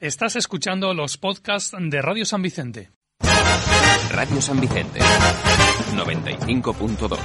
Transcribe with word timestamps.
Estás 0.00 0.34
escuchando 0.36 0.94
los 0.94 1.18
podcasts 1.18 1.76
de 1.78 2.00
Radio 2.00 2.24
San 2.24 2.40
Vicente. 2.40 2.90
Radio 4.10 4.40
San 4.40 4.58
Vicente 4.58 4.98
95.2 4.98 7.18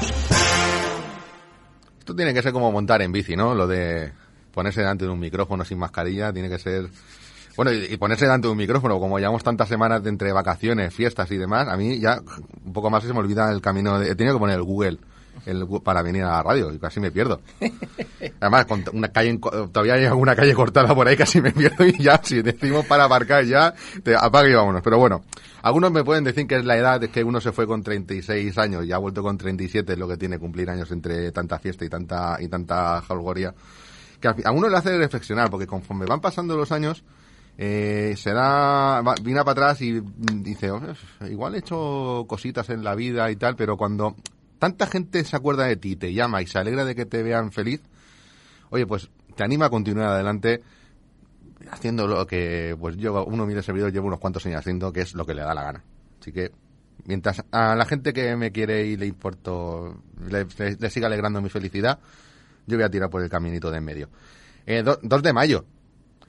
Esto 2.00 2.14
tiene 2.14 2.34
que 2.34 2.42
ser 2.42 2.52
como 2.52 2.74
montar 2.74 3.02
en 3.02 3.14
bici, 3.14 3.38
¿no? 3.38 3.56
Lo 3.56 3.66
de 3.66 4.12
ponerse 4.52 4.82
delante 4.82 5.06
de 5.06 5.12
un 5.12 5.22
micrófono 5.22 5.64
sin 5.64 5.80
mascarilla 5.80 6.34
tiene 6.34 6.50
que 6.50 6.60
ser... 6.60 6.90
Bueno, 7.56 7.72
y, 7.72 7.96
ponerse 7.96 8.26
delante 8.26 8.50
de 8.50 8.52
un 8.52 8.58
micrófono, 8.58 9.00
como 9.00 9.20
llevamos 9.20 9.42
tantas 9.42 9.70
semanas 9.70 10.04
de 10.04 10.10
entre 10.10 10.34
vacaciones, 10.34 10.94
fiestas 10.94 11.32
y 11.32 11.38
demás, 11.38 11.70
a 11.70 11.78
mí 11.78 12.02
ya 12.02 12.20
un 12.66 12.74
poco 12.74 12.90
más 12.90 13.06
se 13.06 13.14
me 13.14 13.20
olvida 13.20 13.50
el 13.54 13.62
camino 13.62 14.00
de... 14.00 14.12
He 14.12 14.16
tenido 14.16 14.36
que 14.36 14.40
poner 14.40 14.58
el 14.58 14.64
Google 14.64 15.00
para 15.84 16.02
venir 16.02 16.24
a 16.24 16.32
la 16.32 16.44
radio 16.44 16.72
y 16.74 16.80
casi 16.80 17.00
me 17.00 17.12
pierdo. 17.12 17.42
Además, 18.40 18.66
con 18.66 18.84
una 18.94 19.10
calle, 19.10 19.38
todavía 19.38 19.96
hay 19.96 20.06
alguna 20.06 20.36
calle 20.36 20.54
cortada 20.54 20.94
por 20.96 21.08
ahí, 21.08 21.16
casi 21.18 21.42
me 21.42 21.52
pierdo 21.52 21.86
y 21.86 21.98
ya, 22.02 22.20
si 22.24 22.42
decimos 22.42 22.86
para 22.86 23.06
aparcar 23.06 23.46
ya, 23.46 23.74
te 24.04 24.16
apaga 24.16 24.50
y 24.50 24.54
vámonos. 24.54 24.82
Pero 24.82 24.98
bueno, 24.98 25.24
algunos 25.62 25.92
me 25.92 26.04
pueden 26.04 26.24
decir 26.24 26.48
que 26.48 26.56
es 26.56 26.66
la 26.66 26.78
edad, 26.78 27.04
es 27.04 27.10
que 27.10 27.24
uno 27.24 27.42
se 27.42 27.52
fue 27.52 27.68
con 27.68 27.84
36 27.84 28.58
años 28.58 28.86
y 28.86 28.92
ha 28.92 28.98
vuelto 28.98 29.22
con 29.22 29.38
37, 29.38 29.94
es 29.94 30.00
lo 30.00 30.08
que 30.08 30.18
tiene 30.18 30.40
cumplir 30.40 30.70
años 30.70 30.92
entre 30.92 31.32
tanta 31.32 31.60
fiesta 31.60 31.86
y 31.86 31.90
tanta, 31.90 32.38
y 32.40 32.48
tanta 32.48 33.02
jolgoría. 33.02 33.54
Que 34.20 34.30
a 34.44 34.52
uno 34.52 34.70
le 34.70 34.78
hace 34.78 34.98
reflexionar, 34.98 35.50
porque 35.50 35.68
conforme 35.68 36.06
van 36.06 36.22
pasando 36.22 36.58
los 36.58 36.72
años, 36.72 37.04
eh, 37.58 38.16
se 38.18 38.34
da, 38.34 39.02
para 39.04 39.52
atrás 39.52 39.82
y 39.82 40.02
dice, 40.02 40.72
"Oh, 40.72 40.82
igual 41.30 41.56
he 41.56 41.60
hecho 41.60 42.26
cositas 42.28 42.70
en 42.70 42.84
la 42.84 42.96
vida 42.96 43.32
y 43.32 43.36
tal, 43.36 43.56
pero 43.56 43.78
cuando 43.78 44.16
tanta 44.60 44.88
gente 44.88 45.24
se 45.24 45.36
acuerda 45.36 45.66
de 45.66 45.76
ti, 45.76 45.96
te 45.96 46.14
llama 46.14 46.42
y 46.42 46.48
se 46.48 46.58
alegra 46.58 46.86
de 46.86 46.96
que 46.96 47.06
te 47.06 47.24
vean 47.24 47.52
feliz, 47.52 47.82
oye, 48.70 48.86
pues 48.88 49.10
te 49.36 49.44
anima 49.44 49.66
a 49.66 49.70
continuar 49.70 50.10
adelante 50.10 50.62
haciendo 51.72 52.08
lo 52.08 52.26
que, 52.28 52.76
pues 52.80 52.98
yo, 52.98 53.26
uno 53.26 53.46
de 53.46 53.56
mis 53.56 53.66
servidores 53.66 53.94
llevo 53.94 54.08
unos 54.08 54.20
cuantos 54.20 54.46
años 54.46 54.60
haciendo, 54.60 54.92
que 54.94 55.02
es 55.02 55.14
lo 55.14 55.26
que 55.26 55.34
le 55.34 55.42
da 55.42 55.54
la 55.54 55.64
gana. 55.64 55.84
Así 56.22 56.32
que, 56.32 56.52
mientras 57.06 57.44
a 57.52 57.76
la 57.76 57.86
gente 57.86 58.14
que 58.14 58.36
me 58.36 58.52
quiere 58.52 58.86
y 58.86 58.98
le 58.98 59.06
importo, 59.08 59.98
le, 60.30 60.90
siga 60.90 61.08
alegrando 61.08 61.42
mi 61.42 61.50
felicidad, 61.50 62.00
yo 62.68 62.78
voy 62.78 62.84
a 62.86 62.90
tirar 62.90 63.10
por 63.10 63.22
el 63.22 63.30
caminito 63.30 63.72
de 63.72 63.78
en 63.78 63.84
medio. 63.84 64.10
Eh, 64.66 64.84
do- 64.84 65.00
2 65.02 65.22
de 65.24 65.34
mayo, 65.34 65.66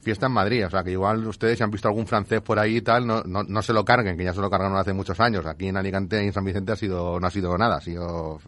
fiesta 0.07 0.27
en 0.27 0.33
Madrid, 0.33 0.65
o 0.65 0.71
sea 0.71 0.85
que 0.85 0.93
igual 0.93 1.27
ustedes 1.27 1.59
si 1.59 1.65
han 1.65 1.71
visto 1.73 1.89
algún 1.89 2.07
francés 2.07 2.41
por 2.41 2.61
ahí 2.61 2.77
y 2.77 2.81
tal, 2.81 3.05
no, 3.05 3.25
no, 3.25 3.43
no 3.43 3.61
se 3.61 3.73
lo 3.73 3.85
carguen, 3.85 4.17
que 4.17 4.23
ya 4.23 4.33
se 4.33 4.41
lo 4.41 4.49
cargaron 4.49 4.79
hace 4.79 4.93
muchos 4.93 5.19
años. 5.19 5.45
Aquí 5.47 5.67
en 5.67 5.77
Alicante 5.77 6.23
y 6.23 6.29
en 6.29 6.33
San 6.33 6.45
Vicente 6.45 6.71
ha 6.71 6.77
sido, 6.77 7.19
no 7.19 7.27
ha 7.27 7.31
sido 7.33 7.59
nada, 7.59 7.79
ha 7.79 7.81
sido, 7.81 8.39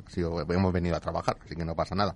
hemos 0.49 0.73
venido 0.73 0.95
a 0.95 1.01
trabajar, 1.01 1.37
así 1.45 1.57
que 1.57 1.65
no 1.65 1.75
pasa 1.75 1.97
nada. 1.97 2.15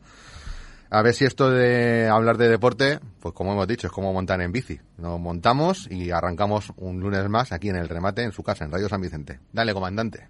A 0.90 1.02
ver 1.02 1.12
si 1.12 1.24
esto 1.24 1.50
de 1.50 2.06
hablar 2.06 2.36
de 2.36 2.48
deporte, 2.48 3.00
pues 3.18 3.34
como 3.34 3.52
hemos 3.52 3.66
dicho, 3.66 3.88
es 3.88 3.92
como 3.92 4.12
montar 4.12 4.40
en 4.42 4.52
bici. 4.52 4.78
Nos 4.96 5.18
montamos 5.18 5.90
y 5.90 6.12
arrancamos 6.12 6.72
un 6.76 7.00
lunes 7.00 7.28
más 7.28 7.50
aquí 7.50 7.68
en 7.68 7.76
el 7.76 7.88
remate, 7.88 8.22
en 8.22 8.30
su 8.30 8.44
casa, 8.44 8.64
en 8.64 8.70
Radio 8.70 8.88
San 8.88 9.00
Vicente. 9.00 9.40
Dale, 9.52 9.74
comandante. 9.74 10.28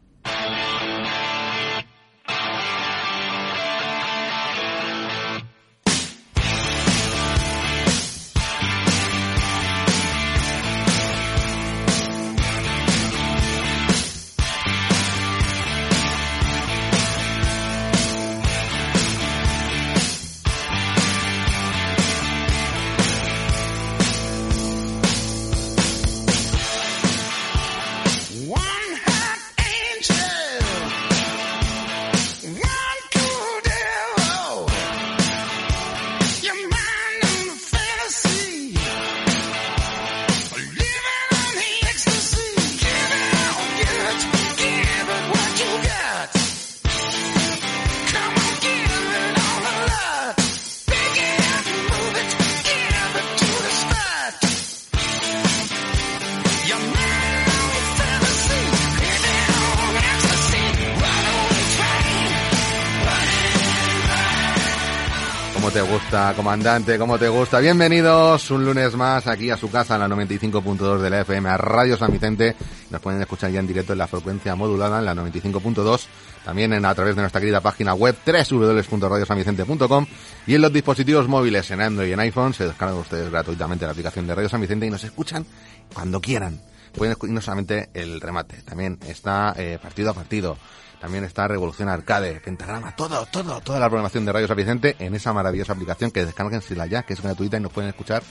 Comandante? 66.52 66.98
¿Cómo 66.98 67.18
te 67.18 67.30
gusta? 67.30 67.60
Bienvenidos 67.60 68.50
un 68.50 68.62
lunes 68.66 68.94
más 68.94 69.26
aquí 69.26 69.48
a 69.48 69.56
su 69.56 69.70
casa 69.70 69.94
en 69.94 70.00
la 70.02 70.08
95.2 70.08 70.98
de 70.98 71.08
la 71.08 71.22
FM, 71.22 71.48
a 71.48 71.56
Radio 71.56 71.96
San 71.96 72.12
Vicente. 72.12 72.54
Nos 72.90 73.00
pueden 73.00 73.22
escuchar 73.22 73.50
ya 73.50 73.60
en 73.60 73.66
directo 73.66 73.94
en 73.94 73.98
la 73.98 74.06
frecuencia 74.06 74.54
modulada 74.54 74.98
en 74.98 75.06
la 75.06 75.14
95.2, 75.14 76.04
también 76.44 76.74
en, 76.74 76.84
a 76.84 76.94
través 76.94 77.16
de 77.16 77.22
nuestra 77.22 77.40
querida 77.40 77.62
página 77.62 77.94
web 77.94 78.14
www.radiosanvicente.com 78.26 80.06
y 80.46 80.54
en 80.54 80.60
los 80.60 80.70
dispositivos 80.70 81.26
móviles 81.26 81.70
en 81.70 81.80
Android 81.80 82.10
y 82.10 82.12
en 82.12 82.20
iPhone 82.20 82.52
se 82.52 82.66
descargan 82.66 82.98
ustedes 82.98 83.30
gratuitamente 83.30 83.86
la 83.86 83.92
aplicación 83.92 84.26
de 84.26 84.34
Radio 84.34 84.50
San 84.50 84.60
Vicente 84.60 84.84
y 84.84 84.90
nos 84.90 85.04
escuchan 85.04 85.46
cuando 85.94 86.20
quieran. 86.20 86.60
Pueden 86.94 87.12
escuchar 87.12 87.34
no 87.34 87.40
solamente 87.40 87.88
el 87.94 88.20
remate, 88.20 88.60
también 88.60 88.98
está 89.08 89.54
eh, 89.56 89.78
partido 89.80 90.10
a 90.10 90.12
partido, 90.12 90.58
también 91.02 91.24
está 91.24 91.48
Revolución 91.48 91.88
Arcade, 91.88 92.40
Pentagrama, 92.40 92.94
todo, 92.94 93.26
todo, 93.26 93.60
toda 93.60 93.80
la 93.80 93.88
programación 93.88 94.24
de 94.24 94.30
Radio 94.30 94.46
San 94.46 94.56
Vicente 94.56 94.94
en 95.00 95.16
esa 95.16 95.32
maravillosa 95.32 95.72
aplicación 95.72 96.12
que 96.12 96.24
descarguensela 96.24 96.86
ya, 96.86 97.02
que 97.02 97.14
es 97.14 97.20
gratuita 97.20 97.56
y 97.56 97.60
nos 97.60 97.72
pueden 97.72 97.90
escuchar 97.90 98.22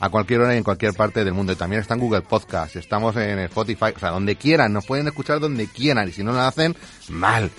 a 0.00 0.08
cualquier 0.08 0.40
hora 0.40 0.54
y 0.54 0.56
en 0.56 0.64
cualquier 0.64 0.94
parte 0.94 1.22
del 1.22 1.34
mundo. 1.34 1.52
Y 1.52 1.56
también 1.56 1.82
está 1.82 1.92
en 1.92 2.00
Google 2.00 2.22
Podcast, 2.22 2.76
estamos 2.76 3.14
en 3.16 3.40
Spotify, 3.40 3.92
o 3.94 3.98
sea, 3.98 4.08
donde 4.08 4.36
quieran, 4.36 4.72
nos 4.72 4.86
pueden 4.86 5.06
escuchar 5.06 5.38
donde 5.38 5.66
quieran 5.66 6.08
y 6.08 6.12
si 6.12 6.24
no 6.24 6.32
lo 6.32 6.40
hacen, 6.40 6.74
mal. 7.10 7.50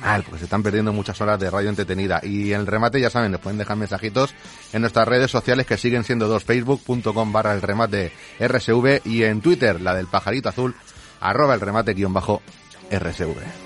Mal, 0.00 0.22
porque 0.22 0.38
se 0.38 0.44
están 0.44 0.62
perdiendo 0.62 0.92
muchas 0.92 1.20
horas 1.20 1.40
de 1.40 1.50
radio 1.50 1.68
entretenida. 1.68 2.20
Y 2.22 2.52
en 2.52 2.60
el 2.60 2.66
remate, 2.68 3.00
ya 3.00 3.10
saben, 3.10 3.32
nos 3.32 3.40
pueden 3.40 3.58
dejar 3.58 3.76
mensajitos 3.76 4.36
en 4.72 4.82
nuestras 4.82 5.08
redes 5.08 5.32
sociales 5.32 5.66
que 5.66 5.78
siguen 5.78 6.04
siendo 6.04 6.28
dos, 6.28 6.44
facebook.com 6.44 7.32
barra 7.32 7.54
el 7.54 7.62
remate 7.62 8.12
RSV 8.38 9.00
y 9.04 9.24
en 9.24 9.40
Twitter, 9.40 9.80
la 9.80 9.96
del 9.96 10.06
pajarito 10.06 10.48
azul, 10.48 10.76
arroba 11.18 11.54
el 11.54 11.60
remate 11.60 11.94
guion 11.94 12.12
bajo 12.12 12.40
RSV. 12.88 13.65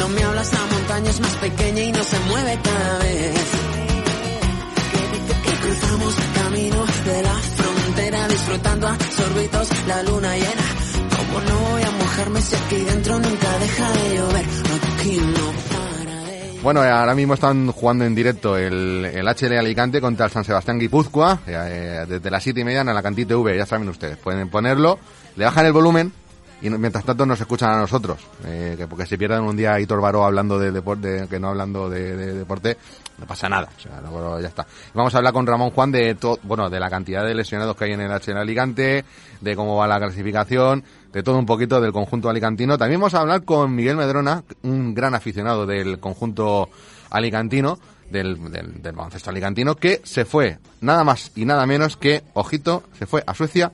Cuando 0.00 0.18
me 0.18 0.24
hablas 0.26 0.50
la 0.50 0.66
montaña 0.74 1.10
es 1.10 1.20
más 1.20 1.34
pequeña 1.36 1.82
y 1.82 1.92
no 1.92 2.02
se 2.02 2.18
mueve 2.20 2.58
cada 2.64 2.98
vez. 3.00 3.34
Que 5.44 5.52
cruzamos 5.60 6.14
camino 6.34 6.84
de 7.04 7.22
la 7.22 7.34
frontera 7.34 8.28
disfrutando 8.28 8.88
a 8.88 8.98
sorbitos 8.98 9.68
la 9.86 10.02
luna 10.04 10.34
llena. 10.36 10.64
Como 11.16 11.40
no 11.42 11.70
voy 11.70 11.82
a 11.82 11.90
mojarme 11.90 12.40
si 12.40 12.56
aquí 12.56 12.76
dentro 12.76 13.18
nunca 13.18 13.58
deja 13.58 13.92
de 13.92 14.16
llover. 14.16 14.44
Aquí 14.94 15.20
no. 15.20 16.62
Bueno, 16.62 16.82
eh, 16.82 16.88
ahora 16.88 17.14
mismo 17.14 17.34
están 17.34 17.70
jugando 17.70 18.06
en 18.06 18.14
directo 18.14 18.56
el, 18.56 19.04
el 19.04 19.28
HL 19.28 19.58
Alicante 19.58 20.00
contra 20.00 20.24
el 20.24 20.32
San 20.32 20.44
Sebastián 20.44 20.78
Guipúzcoa, 20.78 21.40
eh, 21.46 22.06
desde 22.08 22.30
las 22.30 22.42
siete 22.42 22.60
y 22.60 22.64
media 22.64 22.80
en 22.80 22.94
la 22.94 23.02
Cantite 23.02 23.34
V, 23.34 23.54
ya 23.54 23.66
saben 23.66 23.88
ustedes, 23.90 24.16
pueden 24.16 24.48
ponerlo, 24.48 24.98
le 25.36 25.44
bajan 25.44 25.66
el 25.66 25.72
volumen 25.72 26.12
y 26.62 26.70
no- 26.70 26.78
mientras 26.78 27.04
tanto 27.04 27.24
nos 27.26 27.40
escuchan 27.40 27.70
a 27.70 27.78
nosotros, 27.78 28.18
eh, 28.44 28.74
que 28.76 28.86
porque 28.86 29.06
se 29.06 29.16
pierdan 29.18 29.42
un 29.44 29.56
día 29.56 29.78
Hitor 29.80 30.00
Baró 30.00 30.24
hablando 30.24 30.58
de 30.58 30.70
deporte, 30.72 31.26
que 31.28 31.38
no 31.40 31.48
hablando 31.48 31.88
de, 31.90 32.16
de 32.16 32.34
deporte, 32.34 32.76
no 33.18 33.26
pasa 33.26 33.48
nada, 33.48 33.68
o 33.76 33.80
sea, 33.80 34.00
luego 34.00 34.40
ya 34.40 34.48
está. 34.48 34.66
Vamos 34.94 35.14
a 35.14 35.18
hablar 35.18 35.32
con 35.32 35.46
Ramón 35.46 35.70
Juan 35.70 35.92
de 35.92 36.14
to- 36.14 36.38
bueno, 36.42 36.70
de 36.70 36.80
la 36.80 36.88
cantidad 36.90 37.24
de 37.24 37.34
lesionados 37.34 37.76
que 37.76 37.84
hay 37.84 37.92
en 37.92 38.00
el 38.00 38.10
HL 38.10 38.36
Alicante, 38.38 39.04
de 39.40 39.56
cómo 39.56 39.76
va 39.76 39.86
la 39.86 39.98
clasificación, 39.98 40.84
de 41.12 41.22
todo 41.22 41.38
un 41.38 41.46
poquito 41.46 41.80
del 41.80 41.92
conjunto 41.92 42.28
alicantino. 42.30 42.78
También 42.78 43.00
vamos 43.00 43.14
a 43.14 43.20
hablar 43.20 43.44
con 43.44 43.74
Miguel 43.74 43.96
Medrona, 43.96 44.42
un 44.62 44.94
gran 44.94 45.14
aficionado 45.14 45.66
del 45.66 45.98
conjunto 45.98 46.68
alicantino, 47.10 47.78
del, 48.10 48.50
del 48.50 48.92
baloncesto 48.92 49.30
alicantino, 49.30 49.76
que 49.76 50.00
se 50.04 50.24
fue 50.24 50.58
nada 50.80 51.04
más 51.04 51.30
y 51.36 51.44
nada 51.44 51.64
menos 51.66 51.96
que, 51.96 52.22
ojito, 52.34 52.82
se 52.98 53.06
fue 53.06 53.22
a 53.26 53.34
Suecia 53.34 53.70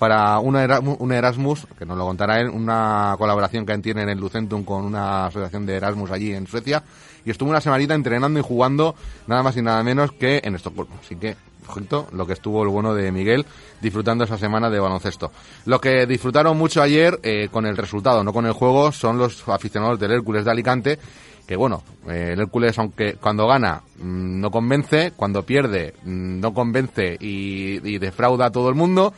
para 0.00 0.38
una 0.38 0.64
Erasmus, 0.64 0.96
un 0.98 1.12
Erasmus, 1.12 1.66
que 1.78 1.84
nos 1.84 1.98
lo 1.98 2.06
contará 2.06 2.40
él, 2.40 2.48
una 2.48 3.14
colaboración 3.18 3.66
que 3.66 3.76
tienen 3.78 4.08
en 4.08 4.18
Lucentum 4.18 4.64
con 4.64 4.82
una 4.82 5.26
asociación 5.26 5.66
de 5.66 5.76
Erasmus 5.76 6.10
allí 6.10 6.32
en 6.32 6.46
Suecia, 6.46 6.82
y 7.22 7.30
estuvo 7.30 7.50
una 7.50 7.60
semanita 7.60 7.94
entrenando 7.94 8.40
y 8.40 8.42
jugando 8.42 8.94
nada 9.26 9.42
más 9.42 9.58
y 9.58 9.62
nada 9.62 9.82
menos 9.84 10.12
que 10.12 10.40
en 10.42 10.54
Estocolmo. 10.54 10.94
Así 11.04 11.16
que, 11.16 11.36
lo 12.12 12.26
que 12.26 12.32
estuvo 12.32 12.62
el 12.62 12.70
bueno 12.70 12.94
de 12.94 13.12
Miguel 13.12 13.44
disfrutando 13.82 14.24
esa 14.24 14.38
semana 14.38 14.70
de 14.70 14.80
baloncesto. 14.80 15.30
Lo 15.66 15.80
que 15.80 16.06
disfrutaron 16.06 16.56
mucho 16.56 16.80
ayer 16.80 17.20
eh, 17.22 17.48
con 17.52 17.66
el 17.66 17.76
resultado, 17.76 18.24
no 18.24 18.32
con 18.32 18.46
el 18.46 18.52
juego, 18.52 18.92
son 18.92 19.18
los 19.18 19.46
aficionados 19.48 20.00
del 20.00 20.12
Hércules 20.12 20.46
de 20.46 20.50
Alicante, 20.50 20.98
que 21.46 21.56
bueno, 21.56 21.82
eh, 22.08 22.30
el 22.32 22.40
Hércules 22.40 22.78
aunque 22.78 23.16
cuando 23.20 23.46
gana 23.46 23.82
mm, 23.98 24.40
no 24.40 24.50
convence, 24.50 25.12
cuando 25.14 25.42
pierde 25.42 25.92
mm, 26.04 26.40
no 26.40 26.54
convence 26.54 27.18
y 27.20 27.98
defrauda 27.98 28.46
a 28.46 28.50
todo 28.50 28.70
el 28.70 28.74
mundo. 28.74 29.12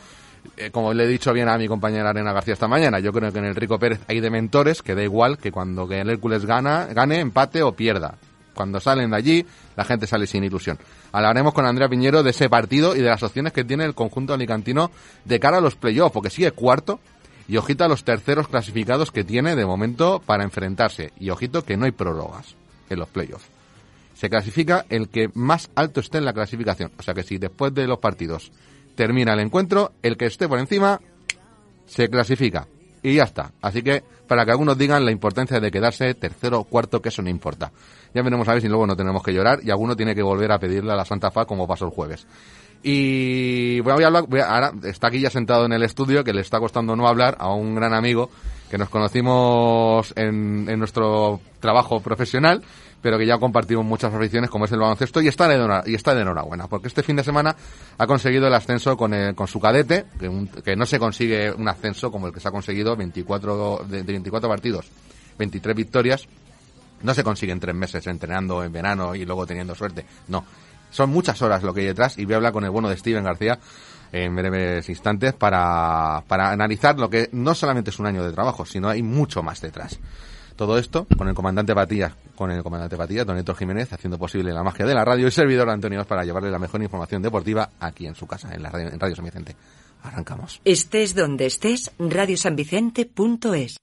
Eh, 0.55 0.69
como 0.69 0.93
le 0.93 1.05
he 1.05 1.07
dicho 1.07 1.33
bien 1.33 1.49
a 1.49 1.57
mi 1.57 1.67
compañera 1.67 2.11
Arena 2.11 2.31
García 2.31 2.53
esta 2.53 2.67
mañana, 2.67 2.99
yo 2.99 3.11
creo 3.11 3.31
que 3.31 3.39
en 3.39 3.45
el 3.45 3.55
Rico 3.55 3.79
Pérez 3.79 4.01
hay 4.07 4.19
de 4.19 4.29
mentores 4.29 4.83
que 4.83 4.93
da 4.93 5.01
igual 5.01 5.37
que 5.39 5.51
cuando 5.51 5.87
que 5.87 5.99
el 5.99 6.09
Hércules 6.09 6.45
gana, 6.45 6.85
gane, 6.93 7.19
empate 7.19 7.63
o 7.63 7.71
pierda. 7.71 8.17
Cuando 8.53 8.79
salen 8.79 9.09
de 9.09 9.17
allí, 9.17 9.45
la 9.75 9.83
gente 9.83 10.05
sale 10.05 10.27
sin 10.27 10.43
ilusión. 10.43 10.77
Hablaremos 11.11 11.53
con 11.53 11.65
Andrea 11.65 11.89
Piñero 11.89 12.21
de 12.21 12.29
ese 12.29 12.49
partido 12.49 12.95
y 12.95 12.99
de 12.99 13.09
las 13.09 13.23
opciones 13.23 13.51
que 13.51 13.63
tiene 13.63 13.83
el 13.83 13.95
conjunto 13.95 14.35
alicantino 14.35 14.91
de 15.25 15.39
cara 15.39 15.57
a 15.57 15.61
los 15.61 15.75
playoffs, 15.75 16.13
porque 16.13 16.29
sigue 16.29 16.51
cuarto 16.51 16.99
y 17.47 17.57
ojito 17.57 17.83
a 17.83 17.87
los 17.87 18.03
terceros 18.03 18.47
clasificados 18.47 19.11
que 19.11 19.23
tiene 19.23 19.55
de 19.55 19.65
momento 19.65 20.21
para 20.23 20.43
enfrentarse. 20.43 21.11
Y 21.19 21.31
ojito 21.31 21.63
que 21.63 21.77
no 21.77 21.85
hay 21.85 21.91
prórrogas 21.91 22.55
en 22.91 22.99
los 22.99 23.09
playoffs. 23.09 23.47
Se 24.13 24.29
clasifica 24.29 24.85
el 24.89 25.09
que 25.09 25.31
más 25.33 25.71
alto 25.73 25.99
esté 25.99 26.19
en 26.19 26.25
la 26.25 26.33
clasificación. 26.33 26.91
O 26.97 27.01
sea 27.01 27.15
que 27.15 27.23
si 27.23 27.39
después 27.39 27.73
de 27.73 27.87
los 27.87 27.97
partidos 27.97 28.51
termina 28.95 29.33
el 29.33 29.39
encuentro, 29.39 29.93
el 30.01 30.17
que 30.17 30.25
esté 30.25 30.47
por 30.47 30.59
encima 30.59 30.99
se 31.85 32.09
clasifica. 32.09 32.67
Y 33.01 33.15
ya 33.15 33.23
está. 33.23 33.51
Así 33.61 33.83
que 33.83 34.03
para 34.27 34.45
que 34.45 34.51
algunos 34.51 34.77
digan 34.77 35.03
la 35.03 35.11
importancia 35.11 35.59
de 35.59 35.69
quedarse 35.69 36.13
tercero 36.15 36.59
o 36.59 36.63
cuarto, 36.63 37.01
que 37.01 37.09
eso 37.09 37.21
no 37.21 37.29
importa. 37.29 37.71
Ya 38.13 38.21
veremos 38.21 38.47
a 38.47 38.53
ver 38.53 38.61
si 38.61 38.69
luego 38.69 38.87
no 38.87 38.95
tenemos 38.95 39.21
que 39.21 39.33
llorar 39.33 39.59
y 39.61 39.71
alguno 39.71 39.95
tiene 39.95 40.15
que 40.15 40.23
volver 40.23 40.51
a 40.51 40.59
pedirle 40.59 40.93
a 40.93 40.95
la 40.95 41.05
Santa 41.05 41.29
Fa 41.29 41.45
como 41.45 41.67
pasó 41.67 41.85
el 41.85 41.91
jueves. 41.91 42.25
Y 42.81 43.79
voy 43.81 44.03
a 44.03 44.07
hablar, 44.07 44.25
voy 44.27 44.41
ahora 44.41 44.71
está 44.83 45.07
aquí 45.07 45.19
ya 45.19 45.29
sentado 45.29 45.65
en 45.65 45.73
el 45.73 45.83
estudio, 45.83 46.23
que 46.23 46.33
le 46.33 46.41
está 46.41 46.59
costando 46.59 46.95
no 46.95 47.07
hablar, 47.07 47.37
a 47.39 47.53
un 47.53 47.75
gran 47.75 47.93
amigo 47.93 48.29
que 48.69 48.77
nos 48.77 48.89
conocimos 48.89 50.13
en, 50.15 50.67
en 50.67 50.79
nuestro 50.79 51.39
trabajo 51.59 52.01
profesional, 52.01 52.61
pero 53.03 53.19
que 53.19 53.27
ya 53.27 53.37
compartimos 53.37 53.85
muchas 53.85 54.11
aficiones 54.11 54.49
como 54.49 54.65
es 54.65 54.71
el 54.71 54.79
baloncesto 54.79 55.21
y 55.21 55.27
está 55.27 55.47
de, 55.47 55.91
y 55.91 55.93
está 55.93 56.15
de 56.15 56.21
enhorabuena, 56.21 56.67
porque 56.67 56.87
este 56.87 57.03
fin 57.03 57.15
de 57.17 57.23
semana 57.23 57.55
ha 57.99 58.07
conseguido 58.07 58.47
el 58.47 58.53
ascenso 58.55 58.97
con, 58.97 59.13
el- 59.13 59.35
con 59.35 59.47
su 59.47 59.59
cadete, 59.59 60.05
que, 60.19 60.47
que 60.63 60.75
no 60.75 60.87
se 60.87 60.97
consigue 60.97 61.51
un 61.51 61.67
ascenso 61.67 62.11
como 62.11 62.25
el 62.27 62.33
que 62.33 62.39
se 62.39 62.47
ha 62.47 62.51
conseguido 62.51 62.95
24, 62.95 63.85
de, 63.87 63.97
de 64.03 64.11
24 64.13 64.49
partidos, 64.49 64.87
23 65.37 65.75
victorias, 65.75 66.27
no 67.03 67.13
se 67.13 67.23
consigue 67.23 67.51
en 67.51 67.59
tres 67.59 67.75
meses 67.75 68.07
entrenando 68.07 68.63
en 68.63 68.71
verano 68.71 69.13
y 69.13 69.25
luego 69.25 69.45
teniendo 69.45 69.75
suerte. 69.75 70.05
No. 70.29 70.45
Son 70.89 71.09
muchas 71.09 71.41
horas 71.41 71.61
lo 71.63 71.73
que 71.73 71.81
hay 71.81 71.87
detrás 71.87 72.17
y 72.17 72.23
voy 72.25 72.33
a 72.33 72.37
hablar 72.37 72.53
con 72.53 72.63
el 72.63 72.69
bueno 72.69 72.87
de 72.87 72.95
Steven 72.97 73.23
García 73.23 73.59
en 74.11 74.35
breves 74.35 74.87
instantes 74.89 75.33
para, 75.33 76.23
para 76.27 76.51
analizar 76.51 76.97
lo 76.99 77.09
que 77.09 77.29
no 77.33 77.55
solamente 77.55 77.89
es 77.89 77.99
un 77.99 78.05
año 78.05 78.23
de 78.23 78.31
trabajo, 78.31 78.63
sino 78.65 78.87
hay 78.87 79.01
mucho 79.03 79.41
más 79.43 79.59
detrás. 79.59 79.99
Todo 80.55 80.77
esto 80.77 81.07
con 81.17 81.27
el 81.27 81.33
comandante 81.33 81.73
Patillas, 81.73 82.13
con 82.35 82.51
el 82.51 82.63
comandante 82.63 82.95
Patillas, 82.95 83.25
don 83.25 83.37
Héctor 83.37 83.55
Jiménez, 83.55 83.91
haciendo 83.91 84.17
posible 84.17 84.53
la 84.53 84.63
magia 84.63 84.85
de 84.85 84.93
la 84.93 85.03
radio 85.03 85.27
y 85.27 85.31
servidor 85.31 85.69
Antonio 85.69 86.03
para 86.05 86.23
llevarle 86.23 86.51
la 86.51 86.59
mejor 86.59 86.81
información 86.81 87.21
deportiva 87.21 87.71
aquí 87.79 88.05
en 88.05 88.15
su 88.15 88.27
casa, 88.27 88.53
en 88.53 88.61
la 88.61 88.69
radio, 88.69 88.89
en 88.89 88.99
Radio 88.99 89.15
San 89.15 89.25
Vicente. 89.25 89.55
Arrancamos. 90.03 90.61
Estés 90.65 91.15
donde 91.15 91.45
estés, 91.45 91.91
radiosanvicente.es. 91.97 93.77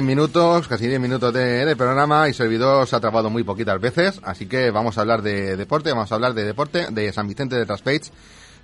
10 0.00 0.06
minutos, 0.06 0.66
casi 0.66 0.86
10 0.86 0.98
minutos 0.98 1.30
de, 1.34 1.76
programa 1.76 2.26
y 2.26 2.32
servidor 2.32 2.86
se 2.86 2.96
ha 2.96 3.00
trabado 3.00 3.28
muy 3.28 3.44
poquitas 3.44 3.78
veces. 3.78 4.18
Así 4.24 4.46
que 4.46 4.70
vamos 4.70 4.96
a 4.96 5.02
hablar 5.02 5.20
de 5.20 5.58
deporte, 5.58 5.90
vamos 5.90 6.10
a 6.10 6.14
hablar 6.14 6.32
de 6.32 6.44
deporte 6.44 6.86
de 6.90 7.12
San 7.12 7.28
Vicente 7.28 7.54
de 7.56 7.66
Traspage. 7.66 8.10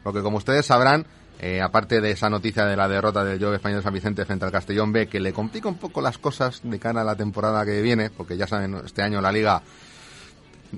Porque 0.03 0.23
como 0.23 0.39
ustedes 0.39 0.65
sabrán, 0.65 1.05
eh, 1.39 1.61
aparte 1.61 2.01
de 2.01 2.13
esa 2.13 2.31
noticia 2.31 2.65
de 2.65 2.75
la 2.75 2.89
derrota 2.89 3.23
del 3.23 3.39
Joe 3.39 3.57
Español 3.57 3.83
San 3.83 3.93
Vicente 3.93 4.25
frente 4.25 4.47
al 4.47 4.51
Castellón 4.51 4.93
B, 4.93 5.09
que 5.09 5.21
le 5.21 5.35
complica 5.35 5.69
un 5.69 5.77
poco 5.77 6.01
las 6.01 6.17
cosas 6.17 6.63
de 6.65 6.79
cara 6.79 7.03
a 7.03 7.05
la 7.05 7.17
temporada 7.17 7.67
que 7.67 7.83
viene, 7.83 8.09
porque 8.09 8.39
ya 8.39 8.47
saben, 8.47 8.75
este 8.83 9.03
año 9.03 9.21
la 9.21 9.31
liga 9.31 9.63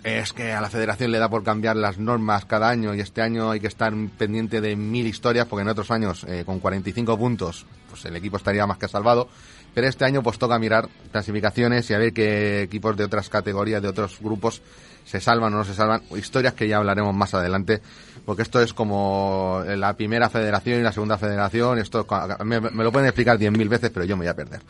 es 0.04 0.32
que 0.32 0.52
a 0.52 0.60
la 0.60 0.70
federación 0.70 1.10
le 1.10 1.18
da 1.18 1.28
por 1.28 1.42
cambiar 1.42 1.76
las 1.76 1.98
normas 1.98 2.44
cada 2.44 2.68
año 2.68 2.94
y 2.94 3.00
este 3.00 3.22
año 3.22 3.50
hay 3.50 3.60
que 3.60 3.66
estar 3.66 3.92
pendiente 4.16 4.60
de 4.60 4.76
mil 4.76 5.06
historias 5.06 5.46
porque 5.46 5.62
en 5.62 5.68
otros 5.68 5.90
años 5.90 6.24
eh, 6.24 6.44
con 6.44 6.60
45 6.60 7.18
puntos 7.18 7.66
pues 7.88 8.04
el 8.04 8.16
equipo 8.16 8.36
estaría 8.36 8.66
más 8.66 8.78
que 8.78 8.88
salvado 8.88 9.28
pero 9.74 9.88
este 9.88 10.04
año 10.04 10.22
pues 10.22 10.38
toca 10.38 10.58
mirar 10.58 10.88
clasificaciones 11.10 11.88
y 11.90 11.94
a 11.94 11.98
ver 11.98 12.12
qué 12.12 12.62
equipos 12.62 12.96
de 12.96 13.04
otras 13.04 13.28
categorías 13.28 13.82
de 13.82 13.88
otros 13.88 14.18
grupos 14.20 14.62
se 15.08 15.20
salvan 15.20 15.54
o 15.54 15.56
no 15.56 15.64
se 15.64 15.72
salvan, 15.72 16.02
historias 16.16 16.52
que 16.52 16.68
ya 16.68 16.76
hablaremos 16.76 17.14
más 17.14 17.32
adelante, 17.32 17.80
porque 18.26 18.42
esto 18.42 18.60
es 18.60 18.74
como 18.74 19.62
la 19.66 19.94
primera 19.94 20.28
federación 20.28 20.80
y 20.80 20.82
la 20.82 20.92
segunda 20.92 21.16
federación, 21.16 21.78
esto 21.78 22.06
me, 22.44 22.60
me 22.60 22.84
lo 22.84 22.92
pueden 22.92 23.08
explicar 23.08 23.38
diez 23.38 23.50
mil 23.50 23.70
veces, 23.70 23.90
pero 23.90 24.04
yo 24.04 24.16
me 24.16 24.24
voy 24.24 24.28
a 24.28 24.36
perder. 24.36 24.60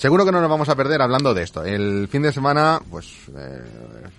Seguro 0.00 0.24
que 0.24 0.32
no 0.32 0.40
nos 0.40 0.48
vamos 0.48 0.70
a 0.70 0.74
perder 0.74 1.02
hablando 1.02 1.34
de 1.34 1.42
esto. 1.42 1.62
El 1.62 2.08
fin 2.08 2.22
de 2.22 2.32
semana, 2.32 2.80
pues, 2.90 3.06
eh, 3.36 3.60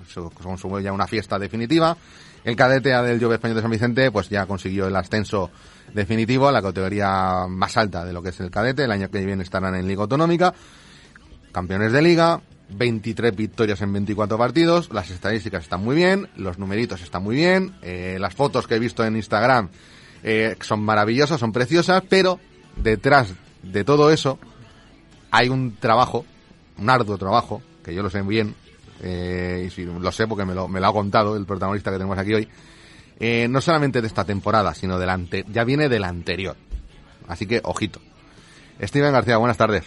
se 0.07 0.21
consumó 0.31 0.79
ya 0.79 0.93
una 0.93 1.07
fiesta 1.07 1.39
definitiva. 1.39 1.97
El 2.43 2.55
cadete 2.55 2.89
del 2.89 3.19
Jove 3.19 3.33
Español 3.33 3.55
de 3.55 3.61
San 3.63 3.71
Vicente, 3.71 4.11
pues 4.11 4.29
ya 4.29 4.45
consiguió 4.45 4.85
el 4.85 4.95
ascenso 4.95 5.49
definitivo 5.91 6.47
a 6.47 6.51
la 6.51 6.61
categoría 6.61 7.47
más 7.49 7.77
alta 7.77 8.05
de 8.05 8.13
lo 8.13 8.21
que 8.21 8.29
es 8.29 8.39
el 8.41 8.51
cadete. 8.51 8.83
El 8.83 8.91
año 8.91 9.09
que 9.09 9.25
viene 9.25 9.41
estarán 9.41 9.73
en 9.73 9.87
Liga 9.87 10.03
Autonómica. 10.03 10.53
Campeones 11.51 11.91
de 11.93 12.01
Liga, 12.03 12.41
23 12.69 13.35
victorias 13.35 13.81
en 13.81 13.91
24 13.91 14.37
partidos, 14.37 14.93
las 14.93 15.09
estadísticas 15.09 15.63
están 15.63 15.83
muy 15.83 15.95
bien, 15.95 16.29
los 16.35 16.59
numeritos 16.59 17.01
están 17.01 17.23
muy 17.23 17.35
bien, 17.35 17.73
eh, 17.81 18.17
las 18.19 18.35
fotos 18.35 18.67
que 18.67 18.75
he 18.75 18.79
visto 18.79 19.03
en 19.03 19.15
Instagram 19.15 19.69
eh, 20.21 20.55
son 20.61 20.81
maravillosas, 20.81 21.39
son 21.39 21.51
preciosas, 21.51 22.03
pero 22.07 22.39
detrás 22.77 23.33
de 23.63 23.83
todo 23.83 24.11
eso 24.11 24.37
hay 25.31 25.49
un 25.49 25.77
trabajo, 25.77 26.25
un 26.77 26.89
arduo 26.89 27.17
trabajo, 27.17 27.61
que 27.83 27.95
yo 27.95 28.03
lo 28.03 28.09
sé 28.09 28.21
bien, 28.21 28.55
eh, 29.01 29.63
y 29.65 29.69
si 29.71 29.85
lo 29.85 30.11
sé 30.11 30.27
porque 30.27 30.45
me 30.45 30.53
lo, 30.53 30.67
me 30.67 30.79
lo 30.79 30.87
ha 30.87 30.93
contado 30.93 31.35
el 31.35 31.45
protagonista 31.45 31.89
que 31.89 31.97
tenemos 31.97 32.17
aquí 32.17 32.33
hoy, 32.33 32.47
eh, 33.19 33.47
no 33.49 33.61
solamente 33.61 34.01
de 34.01 34.07
esta 34.07 34.25
temporada, 34.25 34.73
sino 34.73 34.99
del 34.99 35.09
ante, 35.09 35.45
ya 35.51 35.63
viene 35.63 35.89
del 35.89 36.03
anterior. 36.03 36.55
Así 37.27 37.45
que, 37.45 37.61
ojito. 37.63 38.01
Steven 38.81 39.13
García, 39.13 39.37
buenas 39.37 39.57
tardes. 39.57 39.85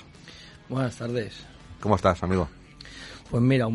Buenas 0.69 0.97
tardes. 0.97 1.45
¿Cómo 1.81 1.97
estás, 1.97 2.23
amigo? 2.23 2.49
Pues 3.31 3.43
mira, 3.43 3.67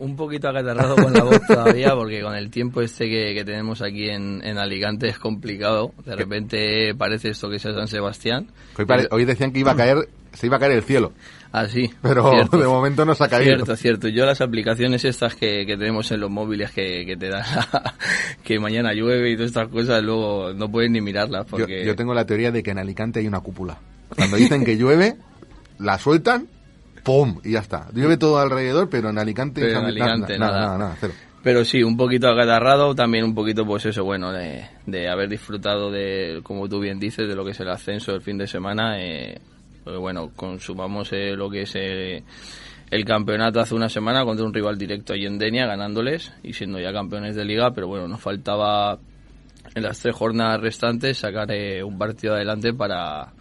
un, 0.00 0.16
poquito 0.16 0.48
acatarrado 0.48 0.96
con 0.96 1.12
la 1.12 1.22
voz 1.22 1.40
todavía, 1.46 1.94
porque 1.94 2.20
con 2.22 2.34
el 2.34 2.50
tiempo 2.50 2.80
este 2.80 3.08
que, 3.08 3.34
que 3.34 3.44
tenemos 3.44 3.82
aquí 3.82 4.08
en, 4.08 4.40
en, 4.44 4.58
Alicante 4.58 5.08
es 5.08 5.18
complicado. 5.18 5.92
De 6.04 6.16
repente 6.16 6.94
parece 6.94 7.30
esto 7.30 7.48
que 7.48 7.58
sea 7.58 7.72
San 7.72 7.88
Sebastián. 7.88 8.48
Hoy, 8.78 8.84
pare, 8.84 9.08
hoy 9.10 9.24
decían 9.24 9.52
que 9.52 9.60
iba 9.60 9.72
a 9.72 9.76
caer, 9.76 10.08
se 10.32 10.46
iba 10.46 10.56
a 10.56 10.60
caer 10.60 10.72
el 10.72 10.82
cielo. 10.82 11.12
Ah, 11.52 11.66
sí. 11.66 11.90
Pero 12.00 12.30
cierto, 12.30 12.58
de 12.58 12.66
momento 12.66 13.04
no 13.04 13.14
se 13.14 13.24
ha 13.24 13.28
caído. 13.28 13.56
Cierto, 13.56 13.76
cierto. 13.76 14.08
Yo 14.08 14.24
las 14.24 14.40
aplicaciones 14.40 15.04
estas 15.04 15.34
que, 15.34 15.66
que 15.66 15.76
tenemos 15.76 16.10
en 16.12 16.20
los 16.20 16.30
móviles 16.30 16.70
que, 16.70 17.04
que 17.04 17.16
te 17.16 17.28
dan 17.28 17.44
que 18.44 18.60
mañana 18.60 18.92
llueve 18.92 19.30
y 19.30 19.34
todas 19.34 19.50
estas 19.50 19.68
cosas, 19.68 20.02
luego 20.02 20.52
no 20.54 20.70
puedes 20.70 20.90
ni 20.90 21.00
mirarlas. 21.00 21.46
Porque... 21.46 21.80
Yo, 21.80 21.86
yo 21.88 21.96
tengo 21.96 22.14
la 22.14 22.24
teoría 22.24 22.52
de 22.52 22.62
que 22.62 22.70
en 22.70 22.78
Alicante 22.78 23.20
hay 23.20 23.26
una 23.26 23.40
cúpula. 23.40 23.78
Cuando 24.16 24.36
dicen 24.36 24.64
que 24.64 24.76
llueve, 24.76 25.16
la 25.78 25.98
sueltan 25.98 26.46
¡pum! 27.02 27.40
Y 27.44 27.52
ya 27.52 27.60
está. 27.60 27.88
Llueve 27.92 28.16
todo 28.16 28.38
alrededor, 28.38 28.88
pero 28.88 29.10
en 29.10 29.18
Alicante, 29.18 29.60
pero 29.60 29.80
en 29.80 29.86
Alicante 29.86 30.38
nada, 30.38 30.52
nada, 30.52 30.66
nada, 30.66 30.78
nada, 30.78 30.96
cero. 31.00 31.12
Pero 31.42 31.64
sí, 31.64 31.82
un 31.82 31.96
poquito 31.96 32.28
acatarrado, 32.28 32.94
también 32.94 33.24
un 33.24 33.34
poquito, 33.34 33.64
pues 33.64 33.86
eso, 33.86 34.04
bueno, 34.04 34.30
de, 34.30 34.66
de, 34.84 35.08
haber 35.08 35.28
disfrutado 35.28 35.90
de, 35.90 36.40
como 36.42 36.68
tú 36.68 36.80
bien 36.80 37.00
dices, 37.00 37.26
de 37.26 37.34
lo 37.34 37.44
que 37.44 37.52
es 37.52 37.60
el 37.60 37.70
ascenso 37.70 38.12
del 38.12 38.20
fin 38.20 38.36
de 38.36 38.46
semana. 38.46 39.00
Eh, 39.00 39.40
pues 39.84 39.98
bueno, 39.98 40.30
consumamos 40.36 41.12
eh, 41.12 41.34
lo 41.34 41.48
que 41.48 41.62
es 41.62 41.72
eh, 41.74 42.22
el 42.90 43.04
campeonato 43.04 43.60
hace 43.60 43.74
una 43.74 43.88
semana 43.88 44.24
contra 44.24 44.44
un 44.44 44.52
rival 44.52 44.76
directo 44.76 45.12
ahí 45.12 45.24
en 45.24 45.38
Denia, 45.38 45.66
ganándoles 45.66 46.32
y 46.42 46.52
siendo 46.52 46.78
ya 46.78 46.92
campeones 46.92 47.36
de 47.36 47.44
liga, 47.44 47.70
pero 47.72 47.88
bueno, 47.88 48.06
nos 48.06 48.20
faltaba 48.20 48.98
en 49.74 49.82
las 49.82 50.00
tres 50.00 50.14
jornadas 50.14 50.60
restantes 50.60 51.18
sacar 51.18 51.50
eh, 51.52 51.82
un 51.82 51.96
partido 51.96 52.34
adelante 52.34 52.74
para 52.74 53.32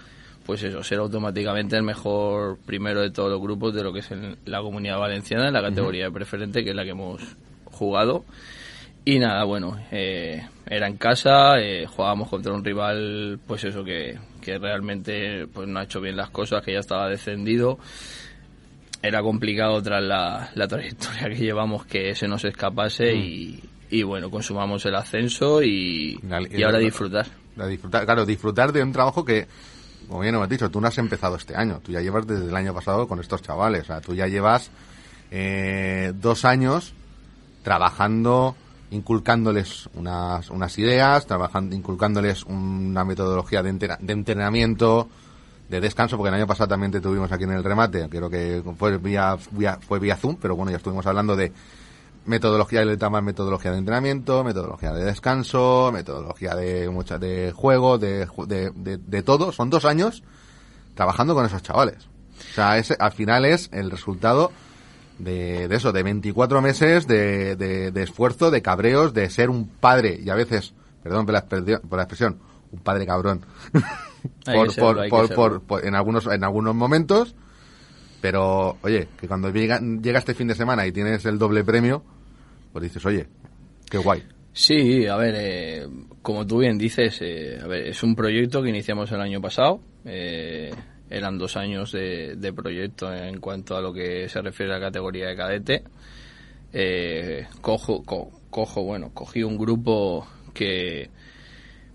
pues 0.49 0.63
eso, 0.63 0.81
ser 0.81 0.97
automáticamente 0.97 1.75
el 1.75 1.83
mejor 1.83 2.57
primero 2.65 3.01
de 3.01 3.11
todos 3.11 3.29
los 3.29 3.39
grupos 3.39 3.71
de 3.75 3.83
lo 3.83 3.93
que 3.93 3.99
es 3.99 4.09
en 4.09 4.35
la 4.45 4.61
comunidad 4.61 4.97
valenciana, 4.97 5.45
en 5.45 5.53
la 5.53 5.61
categoría 5.61 6.05
de 6.05 6.11
preferente, 6.11 6.63
que 6.63 6.71
es 6.71 6.75
la 6.75 6.83
que 6.83 6.89
hemos 6.89 7.21
jugado. 7.65 8.25
Y 9.05 9.19
nada, 9.19 9.43
bueno, 9.43 9.77
eh, 9.91 10.43
era 10.65 10.87
en 10.87 10.97
casa, 10.97 11.59
eh, 11.59 11.85
jugábamos 11.85 12.29
contra 12.29 12.51
un 12.51 12.65
rival, 12.65 13.39
pues 13.45 13.63
eso, 13.63 13.83
que, 13.83 14.17
que 14.41 14.57
realmente 14.57 15.45
pues 15.53 15.67
no 15.67 15.81
ha 15.81 15.83
hecho 15.83 16.01
bien 16.01 16.17
las 16.17 16.31
cosas, 16.31 16.63
que 16.63 16.73
ya 16.73 16.79
estaba 16.79 17.07
descendido. 17.07 17.77
Era 19.03 19.21
complicado 19.21 19.79
tras 19.83 20.01
la, 20.01 20.49
la 20.55 20.67
trayectoria 20.67 21.29
que 21.29 21.43
llevamos 21.43 21.85
que 21.85 22.15
se 22.15 22.27
nos 22.27 22.43
escapase 22.43 23.13
mm. 23.13 23.17
y, 23.19 23.59
y, 23.91 24.01
bueno, 24.01 24.31
consumamos 24.31 24.83
el 24.87 24.95
ascenso 24.95 25.61
y, 25.61 26.19
y 26.49 26.63
ahora 26.63 26.79
disfrutar. 26.79 27.27
disfrutar. 27.67 28.05
Claro, 28.05 28.25
disfrutar 28.25 28.71
de 28.71 28.81
un 28.81 28.91
trabajo 28.91 29.23
que 29.23 29.45
como 30.09 30.21
bien 30.21 30.33
hemos 30.33 30.49
dicho, 30.49 30.69
tú 30.71 30.81
no 30.81 30.87
has 30.87 30.97
empezado 30.97 31.35
este 31.35 31.55
año, 31.55 31.79
tú 31.83 31.91
ya 31.91 32.01
llevas 32.01 32.25
desde 32.25 32.47
el 32.47 32.55
año 32.55 32.73
pasado 32.73 33.07
con 33.07 33.19
estos 33.19 33.43
chavales, 33.43 33.83
o 33.83 33.85
sea, 33.85 34.01
tú 34.01 34.15
ya 34.15 34.27
llevas 34.27 34.71
eh, 35.29 36.11
dos 36.15 36.45
años 36.45 36.93
trabajando, 37.63 38.55
inculcándoles 38.89 39.87
unas, 39.93 40.49
unas 40.49 40.77
ideas, 40.79 41.27
trabajando, 41.27 41.75
inculcándoles 41.75 42.43
una 42.45 43.05
metodología 43.05 43.61
de, 43.61 43.69
entera, 43.69 43.99
de 44.01 44.13
entrenamiento, 44.13 45.07
de 45.69 45.79
descanso, 45.79 46.17
porque 46.17 46.29
el 46.29 46.35
año 46.35 46.47
pasado 46.47 46.69
también 46.69 46.91
te 46.91 47.01
tuvimos 47.01 47.31
aquí 47.31 47.43
en 47.43 47.51
el 47.51 47.63
remate, 47.63 48.09
creo 48.09 48.31
que 48.31 48.63
fue 48.79 48.97
vía, 48.97 49.37
vía, 49.51 49.77
fue 49.79 49.99
vía 49.99 50.15
Zoom, 50.15 50.37
pero 50.41 50.55
bueno, 50.55 50.71
ya 50.71 50.77
estuvimos 50.77 51.05
hablando 51.05 51.35
de 51.35 51.51
metodología, 52.29 52.86
le 52.86 52.98
llaman 52.98 53.25
metodología 53.25 53.71
de 53.71 53.79
entrenamiento, 53.79 54.43
metodología 54.43 54.93
de 54.93 55.03
descanso, 55.03 55.91
metodología 55.91 56.55
de 56.55 56.89
mucha, 56.89 57.17
de 57.17 57.51
juego, 57.51 57.98
de, 57.98 58.27
de, 58.48 58.71
de, 58.74 58.98
de, 58.98 59.24
todo. 59.24 59.51
Son 59.51 59.69
dos 59.69 59.83
años 59.83 60.24
trabajando 60.93 61.36
con 61.36 61.45
esos 61.45 61.62
chavales. 61.62 62.07
O 62.51 62.53
sea, 62.55 62.77
ese, 62.77 62.95
al 63.00 63.12
final 63.12 63.45
es 63.45 63.69
el 63.74 63.91
resultado 63.91 64.51
de, 65.17 65.67
de 65.67 65.75
eso, 65.75 65.91
de 65.91 66.03
24 66.03 66.62
meses 66.62 67.07
de, 67.07 67.55
de, 67.55 68.03
esfuerzo, 68.03 68.51
de 68.51 68.62
cabreos, 68.62 69.13
de 69.13 69.29
ser 69.29 69.50
un 69.50 69.67
padre 69.67 70.19
y 70.24 70.29
a 70.29 70.36
veces, 70.36 70.74
perdón 71.03 71.25
por 71.25 71.33
la, 71.33 71.45
por 71.45 71.98
la 71.98 72.03
expresión, 72.03 72.39
un 72.71 72.79
padre 72.79 73.05
cabrón. 73.05 73.45
por, 74.45 74.71
serlo, 74.71 75.09
por, 75.09 75.33
por, 75.33 75.62
por, 75.62 75.86
en 75.86 75.95
algunos, 75.95 76.27
en 76.27 76.43
algunos 76.43 76.75
momentos. 76.75 77.36
Pero, 78.21 78.77
oye, 78.81 79.07
que 79.17 79.27
cuando 79.27 79.50
llega, 79.50 79.79
llega 79.79 80.19
este 80.19 80.33
fin 80.33 80.48
de 80.48 80.55
semana 80.55 80.86
y 80.86 80.91
tienes 80.91 81.25
el 81.25 81.39
doble 81.39 81.63
premio, 81.63 82.03
pues 82.71 82.83
dices, 82.83 83.05
oye, 83.05 83.27
qué 83.89 83.97
guay. 83.97 84.23
Sí, 84.51 85.05
a 85.07 85.15
ver, 85.15 85.35
eh, 85.38 85.88
como 86.21 86.45
tú 86.45 86.59
bien 86.59 86.77
dices, 86.77 87.19
eh, 87.21 87.59
a 87.61 87.67
ver, 87.67 87.88
es 87.88 88.03
un 88.03 88.15
proyecto 88.15 88.61
que 88.61 88.69
iniciamos 88.69 89.11
el 89.11 89.21
año 89.21 89.41
pasado. 89.41 89.79
Eh, 90.05 90.71
eran 91.09 91.38
dos 91.38 91.57
años 91.57 91.91
de, 91.91 92.35
de, 92.35 92.53
proyecto 92.53 93.13
en 93.13 93.39
cuanto 93.39 93.75
a 93.75 93.81
lo 93.81 93.91
que 93.91 94.29
se 94.29 94.41
refiere 94.41 94.73
a 94.73 94.77
la 94.77 94.85
categoría 94.85 95.27
de 95.27 95.35
cadete. 95.35 95.83
Eh, 96.71 97.47
cojo, 97.61 98.03
co, 98.03 98.29
cojo, 98.49 98.83
bueno, 98.83 99.11
cogí 99.13 99.43
un 99.43 99.57
grupo 99.57 100.27
que, 100.53 101.09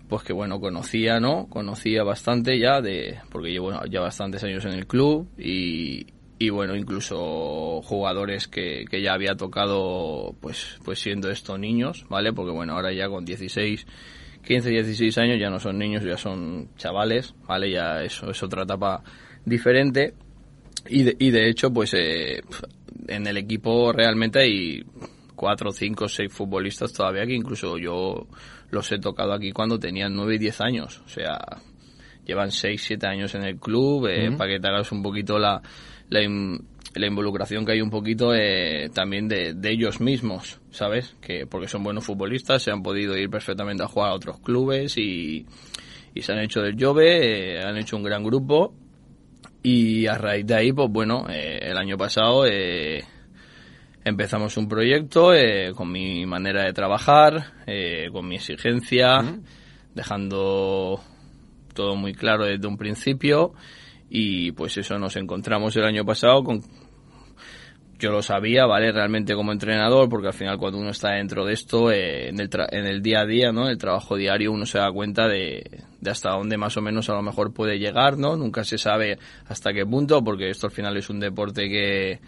pues 0.09 0.23
que 0.23 0.33
bueno, 0.33 0.59
conocía, 0.59 1.19
¿no? 1.19 1.47
Conocía 1.47 2.03
bastante 2.03 2.59
ya 2.59 2.81
de, 2.81 3.19
porque 3.31 3.51
llevo 3.51 3.71
ya 3.85 4.01
bastantes 4.01 4.43
años 4.43 4.65
en 4.65 4.73
el 4.73 4.85
club 4.85 5.29
y, 5.37 6.07
y 6.37 6.49
bueno, 6.49 6.75
incluso 6.75 7.81
jugadores 7.83 8.47
que, 8.47 8.85
que 8.89 9.01
ya 9.01 9.13
había 9.13 9.35
tocado 9.35 10.35
pues, 10.41 10.77
pues 10.83 10.99
siendo 10.99 11.29
estos 11.29 11.57
niños, 11.57 12.05
¿vale? 12.09 12.33
Porque 12.33 12.51
bueno, 12.51 12.73
ahora 12.73 12.91
ya 12.91 13.07
con 13.07 13.23
16, 13.23 13.85
15, 14.45 14.69
16 14.69 15.17
años 15.17 15.39
ya 15.39 15.49
no 15.49 15.59
son 15.59 15.77
niños, 15.77 16.03
ya 16.03 16.17
son 16.17 16.69
chavales, 16.75 17.33
¿vale? 17.47 17.71
Ya 17.71 18.03
eso 18.03 18.29
es 18.29 18.43
otra 18.43 18.63
etapa 18.63 19.01
diferente. 19.45 20.13
Y 20.87 21.03
de, 21.03 21.15
y 21.17 21.31
de 21.31 21.49
hecho, 21.49 21.71
pues 21.71 21.93
eh, 21.93 22.41
en 23.07 23.27
el 23.27 23.37
equipo 23.37 23.93
realmente 23.93 24.39
hay 24.39 24.83
cuatro, 25.35 25.71
cinco, 25.71 26.07
seis 26.07 26.31
futbolistas 26.31 26.93
todavía 26.93 27.25
que 27.25 27.33
incluso 27.33 27.77
yo 27.77 28.27
los 28.71 28.91
he 28.91 28.99
tocado 28.99 29.33
aquí 29.33 29.51
cuando 29.51 29.79
tenían 29.79 30.13
9 30.15 30.35
y 30.35 30.37
10 30.37 30.61
años. 30.61 31.01
O 31.05 31.07
sea, 31.09 31.39
llevan 32.25 32.51
6, 32.51 32.81
7 32.83 33.07
años 33.07 33.35
en 33.35 33.43
el 33.43 33.57
club, 33.57 34.07
eh, 34.07 34.27
uh 34.29 34.33
-huh. 34.33 34.37
para 34.37 34.51
que 34.51 34.59
te 34.59 34.67
hagas 34.67 34.91
un 34.91 35.01
poquito 35.01 35.39
la, 35.39 35.61
la, 36.09 36.19
la, 36.93 37.07
involucración 37.07 37.65
que 37.65 37.73
hay 37.73 37.81
un 37.81 37.89
poquito 37.89 38.33
eh, 38.33 38.89
también 38.93 39.27
de, 39.27 39.53
de, 39.53 39.71
ellos 39.71 39.99
mismos, 39.99 40.59
¿sabes? 40.71 41.15
Que 41.21 41.45
porque 41.47 41.67
son 41.67 41.83
buenos 41.83 42.05
futbolistas, 42.05 42.61
se 42.61 42.71
han 42.71 42.83
podido 42.83 43.17
ir 43.17 43.29
perfectamente 43.29 43.83
a 43.83 43.87
jugar 43.87 44.11
a 44.11 44.15
otros 44.15 44.39
clubes 44.39 44.97
y, 44.97 45.45
y 46.13 46.21
se 46.21 46.31
han 46.31 46.39
hecho 46.39 46.61
del 46.61 46.75
Jove, 46.79 47.57
eh, 47.57 47.63
han 47.63 47.77
hecho 47.77 47.97
un 47.97 48.03
gran 48.03 48.23
grupo. 48.23 48.73
Y 49.63 50.05
a 50.05 50.17
raíz 50.17 50.45
de 50.45 50.55
ahí, 50.55 50.71
pues 50.71 50.89
bueno, 50.91 51.25
eh, 51.27 51.59
el 51.61 51.77
año 51.77 51.97
pasado 51.97 52.45
empezamos 54.03 54.57
un 54.57 54.67
proyecto 54.67 55.31
con 55.75 55.91
mi 55.91 56.23
manera 56.27 56.63
de 56.63 56.73
trabajar, 56.73 57.53
con 58.11 58.27
mi 58.27 58.35
exigencia, 58.35 59.39
dejando 59.95 61.01
todo 61.73 61.95
muy 61.95 62.13
claro 62.13 62.45
desde 62.45 62.67
un 62.67 62.77
principio 62.77 63.53
y 64.17 64.51
pues 64.53 64.77
eso 64.77 64.97
nos 64.97 65.15
encontramos 65.17 65.75
el 65.75 65.83
año 65.83 66.05
pasado 66.05 66.41
con 66.43 66.61
yo 67.97 68.11
lo 68.11 68.21
sabía, 68.21 68.65
¿vale? 68.65 68.91
Realmente 68.91 69.33
como 69.35 69.51
entrenador, 69.53 70.09
porque 70.09 70.27
al 70.27 70.33
final 70.33 70.57
cuando 70.57 70.79
uno 70.79 70.89
está 70.89 71.11
dentro 71.11 71.45
de 71.45 71.53
esto, 71.53 71.91
eh, 71.91 72.27
en, 72.29 72.39
el 72.41 72.49
en 72.71 72.85
el 72.85 73.01
día 73.01 73.21
a 73.21 73.25
día, 73.25 73.51
¿no? 73.53 73.69
El 73.69 73.77
trabajo 73.77 74.17
diario, 74.17 74.51
uno 74.51 74.65
se 74.65 74.79
da 74.79 74.91
cuenta 74.91 75.27
de, 75.27 75.63
de, 76.01 76.11
hasta 76.11 76.31
dónde 76.31 76.57
más 76.57 76.75
o 76.75 76.81
menos 76.81 77.09
a 77.09 77.13
lo 77.13 77.21
mejor 77.21 77.53
puede 77.53 77.79
llegar, 77.79 78.17
¿no? 78.17 78.35
Nunca 78.35 78.63
se 78.65 78.77
sabe 78.77 79.17
hasta 79.47 79.73
qué 79.73 79.85
punto, 79.85 80.21
porque 80.23 80.49
esto 80.49 80.67
al 80.67 80.73
final 80.73 80.97
es 80.97 81.09
un 81.09 81.21
deporte 81.21 81.69
que, 81.69 82.19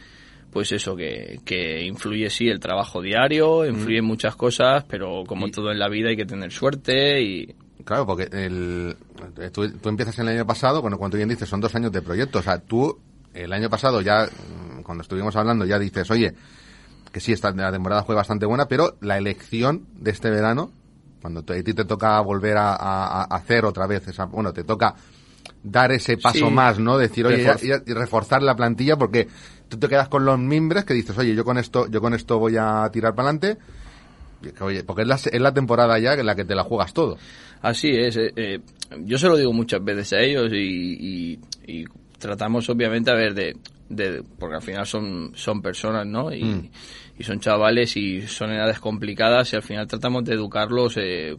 pues 0.52 0.72
eso, 0.72 0.96
que, 0.96 1.40
que 1.46 1.86
influye 1.86 2.30
sí 2.30 2.48
el 2.48 2.62
trabajo 2.62 3.02
diario, 3.02 3.66
influye 3.66 3.98
en 3.98 4.06
muchas 4.06 4.38
cosas, 4.38 4.86
pero 4.86 5.24
como 5.28 5.48
Y- 5.48 5.52
todo 5.52 5.72
en 5.72 5.80
la 5.80 5.90
vida 5.90 6.10
hay 6.10 6.16
que 6.18 6.26
tener 6.26 6.52
suerte 6.52 7.22
y 7.22 7.56
Claro, 7.88 8.06
porque 8.06 8.28
el, 8.34 8.98
tú, 9.54 9.72
tú 9.80 9.88
empiezas 9.88 10.20
el 10.20 10.28
año 10.28 10.46
pasado, 10.46 10.82
bueno, 10.82 10.98
cuando 10.98 11.16
bien 11.16 11.30
dices, 11.30 11.48
son 11.48 11.62
dos 11.62 11.74
años 11.74 11.90
de 11.94 12.02
proyecto. 12.02 12.40
O 12.40 12.42
sea, 12.42 12.60
tú 12.60 13.00
el 13.34 13.54
año 13.54 13.70
pasado 13.70 14.02
ya, 14.02 14.26
mm, 14.26 14.82
cuando 14.82 15.04
estuvimos 15.04 15.34
hablando, 15.38 15.64
ya 15.64 15.80
dices, 15.80 16.12
oye, 16.12 16.34
que 17.14 17.22
sí, 17.22 17.32
esta, 17.32 17.52
la 17.52 17.72
temporada 17.72 18.04
fue 18.04 18.14
bastante 18.14 18.46
buena, 18.46 18.66
pero 18.68 18.98
la 19.00 19.18
elección 19.18 19.86
de 19.96 20.12
este 20.12 20.30
verano, 20.30 20.70
cuando 21.22 21.44
te- 21.44 21.58
a 21.58 21.64
ti 21.64 21.74
te 21.74 21.86
toca 21.86 22.20
volver 22.20 22.58
a, 22.58 22.74
a- 22.76 23.22
a 23.22 23.36
hacer 23.38 23.64
otra 23.64 23.88
vez, 23.88 24.06
esa, 24.10 24.26
bueno, 24.26 24.52
te 24.52 24.66
toca 24.66 24.94
dar 25.64 25.94
ese 25.94 26.18
paso 26.18 26.48
Sí. 26.48 26.52
más, 26.52 26.80
¿no? 26.80 26.98
Decir, 26.98 27.26
oye, 27.26 27.38
Refor- 27.48 27.84
y 27.88 27.94
reforzar 27.94 28.44
la 28.44 28.58
plantilla 28.58 28.98
porque 28.98 29.30
tú 29.70 29.78
te 29.78 29.88
quedas 29.88 30.10
con 30.10 30.26
los 30.26 30.38
mimbres 30.38 30.84
que 30.84 30.94
dices, 30.94 31.18
oye, 31.18 31.34
yo 31.34 31.46
con 31.46 31.58
esto, 31.58 31.88
yo 31.88 32.02
con 32.02 32.14
esto 32.14 32.38
voy 32.38 32.58
a 32.60 32.90
tirar 32.92 33.16
para 33.16 33.30
adelante. 33.30 33.58
Oye, 34.62 34.84
porque 34.84 35.02
es 35.04 35.08
la, 35.08 35.16
es 35.16 35.42
la 35.42 35.54
temporada 35.54 35.98
ya 36.00 36.14
en 36.14 36.26
la 36.26 36.36
que 36.36 36.46
te 36.46 36.56
la 36.56 36.64
juegas 36.64 36.94
todo. 36.94 37.18
Así 37.62 37.90
es. 37.90 38.16
eh, 38.18 38.32
eh, 38.36 38.60
yo 39.00 39.18
se 39.18 39.28
lo 39.28 39.36
digo 39.38 39.52
muchas 39.54 39.84
veces 39.84 40.14
a 40.14 40.20
ellos 40.22 40.52
y, 40.54 41.34
y- 41.34 41.40
y 41.66 41.86
tratamos 42.20 42.70
obviamente 42.70 43.10
a 43.12 43.16
ver 43.16 43.34
de, 43.34 43.56
de- 43.90 44.24
porque 44.40 44.56
al 44.56 44.62
final 44.62 44.86
son 44.86 45.32
son 45.36 45.62
personas, 45.62 46.06
¿no? 46.06 46.32
Y, 46.34 46.44
Mm. 46.44 46.70
y 47.20 47.24
son 47.24 47.40
chavales 47.40 47.98
y 47.98 48.22
son 48.22 48.52
edades 48.52 48.80
complicadas 48.80 49.52
y 49.54 49.56
al 49.56 49.64
final 49.64 49.88
tratamos 49.88 50.24
de 50.26 50.34
educarlos 50.36 50.96
eh, 50.98 51.36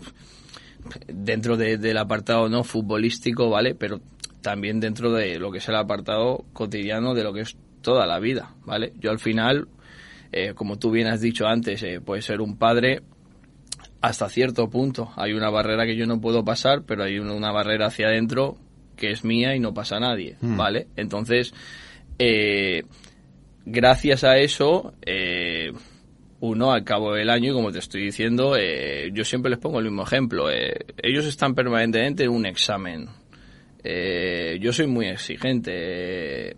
dentro 1.07 1.57
de- 1.57 1.77
del 1.79 1.99
apartado 1.99 2.49
no 2.49 2.65
futbolístico, 2.65 3.51
¿vale? 3.51 3.75
Pero 3.75 4.01
también 4.43 4.81
dentro 4.81 5.13
de 5.13 5.39
lo 5.39 5.51
que 5.51 5.59
es 5.59 5.69
el 5.69 5.77
apartado 5.77 6.45
cotidiano 6.53 7.15
de 7.15 7.25
lo 7.25 7.33
que 7.33 7.41
es 7.43 7.57
toda 7.83 8.07
la 8.07 8.19
vida, 8.19 8.55
¿vale? 8.65 8.93
Yo 9.01 9.11
al 9.11 9.19
final, 9.19 9.69
eh, 10.33 10.53
como 10.55 10.79
tú 10.79 10.91
bien 10.91 11.07
has 11.07 11.21
dicho 11.21 11.47
antes, 11.47 11.83
eh, 11.83 12.01
puede 12.01 12.23
ser 12.23 12.41
un 12.41 12.57
padre 12.57 13.03
hasta 14.01 14.29
cierto 14.29 14.69
punto. 14.71 15.11
Hay 15.17 15.33
una 15.33 15.51
barrera 15.51 15.87
que 15.87 15.97
yo 15.97 16.07
no 16.07 16.21
puedo 16.21 16.45
pasar, 16.45 16.83
pero 16.87 17.05
hay 17.05 17.19
una, 17.19 17.51
barrera 17.51 17.87
hacia 17.87 18.09
adentro 18.09 18.57
que 18.97 19.11
es 19.11 19.25
mía 19.25 19.55
y 19.55 19.61
no 19.61 19.73
pasa 19.75 20.01
nadie, 20.01 20.37
¿vale? 20.41 20.89
Entonces, 20.97 21.55
eh, 22.19 22.83
gracias 23.65 24.25
a 24.25 24.39
eso, 24.39 24.93
eh, 25.07 25.71
uno 26.41 26.73
al 26.73 26.83
cabo 26.83 27.15
del 27.15 27.31
año, 27.31 27.53
y 27.53 27.55
como 27.55 27.71
te 27.71 27.79
estoy 27.79 28.03
diciendo, 28.03 28.57
eh, 28.57 29.11
yo 29.13 29.25
siempre 29.25 29.51
les 29.51 29.61
pongo 29.61 29.79
el 29.79 29.85
mismo 29.85 30.03
ejemplo. 30.03 30.49
ellos 30.51 31.27
están 31.27 31.55
permanentemente 31.55 32.25
en 32.25 32.31
un 32.31 32.47
examen. 32.47 33.09
Yo 34.61 34.73
soy 34.73 34.87
muy 34.87 35.07
exigente. 35.07 36.57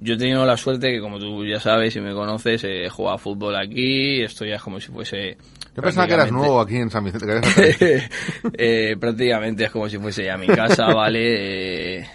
Eh, 0.00 0.04
yo 0.04 0.14
he 0.14 0.16
tenido 0.16 0.44
la 0.44 0.56
suerte 0.56 0.90
que, 0.90 1.00
como 1.00 1.18
tú 1.18 1.44
ya 1.44 1.60
sabes 1.60 1.94
y 1.96 2.00
me 2.00 2.12
conoces, 2.12 2.64
he 2.64 2.88
jugado 2.88 3.16
a 3.16 3.18
fútbol 3.18 3.56
aquí, 3.56 4.22
esto 4.22 4.44
ya 4.44 4.56
es 4.56 4.62
como 4.62 4.80
si 4.80 4.90
fuese... 4.90 5.36
Yo 5.76 5.82
pensaba 5.82 6.06
que 6.06 6.14
eras 6.14 6.32
nuevo 6.32 6.60
aquí 6.60 6.76
en 6.76 6.90
San 6.90 7.04
Vicente. 7.04 8.08
eh, 8.58 8.96
prácticamente 8.98 9.64
es 9.64 9.70
como 9.70 9.88
si 9.88 9.98
fuese 9.98 10.24
ya 10.24 10.36
mi 10.36 10.48
casa, 10.48 10.86
¿vale? 10.86 11.98
Eh, 11.98 12.06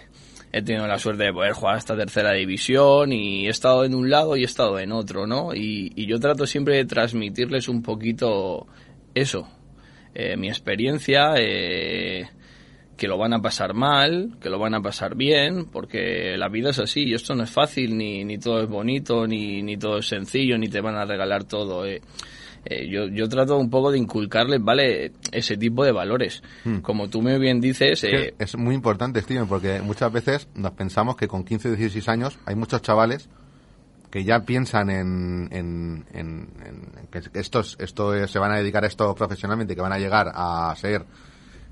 he 0.51 0.61
tenido 0.61 0.87
la 0.87 0.97
suerte 0.97 1.25
de 1.25 1.33
poder 1.33 1.53
jugar 1.53 1.75
hasta 1.75 1.95
tercera 1.95 2.31
división 2.31 3.11
y 3.11 3.47
he 3.47 3.49
estado 3.49 3.83
en 3.85 3.93
un 3.93 4.09
lado 4.09 4.37
y 4.37 4.43
he 4.43 4.45
estado 4.45 4.79
en 4.79 4.91
otro, 4.91 5.27
¿no? 5.27 5.53
Y, 5.53 5.91
y 5.95 6.05
yo 6.07 6.19
trato 6.19 6.45
siempre 6.45 6.77
de 6.77 6.85
transmitirles 6.85 7.67
un 7.67 7.81
poquito 7.81 8.67
eso, 9.13 9.47
eh, 10.13 10.37
mi 10.37 10.47
experiencia, 10.47 11.33
eh, 11.37 12.29
que 12.97 13.07
lo 13.07 13.17
van 13.17 13.33
a 13.33 13.41
pasar 13.41 13.73
mal, 13.73 14.37
que 14.41 14.49
lo 14.49 14.57
van 14.59 14.73
a 14.73 14.81
pasar 14.81 15.15
bien, 15.15 15.65
porque 15.65 16.35
la 16.37 16.47
vida 16.49 16.69
es 16.69 16.79
así 16.79 17.03
y 17.03 17.13
esto 17.13 17.35
no 17.35 17.43
es 17.43 17.51
fácil, 17.51 17.97
ni, 17.97 18.23
ni 18.23 18.37
todo 18.37 18.61
es 18.63 18.69
bonito, 18.69 19.27
ni, 19.27 19.61
ni 19.61 19.77
todo 19.77 19.97
es 19.99 20.07
sencillo, 20.07 20.57
ni 20.57 20.67
te 20.69 20.81
van 20.81 20.95
a 20.95 21.05
regalar 21.05 21.43
todo. 21.43 21.85
eh. 21.85 22.01
Eh, 22.67 22.89
yo, 22.89 23.07
yo 23.09 23.29
trato 23.29 23.57
un 23.57 23.69
poco 23.69 23.91
de 23.91 23.99
inculcarles, 23.99 24.59
¿vale? 24.63 25.11
Ese 25.31 25.55
tipo 25.55 25.85
de 25.85 25.91
valores. 25.91 26.41
Como 26.81 27.09
tú 27.09 27.21
muy 27.21 27.37
bien 27.37 27.61
dices, 27.61 28.03
Es 28.03 28.11
eh, 28.11 28.33
es 28.39 28.57
muy 28.57 28.73
importante, 28.73 29.21
Steven, 29.21 29.45
porque 29.47 29.81
muchas 29.81 30.11
veces 30.11 30.47
nos 30.55 30.71
pensamos 30.71 31.15
que 31.15 31.27
con 31.27 31.43
15 31.43 31.67
o 31.69 31.71
16 31.75 32.09
años 32.09 32.39
hay 32.45 32.55
muchos 32.55 32.81
chavales 32.81 33.29
que 34.09 34.23
ya 34.23 34.39
piensan 34.45 34.89
en, 34.89 35.49
en, 35.51 36.05
en- 36.13 36.47
en 36.65 37.07
que 37.11 37.21
estos, 37.39 37.75
esto 37.79 38.15
es- 38.15 38.31
se 38.31 38.39
van 38.39 38.51
a 38.53 38.57
dedicar 38.57 38.83
a 38.83 38.87
esto 38.87 39.13
profesionalmente, 39.13 39.75
que 39.75 39.81
van 39.81 39.93
a 39.93 39.99
llegar 39.99 40.31
a 40.33 40.73
ser 40.77 41.03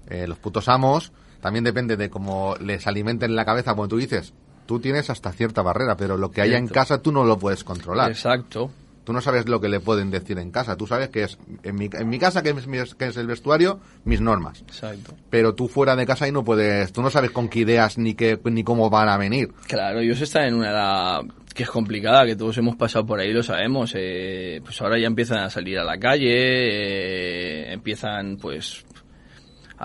eh, 0.10 0.27
los 0.27 0.38
putos 0.39 0.67
amos. 0.69 1.12
También 1.41 1.63
depende 1.63 1.98
de 1.98 2.10
cómo 2.10 2.55
les 2.62 2.88
alimenten 2.88 3.36
la 3.36 3.45
cabeza, 3.45 3.72
como 3.75 3.88
tú 3.88 3.98
dices. 3.98 4.33
Tú 4.65 4.79
tienes 4.79 5.10
hasta 5.10 5.31
cierta 5.33 5.62
barrera, 5.62 5.98
pero 5.98 6.15
lo 6.17 6.31
que 6.31 6.41
haya 6.41 6.57
en 6.57 6.67
casa 6.69 7.01
tú 7.01 7.11
no 7.11 7.25
lo 7.25 7.37
puedes 7.37 7.63
controlar. 7.63 8.11
exacto. 8.11 8.72
Tú 9.03 9.11
no 9.11 9.20
sabes 9.20 9.50
lo 9.50 9.59
que 9.59 9.68
le 9.68 9.81
pueden 9.81 10.09
decir 10.11 10.39
en 10.39 10.50
casa. 10.51 10.77
Tú 10.77 10.87
sabes 10.87 11.09
que 11.09 11.24
es 11.24 11.37
en 11.63 11.75
mi, 11.75 11.89
en 11.92 12.07
mi 12.07 12.18
casa, 12.18 12.42
que 12.42 12.51
es, 12.51 12.68
mi- 12.68 12.77
que 12.98 13.07
es 13.07 13.18
el 13.18 13.27
vestuario, 13.27 13.81
mis 14.05 14.22
normas 14.22 14.61
Exacto. 14.61 15.13
pero 15.29 15.53
tú 15.53 15.68
fuera 15.68 15.98
de 15.98 16.05
casa 16.05 16.25
y 16.25 16.31
no 16.31 16.46
puedes, 16.46 16.94
tú 16.94 17.01
no 17.01 17.09
sabes 17.09 17.31
con 17.31 17.50
qué 17.50 17.59
ideas 17.59 17.98
ni 17.98 18.13
qué 18.13 18.39
ni 18.46 18.63
cómo 18.63 18.89
van 18.89 19.09
a 19.09 19.18
venir. 19.18 19.51
Claro, 19.68 20.00
ellos 20.00 20.22
están 20.22 20.46
en 20.46 20.53
una 20.53 20.70
edad 20.72 21.22
que 21.53 21.63
es 21.63 21.70
complicada, 21.70 22.25
que 22.25 22.37
todos 22.37 22.57
hemos 22.57 22.77
pasado 22.77 23.05
por 23.05 23.20
ahí, 23.20 23.33
lo 23.33 23.44
sabemos. 23.44 23.92
eh, 23.94 24.61
pues 24.63 24.81
ahora 24.81 24.98
ya 24.98 25.07
empiezan 25.07 25.39
a 25.39 25.50
salir 25.50 25.77
a 25.77 25.83
la 25.83 25.98
calle, 25.98 26.29
eh, 26.31 27.74
empiezan, 27.74 28.37
pues, 28.37 28.85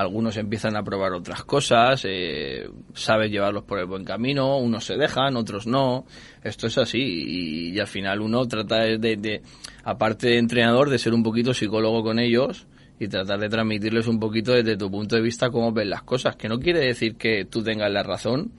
algunos 0.00 0.36
empiezan 0.36 0.76
a 0.76 0.82
probar 0.84 1.12
otras 1.12 1.42
cosas, 1.44 2.04
eh, 2.08 2.68
sabes 2.94 3.30
llevarlos 3.32 3.64
por 3.64 3.80
el 3.80 3.86
buen 3.86 4.04
camino, 4.04 4.56
unos 4.58 4.84
se 4.84 4.96
dejan, 4.96 5.36
otros 5.36 5.66
no. 5.66 6.04
Esto 6.44 6.68
es 6.68 6.78
así 6.78 6.98
y, 7.00 7.70
y 7.74 7.80
al 7.80 7.88
final 7.88 8.20
uno 8.20 8.46
trata 8.46 8.76
de, 8.82 8.98
de- 8.98 9.16
de, 9.16 9.42
aparte 9.82 10.28
de 10.28 10.38
entrenador, 10.38 10.88
de 10.88 10.98
ser 10.98 11.12
un 11.14 11.22
poquito 11.24 11.52
psicólogo 11.52 12.02
con 12.04 12.20
ellos 12.20 12.66
y 13.00 13.08
tratar 13.08 13.40
de 13.40 13.48
transmitirles 13.48 14.06
un 14.06 14.20
poquito 14.20 14.52
desde 14.52 14.76
tu 14.76 14.88
punto 14.90 15.16
de 15.16 15.22
vista 15.22 15.50
cómo 15.50 15.72
ven 15.72 15.90
las 15.90 16.02
cosas, 16.02 16.36
que 16.36 16.48
no 16.48 16.60
quiere 16.60 16.78
decir 16.80 17.16
que 17.16 17.44
tú 17.44 17.62
tengas 17.64 17.90
la 17.90 18.02
razón 18.04 18.52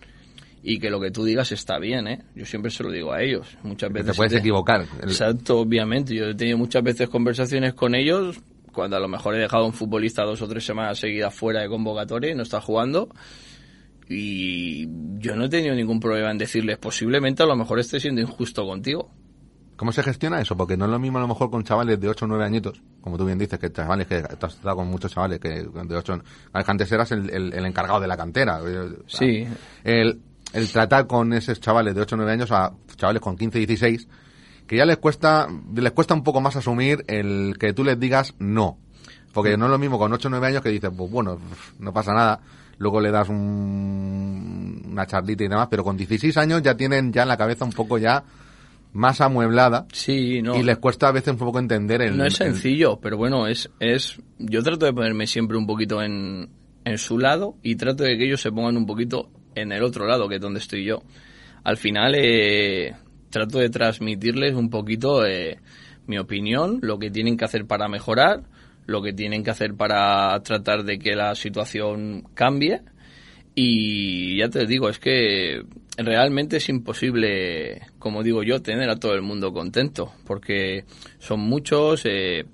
y 0.62 0.78
que 0.80 0.90
lo 0.90 1.00
que 1.00 1.10
tú 1.10 1.24
digas 1.24 1.54
está 1.54 1.80
bien, 1.80 2.06
¿eh? 2.10 2.20
Yo 2.36 2.46
siempre 2.46 2.70
se 2.70 2.84
lo 2.84 2.92
digo 2.92 3.14
a 3.14 3.22
ellos. 3.24 3.48
Muchas 3.64 3.94
veces 3.94 4.12
te 4.12 4.18
puedes 4.18 4.34
te- 4.34 4.40
equivocar. 4.40 4.86
Exacto, 5.04 5.60
obviamente. 5.60 6.14
Yo 6.14 6.26
he 6.26 6.36
tenido 6.36 6.58
muchas 6.58 6.84
veces 6.84 7.08
conversaciones 7.08 7.74
con 7.76 7.96
ellos 7.96 8.42
cuando 8.72 8.98
a 8.98 9.00
lo 9.00 9.08
mejor 9.08 9.36
he 9.36 9.40
dejado 9.40 9.64
a 9.64 9.68
un 9.68 9.74
futbolista 9.74 10.24
dos 10.24 10.42
o 10.42 10.48
tres 10.48 10.66
semanas 10.66 11.00
seguidas 11.00 11.34
fuera 11.34 11.62
de 11.62 11.70
convocatoria 11.70 12.32
y 12.32 12.36
no 12.36 12.44
está 12.44 12.62
jugando. 12.62 13.10
Y 14.08 14.88
yo 15.20 15.36
no 15.36 15.46
he 15.46 15.50
tenido 15.50 15.76
ningún 15.76 16.00
problema 16.00 16.32
en 16.32 16.38
decirles, 16.38 16.78
posiblemente 16.78 17.44
a 17.44 17.46
lo 17.46 17.56
mejor 17.56 17.80
esté 17.80 18.00
siendo 18.00 18.22
injusto 18.22 18.66
contigo. 18.66 19.12
¿Cómo 19.76 19.92
se 19.94 20.04
gestiona 20.04 20.42
eso? 20.42 20.58
Porque 20.58 20.76
no 20.76 20.86
es 20.86 20.92
lo 20.92 21.00
mismo 21.00 21.20
a 21.20 21.22
lo 21.22 21.28
mejor 21.28 21.50
con 21.50 21.64
chavales 21.64 22.00
de 22.02 22.10
8 22.10 22.26
o 22.26 22.28
9 22.28 22.44
añitos, 22.44 22.82
como 23.02 23.18
tú 23.18 23.26
bien 23.26 23.38
dices, 23.38 23.58
que 23.60 23.72
chavales 23.72 24.08
que 24.08 24.16
has 24.16 24.56
estado 24.56 24.76
con 24.76 24.88
muchos 24.88 25.12
chavales 25.14 25.40
que 25.40 25.50
de 25.50 25.96
8 25.96 26.22
antes 26.52 26.92
eras 26.92 27.12
el, 27.12 27.30
el- 27.30 27.54
el 27.54 27.66
encargado 27.66 28.00
de 28.02 28.08
la 28.08 28.18
cantera. 28.18 28.60
eh, 28.66 28.90
Sí. 29.08 29.46
El, 29.86 30.20
el 30.52 30.72
tratar 30.72 31.08
con 31.08 31.32
esos 31.32 31.62
chavales 31.62 31.96
de 31.96 32.02
8 32.02 32.16
o 32.16 32.18
9 32.18 32.32
años 32.34 32.52
a 32.52 32.74
chavales 32.98 33.22
con 33.22 33.38
15 33.38 33.60
y 33.62 33.66
16 33.68 34.08
que 34.70 34.78
ya 34.78 34.86
les 34.86 34.98
cuesta 34.98 35.48
les 35.76 35.92
cuesta 35.92 36.14
un 36.14 36.24
poco 36.24 36.40
más 36.40 36.56
asumir 36.56 37.04
el 37.08 37.58
que 37.60 37.74
tú 37.74 37.84
les 37.84 38.00
digas 38.00 38.36
no. 38.40 38.78
Porque 39.34 39.58
no 39.58 39.66
es 39.66 39.72
lo 39.72 39.78
mismo 39.80 39.98
con 40.00 40.14
8 40.14 40.28
o 40.28 40.32
9 40.32 40.48
años 40.48 40.62
que 40.62 40.70
dices, 40.70 40.90
pues 40.96 41.12
bueno, 41.12 41.40
no 41.80 41.92
pasa 41.94 42.14
nada. 42.14 42.40
Luego 42.78 43.02
le 43.02 43.12
das 43.12 43.28
un- 43.30 44.84
una 44.92 45.06
charlita 45.06 45.44
y 45.44 45.48
demás, 45.48 45.68
pero 45.70 45.84
con 45.84 45.98
16 45.98 46.36
años 46.38 46.62
ya 46.62 46.76
tienen 46.76 47.12
ya 47.12 47.24
en 47.24 47.28
la 47.28 47.38
cabeza 47.38 47.66
un 47.66 47.72
poco 47.72 47.98
ya 47.98 48.24
más 48.94 49.22
amueblada 49.22 49.86
Sí, 49.94 50.42
no. 50.42 50.56
y 50.56 50.64
les 50.64 50.78
cuesta 50.78 51.10
a 51.10 51.12
veces 51.12 51.34
un 51.34 51.38
poco 51.40 51.60
entender 51.60 52.02
el... 52.02 52.18
No 52.18 52.26
es 52.26 52.40
el- 52.42 52.54
sencillo, 52.54 53.00
pero 53.00 53.18
bueno, 53.18 53.48
es, 53.48 53.70
es. 53.80 54.20
Yo 54.40 54.64
trato 54.64 54.86
de 54.86 54.94
ponerme 54.94 55.28
siempre 55.28 55.58
un 55.58 55.68
poquito 55.68 56.02
en, 56.02 56.50
en 56.86 56.98
su 56.98 57.20
lado 57.20 57.56
y 57.62 57.76
trato 57.76 58.04
de 58.04 58.18
que 58.18 58.26
ellos 58.26 58.42
se 58.42 58.52
pongan 58.52 58.78
un 58.78 58.86
poquito 58.88 59.30
en 59.56 59.72
el 59.72 59.84
otro 59.84 60.08
lado, 60.08 60.28
que 60.28 60.36
es 60.36 60.42
donde 60.42 60.60
estoy 60.60 60.86
yo. 60.86 61.04
Al 61.64 61.78
final, 61.78 62.16
eh, 62.18 62.96
trato 63.30 63.60
de 63.60 63.70
transmitirles 63.70 64.56
un 64.56 64.70
poquito 64.70 65.26
eh, 65.26 65.60
mi 66.08 66.18
opinión, 66.18 66.80
lo 66.82 66.98
que 67.00 67.12
tienen 67.12 67.38
que 67.38 67.46
hacer 67.46 67.66
para 67.66 67.88
mejorar, 67.88 68.44
lo 68.86 69.02
que 69.02 69.14
tienen 69.14 69.44
que 69.44 69.52
hacer 69.52 69.76
para 69.76 70.40
tratar 70.42 70.84
de 70.84 70.98
que 71.00 71.16
la 71.16 71.36
situación 71.36 72.28
cambie. 72.34 72.82
Y 73.56 74.38
ya 74.38 74.50
te 74.50 74.66
digo, 74.66 74.90
es 74.90 75.00
que 75.00 75.64
realmente 75.98 76.58
es 76.58 76.70
imposible, 76.70 77.82
como 78.00 78.24
digo 78.24 78.42
yo, 78.44 78.62
tener 78.62 78.90
a 78.90 78.96
todo 78.96 79.14
el 79.16 79.22
mundo 79.22 79.52
contento, 79.52 80.14
porque 80.26 80.86
son 81.20 81.42
muchos, 81.42 82.04
eh, 82.06 82.46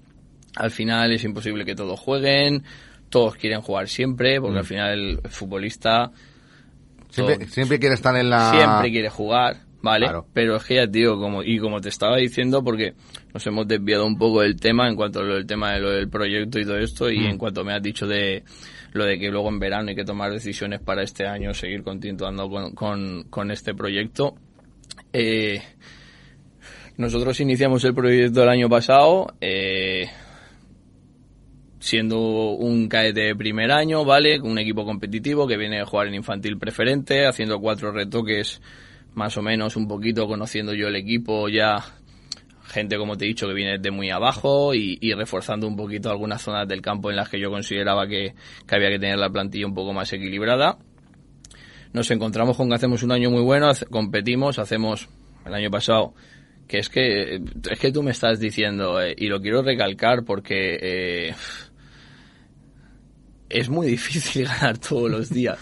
al 0.55 0.71
final 0.71 1.11
es 1.13 1.23
imposible 1.23 1.63
que 1.65 1.75
todos 1.75 1.99
jueguen, 1.99 2.63
todos 3.09 3.35
quieren 3.35 3.61
jugar 3.61 3.88
siempre, 3.88 4.41
porque 4.41 4.59
al 4.59 4.65
final 4.65 4.91
el 5.23 5.29
futbolista 5.29 6.11
siempre, 7.09 7.38
todo- 7.38 7.47
siempre 7.47 7.79
quiere 7.79 7.95
estar 7.95 8.15
en 8.15 8.29
la... 8.29 8.51
siempre 8.51 8.91
quiere 8.91 9.09
jugar, 9.09 9.57
¿vale? 9.85 10.07
Claro. 10.07 10.25
Pero 10.33 10.55
es 10.57 10.63
que 10.65 10.75
ya, 10.75 10.87
tío, 10.87 11.17
como, 11.17 11.43
y 11.43 11.59
como 11.59 11.79
te 11.79 11.89
estaba 11.89 12.17
diciendo, 12.17 12.63
porque 12.63 12.95
nos 13.33 13.45
hemos 13.47 13.67
desviado 13.67 14.05
un 14.05 14.17
poco 14.17 14.41
del 14.41 14.59
tema 14.59 14.89
en 14.89 14.95
cuanto 14.95 15.19
a 15.19 15.23
lo 15.23 15.35
del 15.35 15.45
tema 15.45 15.71
de 15.73 15.79
lo 15.79 15.91
del 15.91 16.09
proyecto 16.09 16.59
y 16.59 16.65
todo 16.65 16.77
esto, 16.79 17.09
y 17.09 17.19
Mm. 17.19 17.25
en 17.27 17.37
cuanto 17.37 17.63
me 17.63 17.73
has 17.73 17.81
dicho 17.83 18.07
de 18.07 18.43
lo 18.93 19.05
de 19.05 19.19
que 19.19 19.29
luego 19.29 19.49
en 19.49 19.59
verano 19.59 19.89
hay 19.89 19.95
que 19.95 20.03
tomar 20.03 20.31
decisiones 20.31 20.81
para 20.81 21.03
este 21.03 21.27
año, 21.27 21.53
seguir 21.53 21.83
continuando 21.83 22.49
con, 22.49 22.73
con, 22.73 23.23
con 23.29 23.51
este 23.51 23.73
proyecto, 23.73 24.35
eh, 25.13 25.61
Nosotros 26.97 27.39
iniciamos 27.41 27.83
el 27.83 27.93
proyecto 27.93 28.43
el 28.43 28.49
año 28.49 28.69
pasado, 28.69 29.27
eh, 29.41 30.07
siendo 31.79 32.51
un 32.51 32.87
cadete 32.87 33.21
de 33.21 33.35
primer 33.35 33.69
año, 33.71 34.05
¿vale? 34.05 34.39
Un 34.39 34.57
equipo 34.57 34.85
competitivo 34.85 35.45
que 35.45 35.57
viene 35.57 35.81
a 35.81 35.85
jugar 35.85 36.07
en 36.07 36.15
infantil 36.15 36.57
preferente, 36.57 37.27
haciendo 37.27 37.59
cuatro 37.59 37.91
retoques 37.91 38.61
más 39.15 39.38
o 39.38 39.41
menos 39.41 39.75
un 39.75 39.88
poquito, 39.88 40.28
conociendo 40.28 40.73
yo 40.73 40.88
el 40.88 40.95
equipo 40.95 41.49
ya, 41.49 41.84
gente 42.67 42.97
como 42.97 43.17
te 43.17 43.25
he 43.25 43.28
dicho 43.28 43.47
que 43.47 43.54
viene 43.54 43.80
de 43.80 43.91
muy 43.91 44.10
abajo 44.10 44.73
y, 44.73 45.13
reforzando 45.13 45.67
un 45.67 45.75
poquito 45.75 46.10
algunas 46.10 46.41
zonas 46.41 46.67
del 46.67 46.82
campo 46.82 47.10
en 47.10 47.15
las 47.15 47.30
que 47.30 47.39
yo 47.39 47.49
consideraba 47.49 48.08
que, 48.08 48.34
que 48.67 48.75
había 48.75 48.89
que 48.89 48.99
tener 48.99 49.17
la 49.17 49.30
plantilla 49.30 49.65
un 49.65 49.73
poco 49.73 49.93
más 49.93 50.12
equilibrada. 50.13 50.78
Nos 51.93 52.12
encontramos 52.12 52.58
con 52.58 52.69
que 52.69 52.75
hacemos 52.75 53.04
un 53.04 53.12
año 53.12 53.32
muy 53.32 53.41
bueno, 53.41 53.71
competimos, 53.89 54.60
hacemos 54.60 55.08
el 55.45 55.54
año 55.54 55.71
pasado 55.71 56.13
que 56.67 56.80
es 56.80 56.89
que 56.89 57.36
es 57.69 57.80
que 57.80 57.91
tú 57.91 58.01
me 58.01 58.12
estás 58.12 58.39
diciendo 58.39 59.01
eh, 59.01 59.13
y 59.17 59.28
lo 59.28 59.39
quiero 59.39 59.62
recalcar 59.62 60.23
porque 60.23 60.80
eh, 60.82 61.36
es 63.49 63.69
muy 63.69 63.88
difícil 63.88 64.45
ganar 64.60 64.77
todos 64.77 65.10
los 65.10 65.29
días. 65.29 65.58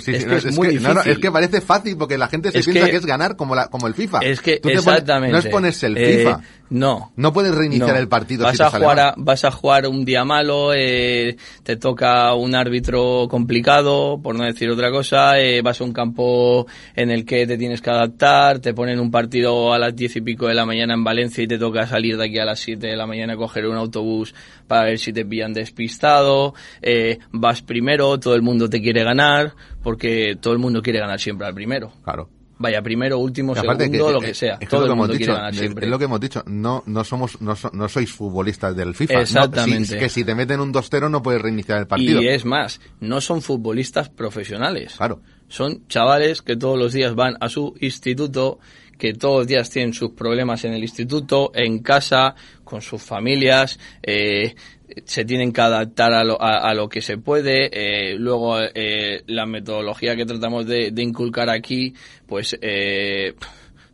Sí, 0.00 0.12
es 0.12 0.24
que 0.24 0.30
no, 0.30 0.36
es, 0.36 0.44
es 0.46 0.56
muy 0.56 0.66
que- 0.68 0.72
difícil. 0.74 0.94
no, 0.94 1.02
no, 1.02 1.10
es 1.10 1.18
que 1.18 1.30
parece 1.30 1.60
fácil 1.60 1.96
porque 1.96 2.18
la 2.18 2.28
gente 2.28 2.50
se 2.50 2.60
piensa 2.62 2.86
que, 2.86 2.90
que- 2.92 2.96
es 2.96 3.06
ganar 3.06 3.36
como, 3.36 3.54
la, 3.54 3.68
como 3.68 3.86
el 3.86 3.94
FIFA. 3.94 4.18
Es 4.20 4.40
que 4.40 4.58
Tú 4.60 4.68
pones- 4.70 5.04
no 5.30 5.38
es 5.38 5.46
ponerse 5.46 5.86
el 5.86 5.96
Eh, 5.96 6.18
FIFA. 6.18 6.40
no. 6.70 7.12
No 7.16 7.32
puedes 7.32 7.54
reiniciar 7.54 7.96
el 7.96 8.08
partido 8.08 8.44
Vas 8.44 8.52
si 8.52 8.58
te 8.58 8.64
a 8.64 8.70
sale 8.70 8.84
jugar 8.84 8.96
mal. 8.96 9.06
a- 9.08 9.14
vas 9.16 9.44
a 9.44 9.50
jugar 9.50 9.86
un 9.86 10.04
día 10.04 10.24
malo, 10.24 10.72
eh, 10.74 11.36
te 11.62 11.76
toca 11.76 12.34
un 12.34 12.54
árbitro 12.54 13.26
complicado, 13.30 14.20
por 14.22 14.34
no 14.34 14.44
decir 14.44 14.68
otra 14.70 14.90
cosa, 14.90 15.38
eh, 15.38 15.62
vas 15.62 15.80
a 15.80 15.84
un 15.84 15.92
campo 15.92 16.66
en 16.96 17.10
el 17.10 17.24
que 17.24 17.46
te 17.46 17.56
tienes 17.56 17.80
que 17.80 17.90
adaptar, 17.90 18.58
te 18.58 18.74
ponen 18.74 18.98
un 19.00 19.10
partido 19.10 19.72
a 19.72 19.78
las 19.78 19.94
diez 19.94 20.16
y 20.16 20.20
pico 20.20 20.46
de 20.48 20.54
la 20.54 20.66
mañana 20.66 20.94
en 20.94 21.04
Valencia 21.04 21.42
y 21.44 21.46
te 21.46 21.58
toca 21.58 21.86
salir 21.86 22.16
de 22.16 22.24
aquí 22.26 22.38
a 22.38 22.44
las 22.44 22.58
siete 22.60 22.88
de 22.88 22.96
la 22.96 23.06
mañana 23.06 23.34
a 23.34 23.36
coger 23.36 23.66
un 23.66 23.76
autobús 23.76 24.34
para 24.66 24.84
ver 24.84 24.98
si 24.98 25.12
te 25.12 25.24
pillan 25.24 25.52
despistado, 25.54 26.54
eh, 26.82 27.18
vas 27.32 27.62
primero, 27.62 28.18
todo 28.18 28.34
el 28.34 28.42
mundo 28.42 28.68
te 28.70 28.80
quiere 28.80 29.04
ganar, 29.04 29.54
porque 29.82 30.36
todo 30.40 30.52
el 30.52 30.58
mundo 30.58 30.82
quiere 30.82 30.98
ganar 31.00 31.20
siempre 31.20 31.46
al 31.46 31.54
primero. 31.54 31.92
Claro. 32.04 32.28
Vaya, 32.60 32.82
primero, 32.82 33.18
último, 33.18 33.54
segundo, 33.54 33.78
que- 33.78 33.98
lo 33.98 34.20
eh, 34.20 34.26
que 34.26 34.34
sea. 34.34 34.58
es 34.60 34.68
todo 34.68 34.80
lo 34.80 34.86
el 34.86 34.88
que 34.88 34.92
hemos 34.94 35.06
mundo 35.06 35.16
quiere 35.16 35.24
dicho, 35.32 35.34
ganar 35.36 35.52
es- 35.52 35.58
siempre. 35.60 35.84
Es 35.86 35.90
lo 35.92 35.98
que 35.98 36.04
hemos 36.06 36.20
dicho, 36.20 36.42
no, 36.46 36.82
no 36.86 37.04
somos, 37.04 37.40
no, 37.40 37.54
so- 37.54 37.70
no 37.72 37.88
sois 37.88 38.10
futbolistas 38.10 38.74
del 38.74 38.94
FIFA. 38.96 39.14
No, 39.14 39.20
Exactamente. 39.20 39.96
que 39.96 40.08
si 40.08 40.24
te 40.24 40.34
meten 40.34 40.58
un 40.58 40.72
2-0 40.72 41.08
no 41.08 41.22
puedes 41.22 41.40
reiniciar 41.40 41.78
el 41.78 41.86
partido. 41.86 42.20
Y 42.20 42.26
es 42.26 42.44
más, 42.44 42.80
no 42.98 43.20
son 43.20 43.42
futbolistas 43.42 44.08
profesionales. 44.08 44.94
Claro. 44.96 45.20
Son 45.46 45.86
chavales 45.86 46.42
que 46.42 46.56
todos 46.56 46.76
los 46.76 46.92
días 46.92 47.14
van 47.14 47.36
a 47.40 47.48
su 47.48 47.74
instituto, 47.80 48.58
que 48.98 49.14
todos 49.14 49.38
los 49.42 49.46
días 49.46 49.70
tienen 49.70 49.92
sus 49.92 50.10
problemas 50.10 50.64
en 50.64 50.72
el 50.74 50.82
instituto, 50.82 51.52
en 51.54 51.78
casa, 51.78 52.34
con 52.64 52.82
sus 52.82 53.00
familias, 53.00 53.78
eh, 54.02 54.56
se 55.04 55.24
tienen 55.24 55.52
que 55.52 55.60
adaptar 55.60 56.12
a 56.12 56.24
lo, 56.24 56.40
a, 56.40 56.58
a 56.58 56.74
lo 56.74 56.88
que 56.88 57.00
se 57.02 57.18
puede. 57.18 57.68
eh, 57.72 58.16
luego, 58.18 58.58
eh, 58.60 59.22
la 59.26 59.46
metodología 59.46 60.16
que 60.16 60.24
tratamos 60.26 60.66
de, 60.66 60.90
de 60.90 61.02
inculcar 61.02 61.50
aquí, 61.50 61.94
pues 62.26 62.56
eh, 62.60 63.34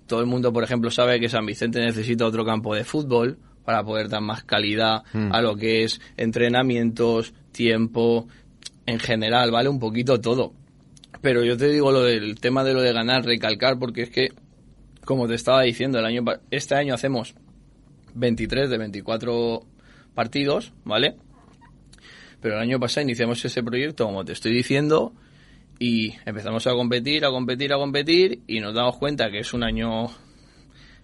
todo 0.07 0.21
el 0.21 0.27
mundo, 0.27 0.53
por 0.53 0.65
ejemplo, 0.65 0.91
sabe 0.91 1.21
que 1.21 1.29
San 1.29 1.47
Vicente 1.47 1.81
necesita 1.81 2.27
otro 2.27 2.45
campo 2.45 2.75
de 2.75 2.85
fútbol 2.85 3.39
para 3.65 3.83
poder 3.83 4.09
dar 4.09 4.21
más 4.21 4.45
calidad 4.45 5.05
a 5.31 5.41
lo 5.41 5.57
que 5.57 5.85
es 5.85 6.01
entrenamientos, 6.19 7.33
tiempo, 7.51 8.29
en 8.85 8.99
general, 8.99 9.51
¿vale? 9.51 9.71
Un 9.71 9.79
poquito 9.79 10.21
todo. 10.21 10.53
Pero 11.23 11.43
yo 11.43 11.57
te 11.57 11.69
digo 11.71 11.91
lo 11.91 12.03
del 12.03 12.39
tema 12.39 12.63
de 12.63 12.75
lo 12.75 12.83
de 12.83 12.93
ganar, 12.93 13.25
recalcar, 13.25 13.79
porque 13.79 14.03
es 14.03 14.11
que, 14.11 14.29
como 15.07 15.27
te 15.27 15.35
estaba 15.35 15.63
diciendo, 15.63 15.99
el 15.99 16.05
año 16.05 16.23
este 16.51 16.75
año 16.75 16.93
hacemos 16.93 17.35
23 18.15 18.69
de 18.69 18.77
24 18.77 19.63
partidos, 20.15 20.73
¿vale? 20.85 21.17
Pero 22.41 22.57
el 22.57 22.61
año 22.61 22.79
pasado 22.79 23.05
iniciamos 23.05 23.45
ese 23.45 23.63
proyecto, 23.63 24.05
como 24.05 24.25
te 24.25 24.33
estoy 24.33 24.53
diciendo, 24.53 25.13
y 25.79 26.15
empezamos 26.25 26.67
a 26.67 26.73
competir, 26.73 27.25
a 27.25 27.31
competir, 27.31 27.73
a 27.73 27.77
competir, 27.77 28.43
y 28.47 28.61
nos 28.61 28.75
damos 28.75 28.97
cuenta 28.97 29.31
que 29.31 29.39
es 29.41 29.53
un 29.55 29.65
año 29.65 30.09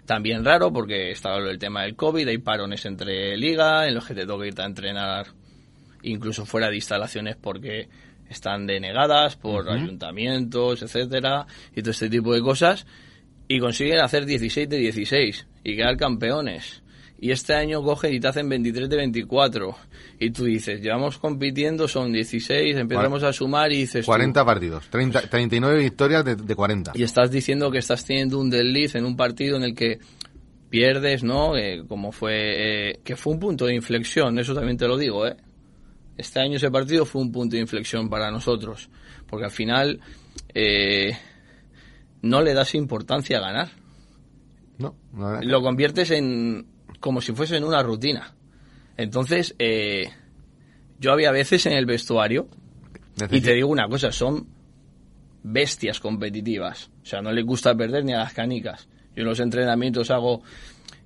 también 0.07 0.45
raro, 0.45 0.73
porque 0.73 1.11
estaba 1.11 1.39
el 1.39 1.59
tema 1.59 1.83
del 1.83 1.97
COVID, 1.97 2.29
hay 2.29 2.39
parones 2.39 2.85
entre 2.85 3.37
liga, 3.37 3.87
en 3.87 3.95
los 3.95 4.07
que 4.07 4.15
te 4.15 4.27
toca 4.27 4.47
irte 4.47 4.63
a 4.63 4.67
entrenar 4.67 5.27
incluso 6.03 6.47
fuera 6.47 6.69
de 6.71 6.77
instalaciones 6.77 7.37
porque 7.37 7.89
están 8.29 8.67
denegadas 8.67 9.37
por 9.37 9.69
ayuntamientos, 9.71 10.83
etcétera, 10.83 11.47
y 11.75 11.83
todo 11.83 11.91
este 11.91 12.09
tipo 12.09 12.33
de 12.33 12.41
cosas, 12.41 12.87
y 13.49 13.59
consiguen 13.59 13.99
hacer 13.99 14.25
16 14.25 14.69
de 14.69 14.79
16 14.79 15.47
y 15.65 15.77
quedar 15.77 15.97
campeones. 15.97 16.80
Y 17.23 17.33
este 17.33 17.53
año 17.55 17.83
cogen 17.83 18.15
y 18.15 18.21
te 18.21 18.29
hacen 18.29 18.49
23 18.49 18.89
de 18.89 18.97
24. 18.97 19.77
Y 20.19 20.31
tú 20.31 20.45
dices, 20.45 20.81
llevamos 20.81 21.19
compitiendo, 21.19 21.87
son 21.87 22.13
16, 22.13 22.77
empezamos 22.77 23.23
a 23.23 23.33
sumar 23.33 23.71
y 23.73 23.81
dices... 23.81 24.07
tú, 24.07 24.11
40 24.11 24.43
partidos, 24.45 24.89
30, 24.89 25.29
39 25.29 25.79
victorias 25.81 26.25
de, 26.25 26.37
de 26.37 26.55
40. 26.55 26.93
y 26.95 27.03
estás 27.03 27.31
diciendo 27.31 27.71
que 27.71 27.79
estás 27.79 28.05
teniendo 28.07 28.39
un 28.39 28.49
desliz 28.49 28.95
en 28.95 29.05
un 29.05 29.17
partido 29.17 29.59
en 29.59 29.65
el 29.65 29.75
que 29.75 29.99
pierdes, 30.71 31.23
¿no? 31.23 31.57
Eh, 31.59 31.83
como 31.87 32.11
fue, 32.11 32.91
eh, 32.93 33.01
que 33.05 33.17
fue 33.17 33.35
un 33.35 33.41
punto 33.41 33.67
de 33.67 33.75
inflexión, 33.75 34.39
eso 34.39 34.55
también 34.55 34.79
te 34.79 34.89
lo 34.89 34.97
digo, 34.97 35.27
¿eh? 35.27 35.37
Este 36.17 36.41
año 36.41 36.57
ese 36.57 36.71
partido 36.71 37.05
fue 37.05 37.21
un 37.23 37.33
punto 37.33 37.57
de 37.57 37.61
inflexión 37.63 38.09
para 38.09 38.31
nosotros, 38.31 38.89
porque 39.27 39.45
al 39.47 39.51
final 39.51 40.01
eh, 40.55 41.17
no 42.23 42.41
le 42.43 42.55
das 42.55 42.75
importancia 42.75 43.39
a 43.39 43.41
ganar, 43.41 43.69
No, 44.79 44.95
que- 45.41 45.47
lo 45.47 45.61
conviertes 45.63 46.11
en 46.13 46.67
como 47.01 47.21
si 47.21 47.33
fuese 47.33 47.57
en 47.57 47.65
una 47.65 47.83
rutina. 47.83 48.35
Entonces, 48.97 49.55
eh, 49.59 50.11
yo 50.99 51.13
había 51.13 51.33
veces 51.33 51.67
en 51.67 51.73
el 51.73 51.87
vestuario 51.87 52.49
y 53.31 53.41
te 53.41 53.55
digo 53.55 53.69
una 53.69 53.89
cosa, 53.89 54.13
son 54.13 54.47
bestias 55.43 56.01
competitivas. 56.01 56.91
O 57.03 57.07
sea, 57.07 57.23
no 57.23 57.33
les 57.33 57.45
gusta 57.45 57.75
perder 57.75 58.05
ni 58.05 58.13
a 58.13 58.19
las 58.19 58.33
canicas. 58.33 58.89
Yo 59.15 59.23
en 59.23 59.29
los 59.29 59.41
entrenamientos 59.41 60.11
hago, 60.11 60.43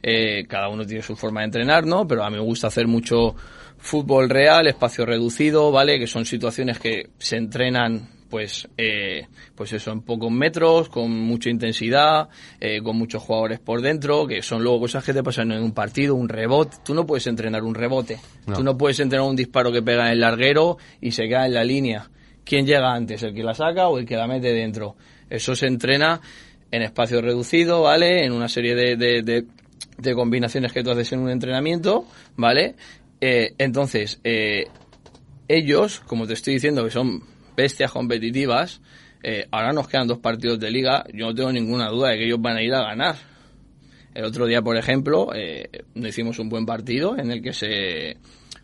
eh, 0.03 0.45
cada 0.49 0.69
uno 0.69 0.85
tiene 0.85 1.03
su 1.03 1.17
forma 1.17 1.41
de 1.41 1.47
entrenar, 1.47 1.87
¿no? 1.87 2.07
Pero 2.07 2.25
a 2.25 2.31
mí 2.31 2.37
me 2.37 2.43
gusta 2.43 2.67
hacer 2.67 2.87
mucho 2.87 3.35
fútbol 3.79 4.29
real, 4.29 4.67
espacio 4.67 5.07
reducido, 5.07 5.71
¿vale? 5.71 5.99
Que 5.99 6.07
son 6.07 6.25
situaciones 6.25 6.79
que 6.79 7.11
se 7.19 7.37
entrenan, 7.37 8.09
pues, 8.35 8.67
eh, 8.77 9.29
pues 9.55 9.73
eso, 9.75 9.93
en 9.93 10.01
pocos 10.01 10.29
metros, 10.33 10.89
con 10.89 11.09
mucha 11.13 11.51
intensidad, 11.51 12.29
eh, 12.59 12.81
con 12.83 12.97
muchos 12.97 13.23
jugadores 13.23 13.61
por 13.61 13.81
dentro, 13.81 14.27
que 14.27 14.43
son 14.43 14.61
luego 14.65 14.81
cosas 14.81 15.05
que 15.05 15.13
te 15.13 15.23
pasan 15.23 15.53
en 15.53 15.63
un 15.63 15.71
partido, 15.71 16.17
un 16.17 16.29
rebote. 16.29 16.79
Tú 16.85 16.95
no 16.95 17.07
puedes 17.07 17.29
entrenar 17.29 17.63
un 17.63 17.77
rebote. 17.77 18.19
No. 18.49 18.57
Tú 18.57 18.65
no 18.65 18.77
puedes 18.77 18.99
entrenar 18.99 19.25
un 19.29 19.37
disparo 19.37 19.71
que 19.71 19.83
pega 19.83 20.07
en 20.07 20.15
el 20.15 20.21
larguero 20.21 20.79
y 21.01 21.13
se 21.13 21.29
queda 21.29 21.47
en 21.47 21.55
la 21.55 21.63
línea. 21.63 22.11
¿Quién 22.45 22.67
llega 22.67 22.93
antes? 22.93 23.23
¿El 23.23 23.35
que 23.35 23.45
la 23.45 23.55
saca 23.55 23.87
o 23.87 23.99
el 24.01 24.05
que 24.05 24.17
la 24.17 24.27
mete 24.27 24.53
dentro? 24.53 24.97
Eso 25.31 25.55
se 25.55 25.69
entrena 25.69 26.21
en 26.73 26.83
espacio 26.83 27.23
reducido, 27.23 27.83
¿vale? 27.83 28.25
En 28.25 28.33
una 28.33 28.49
serie 28.49 28.75
de, 28.75 28.97
de, 28.97 29.23
de- 29.23 29.45
de 29.97 30.15
combinaciones 30.17 30.73
que 30.73 30.83
tú 30.83 30.91
haces 30.91 31.13
en 31.13 31.21
un 31.21 31.31
entrenamiento, 31.31 32.05
¿vale? 32.35 32.75
Eh, 33.21 33.55
entonces, 33.59 34.19
eh, 34.25 34.65
ellos, 35.47 36.01
como 36.01 36.27
te 36.27 36.33
estoy 36.33 36.55
diciendo, 36.55 36.83
que 36.85 36.91
son 36.91 37.33
bestias 37.57 37.91
competitivas, 37.91 38.81
eh, 39.23 39.47
ahora 39.51 39.73
nos 39.73 39.89
quedan 39.89 40.07
dos 40.07 40.19
partidos 40.19 40.61
de 40.61 40.71
liga, 40.71 41.05
yo 41.13 41.27
no 41.27 41.35
tengo 41.35 41.53
ninguna 41.53 41.89
duda 41.89 42.11
de 42.11 42.19
que 42.19 42.25
ellos 42.27 42.41
van 42.41 42.57
a 42.57 42.63
ir 42.63 42.75
a 42.75 42.83
ganar. 42.83 43.17
El 44.15 44.25
otro 44.25 44.47
día, 44.47 44.63
por 44.63 44.77
ejemplo, 44.77 45.31
eh, 45.35 45.69
hicimos 45.95 46.39
un 46.39 46.49
buen 46.49 46.67
partido 46.67 47.19
en 47.19 47.31
el 47.31 47.43
que 47.43 47.53
se 47.53 48.19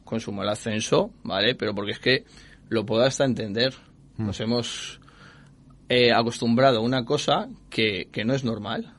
consumó 0.04 0.42
el 0.42 0.48
ascenso, 0.48 1.12
¿vale? 1.24 1.54
Pero 1.54 1.74
porque 1.74 1.92
es 1.92 1.98
que 1.98 2.24
lo 2.68 2.84
puedo 2.84 3.02
hasta 3.02 3.24
entender. 3.24 3.74
Nos 4.16 4.38
hemos 4.40 5.00
eh, 5.88 6.12
acostumbrado 6.12 6.78
a 6.78 6.82
una 6.82 7.04
cosa 7.04 7.48
que, 7.68 8.08
que 8.12 8.24
no 8.24 8.34
es 8.34 8.44
normal, 8.44 8.92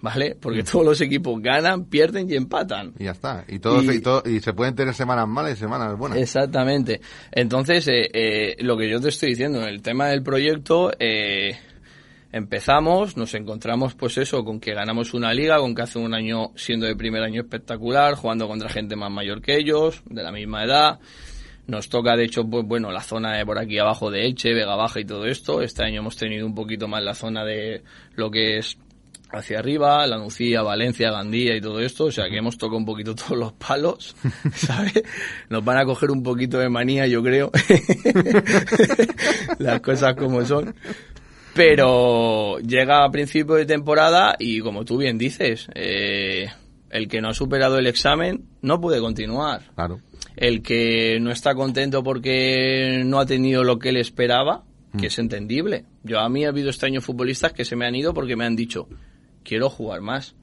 ¿vale? 0.00 0.36
Porque 0.40 0.62
todos 0.62 0.84
los 0.84 1.00
equipos 1.00 1.40
ganan, 1.42 1.84
pierden 1.86 2.30
y 2.30 2.34
empatan. 2.34 2.92
Y 2.98 3.04
ya 3.04 3.12
está. 3.12 3.44
Y, 3.48 3.58
todos, 3.58 3.84
Y- 3.84 3.90
y, 3.96 4.00
todo- 4.00 4.22
y 4.24 4.40
se 4.40 4.52
pueden 4.52 4.74
tener 4.74 4.94
semanas 4.94 5.26
malas 5.28 5.52
y 5.52 5.56
semanas 5.56 5.96
buenas. 5.96 6.18
Exactamente. 6.18 7.00
Entonces, 7.32 7.86
eh, 7.88 8.08
eh, 8.12 8.56
lo 8.60 8.76
que 8.76 8.88
yo 8.88 9.00
te 9.00 9.08
estoy 9.08 9.30
diciendo, 9.30 9.60
en 9.62 9.68
el 9.68 9.82
tema 9.82 10.08
del 10.08 10.22
proyecto, 10.22 10.92
eh, 10.98 11.56
empezamos, 12.32 13.16
nos 13.16 13.34
encontramos 13.34 13.94
pues 13.94 14.18
eso, 14.18 14.44
con 14.44 14.60
que 14.60 14.74
ganamos 14.74 15.14
una 15.14 15.32
liga, 15.32 15.58
con 15.58 15.74
que 15.74 15.82
hace 15.82 15.98
un 15.98 16.12
año 16.14 16.50
siendo 16.56 16.86
de 16.86 16.96
primer 16.96 17.22
año 17.22 17.40
espectacular, 17.42 18.14
jugando 18.14 18.46
contra 18.48 18.68
gente 18.68 18.96
más 18.96 19.10
mayor 19.10 19.40
que 19.40 19.56
ellos, 19.56 20.02
de 20.06 20.22
la 20.22 20.32
misma 20.32 20.64
edad. 20.64 20.98
Nos 21.66 21.88
toca, 21.88 22.14
de 22.16 22.24
hecho, 22.24 22.44
pues 22.48 22.64
bueno, 22.64 22.92
la 22.92 23.00
zona 23.00 23.36
de 23.36 23.44
por 23.44 23.58
aquí 23.58 23.76
abajo 23.78 24.08
de 24.10 24.24
Elche, 24.24 24.54
Vega 24.54 24.76
Baja 24.76 25.00
y 25.00 25.04
todo 25.04 25.24
esto. 25.26 25.62
Este 25.62 25.82
año 25.82 26.00
hemos 26.00 26.16
tenido 26.16 26.46
un 26.46 26.54
poquito 26.54 26.86
más 26.86 27.02
la 27.02 27.14
zona 27.14 27.44
de 27.44 27.82
lo 28.14 28.30
que 28.30 28.58
es 28.58 28.78
hacia 29.30 29.58
arriba, 29.58 30.06
La 30.06 30.18
Nucía, 30.18 30.62
Valencia, 30.62 31.10
Gandía 31.10 31.56
y 31.56 31.60
todo 31.60 31.80
esto, 31.80 32.06
o 32.06 32.12
sea 32.12 32.28
que 32.28 32.38
hemos 32.38 32.56
tocado 32.56 32.78
un 32.78 32.84
poquito 32.84 33.14
todos 33.14 33.38
los 33.38 33.52
palos, 33.52 34.16
¿sabes? 34.54 35.02
Nos 35.48 35.64
van 35.64 35.78
a 35.78 35.84
coger 35.84 36.10
un 36.10 36.22
poquito 36.22 36.58
de 36.58 36.68
manía, 36.68 37.06
yo 37.06 37.22
creo, 37.22 37.50
las 39.58 39.80
cosas 39.80 40.14
como 40.14 40.44
son. 40.44 40.74
Pero 41.54 42.58
llega 42.58 43.02
a 43.02 43.10
principio 43.10 43.54
de 43.54 43.64
temporada 43.64 44.36
y 44.38 44.60
como 44.60 44.84
tú 44.84 44.98
bien 44.98 45.16
dices, 45.16 45.68
eh, 45.74 46.48
el 46.90 47.08
que 47.08 47.22
no 47.22 47.30
ha 47.30 47.34
superado 47.34 47.78
el 47.78 47.86
examen 47.86 48.44
no 48.60 48.78
puede 48.78 49.00
continuar. 49.00 49.62
Claro. 49.74 50.00
El 50.36 50.62
que 50.62 51.18
no 51.18 51.30
está 51.30 51.54
contento 51.54 52.02
porque 52.02 53.02
no 53.06 53.20
ha 53.20 53.24
tenido 53.24 53.64
lo 53.64 53.78
que 53.78 53.88
él 53.88 53.96
esperaba, 53.96 54.64
que 54.98 55.06
es 55.06 55.18
entendible. 55.18 55.84
Yo 56.02 56.20
a 56.20 56.28
mí 56.28 56.44
ha 56.44 56.48
habido 56.48 56.68
este 56.68 56.86
año 56.86 57.00
futbolistas 57.00 57.54
que 57.54 57.64
se 57.64 57.74
me 57.74 57.86
han 57.86 57.94
ido 57.94 58.12
porque 58.12 58.36
me 58.36 58.44
han 58.44 58.54
dicho, 58.54 58.86
quiero 59.46 59.70
jugar 59.70 60.00
más. 60.00 60.34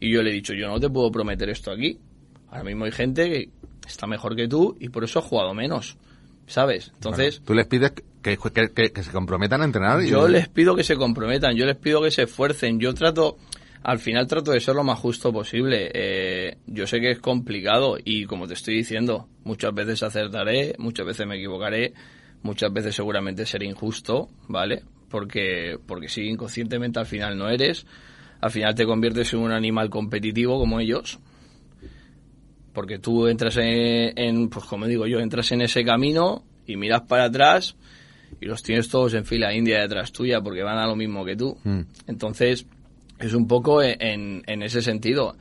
Y 0.00 0.10
yo 0.12 0.22
le 0.22 0.30
he 0.30 0.34
dicho, 0.34 0.52
yo 0.54 0.68
no 0.68 0.78
te 0.78 0.88
puedo 0.90 1.10
prometer 1.10 1.48
esto 1.48 1.70
aquí. 1.70 1.98
Ahora 2.50 2.64
mismo 2.64 2.84
hay 2.84 2.92
gente 2.92 3.28
que 3.30 3.48
está 3.86 4.06
mejor 4.06 4.36
que 4.36 4.48
tú 4.48 4.76
y 4.80 4.88
por 4.88 5.04
eso 5.04 5.18
ha 5.18 5.22
jugado 5.22 5.54
menos. 5.54 5.96
¿Sabes? 6.46 6.92
Entonces, 6.94 7.42
Tú 7.44 7.52
les 7.52 7.66
pides 7.66 7.92
que, 8.22 8.36
que- 8.38 8.70
que- 8.74 8.90
que 8.92 9.02
se 9.02 9.10
comprometan 9.10 9.60
a 9.60 9.64
entrenar. 9.66 10.02
y- 10.02 10.08
yo 10.08 10.26
les 10.28 10.48
pido 10.48 10.74
que 10.74 10.82
se 10.84 10.96
comprometan, 10.96 11.54
yo 11.56 11.66
les 11.66 11.76
pido 11.76 12.00
que 12.02 12.10
se 12.10 12.22
esfuercen. 12.22 12.80
Yo 12.80 12.94
trato, 12.94 13.36
al 13.82 13.98
final 13.98 14.26
trato 14.26 14.52
de 14.52 14.60
ser 14.60 14.74
lo 14.74 14.82
más 14.82 14.98
justo 14.98 15.30
posible. 15.32 15.90
Eh, 15.92 16.56
yo 16.66 16.86
sé 16.86 17.00
que 17.00 17.10
es 17.10 17.18
complicado 17.18 17.98
y 18.02 18.24
como 18.24 18.46
te 18.46 18.54
estoy 18.54 18.76
diciendo, 18.76 19.28
muchas 19.44 19.74
veces 19.74 20.02
acertaré, 20.02 20.74
muchas 20.78 21.04
veces 21.06 21.26
me 21.26 21.36
equivocaré, 21.36 21.92
muchas 22.42 22.72
veces 22.72 22.94
seguramente 22.94 23.44
seré 23.44 23.66
injusto, 23.66 24.30
¿vale? 24.48 24.84
Porque, 25.10 25.76
porque 25.86 26.08
sí, 26.08 26.22
inconscientemente 26.28 26.98
al 26.98 27.06
final 27.06 27.36
no 27.36 27.50
eres. 27.50 27.84
Al 28.40 28.50
final 28.50 28.74
te 28.74 28.86
conviertes 28.86 29.32
en 29.32 29.40
un 29.40 29.52
animal 29.52 29.90
competitivo 29.90 30.58
como 30.58 30.80
ellos. 30.80 31.18
Porque 32.72 32.98
tú 32.98 33.26
entras 33.26 33.56
en, 33.56 34.16
en, 34.16 34.48
pues 34.48 34.64
como 34.66 34.86
digo 34.86 35.06
yo, 35.06 35.18
entras 35.18 35.50
en 35.52 35.62
ese 35.62 35.84
camino 35.84 36.44
y 36.66 36.76
miras 36.76 37.02
para 37.02 37.24
atrás 37.24 37.76
y 38.40 38.46
los 38.46 38.62
tienes 38.62 38.88
todos 38.88 39.14
en 39.14 39.24
fila 39.24 39.54
india 39.54 39.80
detrás 39.80 40.12
tuya 40.12 40.40
porque 40.40 40.62
van 40.62 40.78
a 40.78 40.86
lo 40.86 40.94
mismo 40.94 41.24
que 41.24 41.36
tú. 41.36 41.58
Mm. 41.64 41.80
Entonces, 42.06 42.66
es 43.18 43.34
un 43.34 43.48
poco 43.48 43.82
en, 43.82 44.42
en 44.46 44.62
ese 44.62 44.82
sentido. 44.82 45.36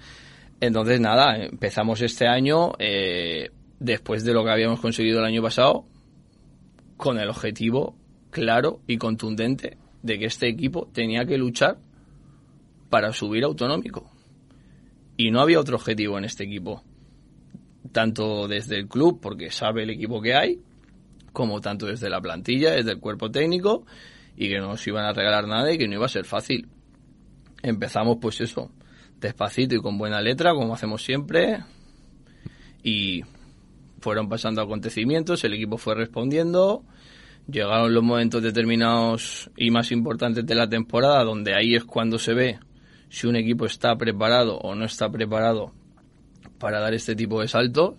Entonces, 0.60 0.99
nada, 0.99 1.38
empezamos 1.38 2.01
este 2.01 2.27
año, 2.27 2.73
eh, 2.79 3.51
después 3.79 4.23
de 4.23 4.33
lo 4.33 4.43
que 4.43 4.51
habíamos 4.51 4.79
conseguido 4.79 5.19
el 5.19 5.25
año 5.25 5.43
pasado, 5.43 5.86
con 6.95 7.19
el 7.19 7.29
objetivo 7.29 7.95
claro 8.31 8.79
y 8.88 8.97
contundente 8.97 9.77
de 10.01 10.17
que 10.17 10.25
este 10.25 10.47
equipo 10.47 10.89
tenía 10.91 11.25
que 11.25 11.38
luchar 11.38 11.77
para 12.89 13.13
subir 13.13 13.43
autonómico. 13.43 14.12
Y 15.17 15.32
no 15.32 15.41
había 15.41 15.60
otro 15.60 15.78
objetivo 15.78 16.17
en 16.17 16.26
este 16.26 16.43
equipo. 16.43 16.84
Tanto 17.91 18.47
desde 18.47 18.78
el 18.78 18.88
club, 18.88 19.19
porque 19.21 19.50
sabe 19.52 19.84
el 19.84 19.89
equipo 19.89 20.21
que 20.21 20.36
hay, 20.36 20.60
como 21.34 21.62
tanto 21.62 21.88
desde 21.88 22.10
la 22.10 22.21
plantilla, 22.21 22.71
desde 22.71 22.91
el 22.91 23.00
cuerpo 23.00 23.32
técnico, 23.32 23.86
y 24.36 24.50
que 24.50 24.60
no 24.60 24.67
nos 24.67 24.86
iban 24.88 25.06
a 25.06 25.13
regalar 25.13 25.47
nada 25.47 25.71
y 25.71 25.78
que 25.78 25.88
no 25.88 25.95
iba 25.95 26.06
a 26.06 26.10
ser 26.10 26.26
fácil. 26.26 26.67
Empezamos 27.63 28.17
pues 28.21 28.39
eso, 28.41 28.71
despacito 29.19 29.76
y 29.76 29.80
con 29.80 29.97
buena 29.97 30.21
letra, 30.21 30.54
como 30.54 30.73
hacemos 30.73 31.04
siempre, 31.04 31.63
y 32.84 33.23
fueron 34.00 34.30
pasando 34.30 34.62
acontecimientos, 34.62 35.43
el 35.43 35.56
equipo 35.56 35.78
fue 35.78 35.95
respondiendo, 35.95 36.84
llegaron 37.50 37.93
los 37.93 38.04
momentos 38.04 38.43
determinados 38.43 39.50
y 39.58 39.71
más 39.71 39.91
importantes 39.91 40.45
de 40.45 40.56
la 40.56 40.69
temporada, 40.69 41.23
donde 41.23 41.56
ahí 41.56 41.76
es 41.76 41.84
cuando 41.84 42.19
se 42.19 42.34
ve 42.34 42.60
si 43.10 43.28
un 43.28 43.36
equipo 43.36 43.65
está 43.65 43.98
preparado 43.98 44.58
o 44.58 44.76
no 44.76 44.86
está 44.86 45.10
preparado 45.10 45.74
para 46.60 46.80
dar 46.80 46.93
este 46.93 47.15
tipo 47.15 47.41
de 47.41 47.48
saltos 47.48 47.96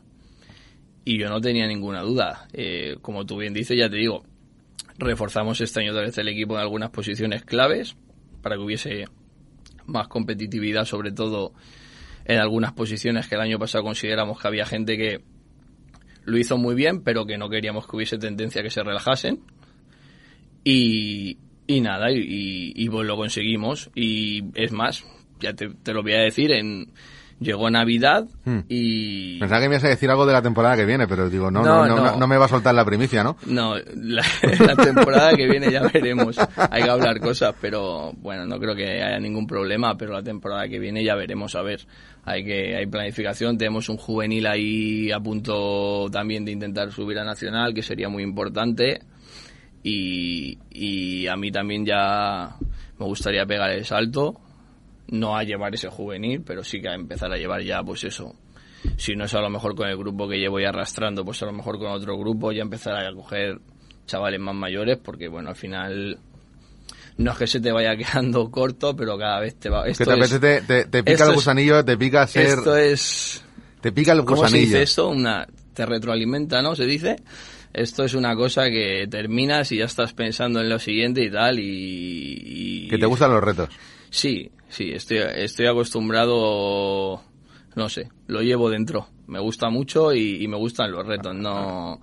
y 1.05 1.19
yo 1.19 1.29
no 1.29 1.41
tenía 1.41 1.67
ninguna 1.67 2.03
duda. 2.03 2.49
Eh, 2.53 2.97
como 3.01 3.25
tú 3.25 3.39
bien 3.39 3.55
dices, 3.55 3.79
ya 3.79 3.89
te 3.89 3.97
digo, 3.97 4.25
reforzamos 4.99 5.61
este 5.61 5.81
año 5.81 5.93
otra 5.93 6.03
vez 6.03 6.19
el 6.19 6.29
equipo 6.29 6.55
en 6.55 6.61
algunas 6.61 6.91
posiciones 6.91 7.45
claves 7.45 7.97
para 8.43 8.57
que 8.57 8.63
hubiese 8.63 9.05
más 9.87 10.09
competitividad, 10.09 10.85
sobre 10.85 11.13
todo 11.13 11.53
en 12.25 12.39
algunas 12.39 12.73
posiciones 12.73 13.27
que 13.27 13.37
el 13.37 13.41
año 13.41 13.59
pasado 13.59 13.85
consideramos 13.85 14.41
que 14.41 14.49
había 14.49 14.67
gente 14.67 14.99
que 14.99 15.25
lo 16.25 16.37
hizo 16.37 16.59
muy 16.59 16.75
bien, 16.75 17.03
pero 17.03 17.25
que 17.25 17.39
no 17.39 17.49
queríamos 17.49 17.87
que 17.87 17.97
hubiese 17.97 18.19
tendencia 18.19 18.61
a 18.61 18.65
que 18.65 18.71
se 18.71 18.83
relajasen. 18.83 19.41
Y, 20.63 21.39
y 21.69 21.81
nada, 21.81 22.11
y, 22.11 22.17
y- 22.19 22.73
y 22.75 22.89
pues 22.89 23.07
lo 23.07 23.17
conseguimos. 23.17 23.91
Y 23.95 24.43
es 24.55 24.73
más, 24.73 25.05
ya 25.39 25.53
te, 25.53 25.69
te 25.69 25.93
lo 25.93 26.03
voy 26.03 26.15
a 26.15 26.21
decir, 26.23 26.51
en 26.51 26.89
llegó 27.41 27.71
Navidad 27.71 28.27
Hmm. 28.45 28.63
y... 28.69 29.39
Pensaba 29.39 29.61
que 29.61 29.69
me 29.69 29.77
ibas 29.77 29.85
a 29.85 29.89
decir 29.91 30.11
algo 30.11 30.27
de 30.27 30.33
la 30.33 30.43
temporada 30.43 30.75
que 30.75 30.85
viene, 30.85 31.07
pero 31.07 31.31
digo, 31.31 31.53
no, 31.53 31.63
no, 31.63 31.87
No, 31.87 31.87
no, 31.87 31.97
no. 31.97 32.05
no, 32.13 32.17
no 32.19 32.27
me 32.27 32.37
va 32.37 32.47
a 32.47 32.49
soltar 32.49 32.75
la 32.75 32.85
primicia, 32.85 33.23
¿no? 33.23 33.37
No, 33.47 33.77
la, 33.95 34.25
la 34.67 34.75
temporada 34.75 35.31
que 35.37 35.47
viene 35.47 35.71
ya 35.71 35.83
veremos. 35.83 36.37
Hay 36.57 36.83
que 36.83 36.91
hablar 36.91 37.21
cosas, 37.21 37.55
pero 37.61 38.13
bueno, 38.17 38.45
no 38.45 38.59
creo 38.59 38.75
que 38.75 38.87
haya 39.05 39.21
ningún 39.21 39.47
problema, 39.47 39.97
pero 39.97 40.15
la 40.15 40.23
temporada 40.25 40.67
que 40.69 40.81
viene 40.81 41.05
ya 41.05 41.15
veremos, 41.15 41.55
a 41.55 41.63
ver. 41.63 41.87
Hay 42.25 42.45
que 42.45 42.75
hay 42.77 42.87
planificación, 42.87 43.57
tenemos 43.57 43.89
un 43.89 43.99
juvenil 43.99 44.45
ahí 44.49 45.13
a 45.13 45.21
punto 45.21 46.09
también 46.11 46.45
de 46.45 46.51
intentar 46.51 46.91
subir 46.91 47.19
a 47.21 47.25
Nacional, 47.25 47.73
que 47.73 47.83
sería 47.83 48.09
muy 48.09 48.25
importante. 48.25 48.99
Y, 49.83 50.59
y 50.71 51.27
a 51.29 51.37
mí 51.37 51.51
también 51.53 51.87
ya 51.87 52.57
me 52.99 53.07
gustaría 53.07 53.47
pegar 53.47 53.71
el 53.71 53.85
salto, 53.85 54.41
no 55.09 55.37
a 55.37 55.45
llevar 55.45 55.75
ese 55.75 55.89
juvenil, 55.89 56.43
pero 56.45 56.63
sí 56.65 56.81
que 56.81 56.89
a 56.89 56.95
empezar 56.95 57.33
a 57.33 57.37
llevar 57.37 57.63
ya, 57.63 57.83
pues 57.83 58.05
eso, 58.05 58.35
si 58.97 59.15
no 59.17 59.25
es 59.25 59.35
a 59.35 59.41
lo 59.41 59.51
mejor 59.51 59.75
con 59.75 59.89
el 59.89 59.97
grupo 59.97 60.29
que 60.29 60.37
llevo 60.39 60.59
ya 60.61 60.71
arrastrando, 60.71 61.25
pues 61.25 61.43
a 61.43 61.47
lo 61.47 61.53
mejor 61.53 61.79
con 61.79 61.89
otro 61.93 62.19
grupo 62.19 62.53
ya 62.53 62.63
empezar 62.63 62.95
a 62.97 63.13
coger 63.15 63.61
chavales 64.07 64.41
más 64.41 64.55
mayores, 64.55 64.99
porque 64.99 65.29
bueno, 65.29 65.51
al 65.51 65.57
final 65.57 66.19
no 67.19 67.33
es 67.33 67.39
que 67.39 67.47
se 67.47 67.61
te 67.61 67.73
vaya 67.73 67.97
quedando 67.97 68.51
corto, 68.51 68.95
pero 68.97 69.17
cada 69.17 69.41
vez 69.41 69.55
te 69.57 69.69
va... 69.71 69.85
que 69.85 69.93
te, 69.93 70.03
es, 70.03 70.09
apetece, 70.09 70.39
te, 70.41 70.61
te, 70.63 70.85
te 70.87 71.05
pica 71.05 71.25
el 71.25 71.31
es- 71.31 71.35
gusanillo, 71.37 71.85
te 71.85 71.97
pica 71.97 72.27
ser... 72.27 72.47
esto 72.47 72.77
es... 72.77 73.45
Te 73.81 73.93
pica 73.93 74.11
el 74.13 74.25
¿Cómo 74.25 74.39
se 74.39 74.43
gusanillo. 74.43 74.67
dice 74.67 74.83
esto? 74.83 75.09
Una, 75.09 75.47
te 75.73 75.87
retroalimenta, 75.87 76.61
¿no? 76.63 76.75
Se 76.75 76.85
dice. 76.85 77.15
Esto 77.73 78.05
es 78.05 78.15
una 78.15 78.35
cosa 78.35 78.71
que 78.71 79.07
terminas 79.11 79.71
y 79.73 79.79
ya 79.79 79.85
estás 79.85 80.13
pensando 80.15 80.61
en 80.61 80.69
lo 80.69 80.79
siguiente 80.79 81.23
y 81.23 81.31
tal, 81.31 81.59
y... 81.59 81.65
y- 82.85 82.89
Que 82.89 82.99
te 82.99 83.07
gustan 83.07 83.31
los 83.33 83.43
retos. 83.45 83.69
Sí, 84.11 84.51
sí, 84.69 84.91
estoy, 84.93 85.19
estoy 85.19 85.67
acostumbrado, 85.67 87.23
no 87.77 87.89
sé, 87.89 88.09
lo 88.27 88.41
llevo 88.43 88.71
dentro. 88.71 89.09
Me 89.27 89.39
gusta 89.41 89.69
mucho 89.69 90.15
y, 90.15 90.43
y 90.43 90.49
me 90.49 90.57
gustan 90.57 90.91
los 90.91 91.07
retos. 91.07 91.35
No, 91.35 92.01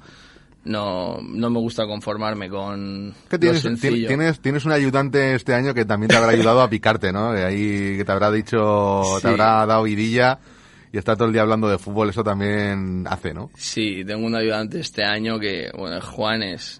no, 0.65 1.17
no 1.21 1.49
me 1.49 1.59
gusta 1.59 1.85
conformarme 1.87 2.49
con 2.49 3.09
lo 3.29 3.39
tienes, 3.39 3.61
sencillo. 3.61 4.07
tienes, 4.07 4.39
tienes 4.39 4.65
un 4.65 4.71
ayudante 4.71 5.35
este 5.35 5.53
año 5.53 5.73
que 5.73 5.85
también 5.85 6.09
te 6.09 6.15
habrá 6.17 6.31
ayudado 6.31 6.61
a 6.61 6.69
picarte, 6.69 7.11
¿no? 7.11 7.33
Que 7.33 7.43
ahí 7.43 7.97
que 7.97 8.05
te 8.05 8.11
habrá 8.11 8.31
dicho, 8.31 9.01
te 9.21 9.27
habrá 9.27 9.65
dado 9.65 9.83
vidilla 9.83 10.39
y 10.95 10.97
está 10.97 11.13
todo 11.17 11.27
el 11.27 11.33
día 11.33 11.41
hablando 11.41 11.67
de 11.67 11.77
fútbol, 11.77 12.09
eso 12.09 12.23
también 12.23 13.05
hace, 13.05 13.33
¿no? 13.33 13.51
Sí, 13.55 14.05
tengo 14.05 14.25
un 14.25 14.33
ayudante 14.33 14.79
este 14.79 15.03
año 15.03 15.37
que, 15.37 15.69
bueno, 15.77 15.99
Juan 15.99 16.41
es, 16.41 16.79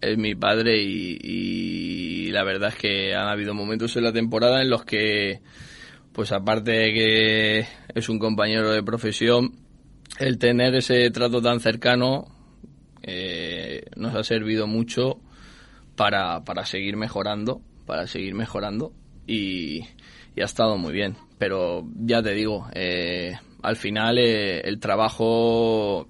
es 0.00 0.16
mi 0.16 0.36
padre 0.36 0.80
y, 0.80 2.30
la 2.30 2.44
verdad 2.44 2.68
es 2.68 2.76
que 2.76 3.16
han 3.16 3.26
habido 3.26 3.54
momentos 3.54 3.96
en 3.96 4.04
la 4.04 4.12
temporada 4.12 4.62
en 4.62 4.70
los 4.70 4.84
que, 4.84 5.40
pues 6.12 6.30
aparte 6.30 6.70
de 6.70 6.92
que 6.92 7.66
es 7.96 8.08
un 8.08 8.20
compañero 8.20 8.70
de 8.70 8.84
profesión, 8.84 9.50
el 10.20 10.38
tener 10.38 10.76
ese 10.76 11.10
trato 11.10 11.42
tan 11.42 11.58
cercano 11.58 12.26
eh, 13.02 13.86
nos 13.96 14.14
ha 14.14 14.22
servido 14.22 14.68
mucho 14.68 15.18
para, 15.96 16.44
para 16.44 16.64
seguir 16.64 16.96
mejorando, 16.96 17.60
para 17.86 18.06
seguir 18.06 18.36
mejorando 18.36 18.92
y, 19.26 19.80
y 20.36 20.42
ha 20.42 20.44
estado 20.44 20.78
muy 20.78 20.92
bien. 20.92 21.16
Pero 21.38 21.88
ya 21.96 22.22
te 22.22 22.34
digo, 22.34 22.68
eh, 22.72 23.36
al 23.62 23.76
final 23.76 24.18
eh, 24.18 24.60
el 24.60 24.78
trabajo 24.78 26.06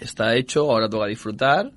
está 0.00 0.34
hecho, 0.36 0.70
ahora 0.70 0.88
toca 0.88 1.06
disfrutar 1.06 1.72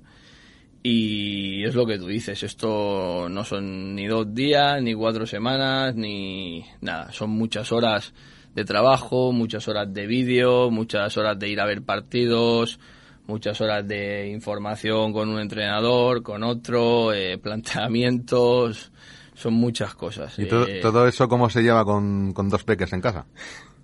y 0.82 1.64
es 1.64 1.74
lo 1.74 1.84
que 1.84 1.98
tú 1.98 2.06
dices, 2.06 2.42
esto 2.44 3.28
no 3.28 3.42
son 3.44 3.96
ni 3.96 4.06
dos 4.06 4.32
días, 4.32 4.80
ni 4.80 4.94
cuatro 4.94 5.26
semanas, 5.26 5.96
ni 5.96 6.64
nada, 6.80 7.10
son 7.10 7.30
muchas 7.30 7.72
horas 7.72 8.14
de 8.54 8.64
trabajo, 8.64 9.32
muchas 9.32 9.66
horas 9.66 9.92
de 9.92 10.06
vídeo, 10.06 10.70
muchas 10.70 11.16
horas 11.16 11.38
de 11.40 11.48
ir 11.48 11.60
a 11.60 11.66
ver 11.66 11.82
partidos, 11.82 12.78
muchas 13.26 13.60
horas 13.60 13.86
de 13.88 14.28
información 14.28 15.12
con 15.12 15.28
un 15.28 15.40
entrenador, 15.40 16.22
con 16.22 16.44
otro, 16.44 17.12
eh, 17.12 17.36
planteamientos, 17.42 18.92
son 19.34 19.54
muchas 19.54 19.92
cosas. 19.94 20.38
Y 20.38 20.46
todo, 20.46 20.68
Eh, 20.68 20.78
todo 20.80 21.08
eso, 21.08 21.28
¿cómo 21.28 21.50
se 21.50 21.62
lleva 21.62 21.84
con, 21.84 22.32
con 22.32 22.48
dos 22.48 22.62
peques 22.62 22.92
en 22.92 23.00
casa? 23.00 23.26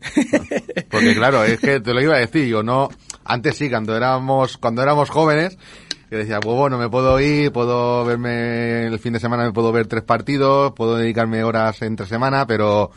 Porque 0.90 1.14
claro, 1.14 1.44
es 1.44 1.60
que 1.60 1.80
te 1.80 1.94
lo 1.94 2.00
iba 2.00 2.14
a 2.14 2.18
decir, 2.18 2.46
yo 2.46 2.62
no, 2.62 2.88
antes 3.24 3.56
sí, 3.56 3.68
cuando 3.70 3.96
éramos, 3.96 4.58
cuando 4.58 4.82
éramos 4.82 5.10
jóvenes, 5.10 5.56
que 6.10 6.16
decía, 6.16 6.40
pues 6.40 6.56
bueno, 6.56 6.78
me 6.78 6.88
puedo 6.90 7.18
ir, 7.20 7.52
puedo 7.52 8.04
verme 8.04 8.86
el 8.86 8.98
fin 8.98 9.12
de 9.14 9.20
semana, 9.20 9.44
me 9.44 9.52
puedo 9.52 9.72
ver 9.72 9.86
tres 9.86 10.02
partidos, 10.02 10.72
puedo 10.74 10.96
dedicarme 10.96 11.42
horas 11.44 11.80
entre 11.82 12.06
semana, 12.06 12.46
pero 12.46 12.90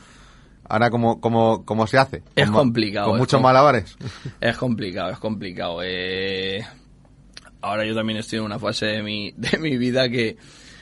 ahora 0.67 0.89
cómo, 0.89 1.21
cómo, 1.21 1.63
cómo 1.63 1.87
se 1.87 1.97
hace? 1.97 2.23
Es 2.35 2.49
complicado, 2.49 3.07
Con 3.07 3.15
es 3.15 3.19
muchos 3.19 3.37
com- 3.37 3.43
malabares. 3.43 3.95
Es 4.41 4.57
complicado, 4.57 5.11
es 5.11 5.19
complicado. 5.19 5.79
Eh, 5.83 6.65
ahora 7.61 7.85
yo 7.85 7.95
también 7.95 8.19
estoy 8.19 8.39
en 8.39 8.45
una 8.45 8.59
fase 8.59 8.87
de 8.87 9.03
mi, 9.03 9.31
de 9.37 9.57
mi 9.59 9.77
vida 9.77 10.09
que, 10.09 10.35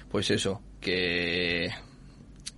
pues 0.10 0.32
eso, 0.32 0.62
que 0.82 1.70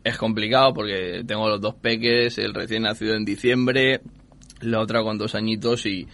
es 0.05 0.17
complicado 0.17 0.73
porque 0.73 1.23
tengo 1.27 1.49
los 1.49 1.59
dos 1.59 1.75
peques, 1.75 2.37
el 2.37 2.53
recién 2.53 2.83
nacido 2.83 3.15
en 3.15 3.25
diciembre, 3.25 3.99
la 4.61 4.79
otra 4.79 5.01
con 5.03 5.17
dos 5.17 5.35
añitos 5.35 5.85
y, 5.85 6.07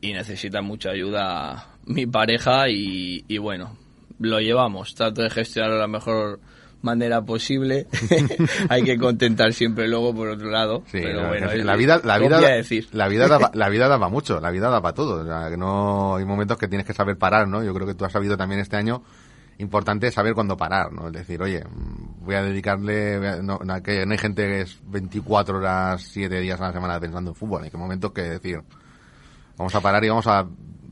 y 0.00 0.12
necesita 0.12 0.62
mucha 0.62 0.90
ayuda 0.90 1.68
mi 1.86 2.06
pareja 2.06 2.68
y, 2.70 3.24
y 3.28 3.38
bueno, 3.38 3.76
lo 4.18 4.40
llevamos. 4.40 4.94
Trato 4.94 5.22
de 5.22 5.30
gestionarlo 5.30 5.76
de 5.76 5.80
la 5.82 5.88
mejor 5.88 6.40
manera 6.80 7.22
posible. 7.22 7.86
Hay 8.68 8.82
que 8.82 8.96
contentar 8.98 9.52
siempre 9.52 9.86
luego 9.88 10.14
por 10.14 10.28
otro 10.28 10.50
lado. 10.50 10.82
Sí, 10.86 10.98
pero 11.02 11.22
no, 11.22 11.28
bueno, 11.28 11.52
la 11.54 11.76
vida, 11.76 12.00
la 12.02 12.18
¿cómo 12.18 12.28
vida, 12.38 12.48
decir? 12.48 12.88
la 12.92 13.08
vida 13.08 13.28
da, 13.28 13.38
pa- 13.38 13.50
la 13.54 13.68
vida 13.68 13.86
da 13.88 13.98
para 13.98 14.10
mucho, 14.10 14.40
la 14.40 14.50
vida 14.50 14.68
da 14.70 14.80
para 14.80 14.94
todo. 14.94 15.22
O 15.22 15.24
sea, 15.26 15.48
que 15.50 15.56
no, 15.56 16.16
hay 16.16 16.24
momentos 16.24 16.56
que 16.58 16.66
tienes 16.66 16.86
que 16.86 16.94
saber 16.94 17.16
parar, 17.18 17.46
¿no? 17.46 17.62
Yo 17.62 17.72
creo 17.74 17.86
que 17.86 17.94
tú 17.94 18.04
has 18.04 18.12
sabido 18.12 18.36
también 18.36 18.60
este 18.60 18.76
año 18.76 19.02
importante 19.58 20.10
saber 20.10 20.34
cuándo 20.34 20.56
parar, 20.56 20.92
¿no? 20.92 21.06
Es 21.08 21.12
decir, 21.12 21.40
oye, 21.42 21.64
mm, 21.64 22.24
voy 22.24 22.34
a 22.34 22.42
dedicarle, 22.42 23.18
voy 23.18 23.26
a- 23.28 23.42
no, 23.42 23.58
no, 23.64 23.82
que 23.82 24.04
no 24.06 24.12
hay 24.12 24.18
gente 24.18 24.46
que 24.46 24.60
es 24.62 24.78
24 24.86 25.58
horas, 25.58 26.02
7 26.02 26.40
días 26.40 26.60
a 26.60 26.66
la 26.68 26.72
semana 26.72 26.98
pensando 27.00 27.30
en 27.30 27.34
fútbol. 27.34 27.64
Hay 27.64 27.70
que 27.70 27.76
momentos 27.76 28.12
que 28.12 28.22
decir, 28.22 28.60
vamos 29.56 29.74
a 29.74 29.80
parar 29.80 30.04
y 30.04 30.08
vamos 30.08 30.26
a 30.26 30.46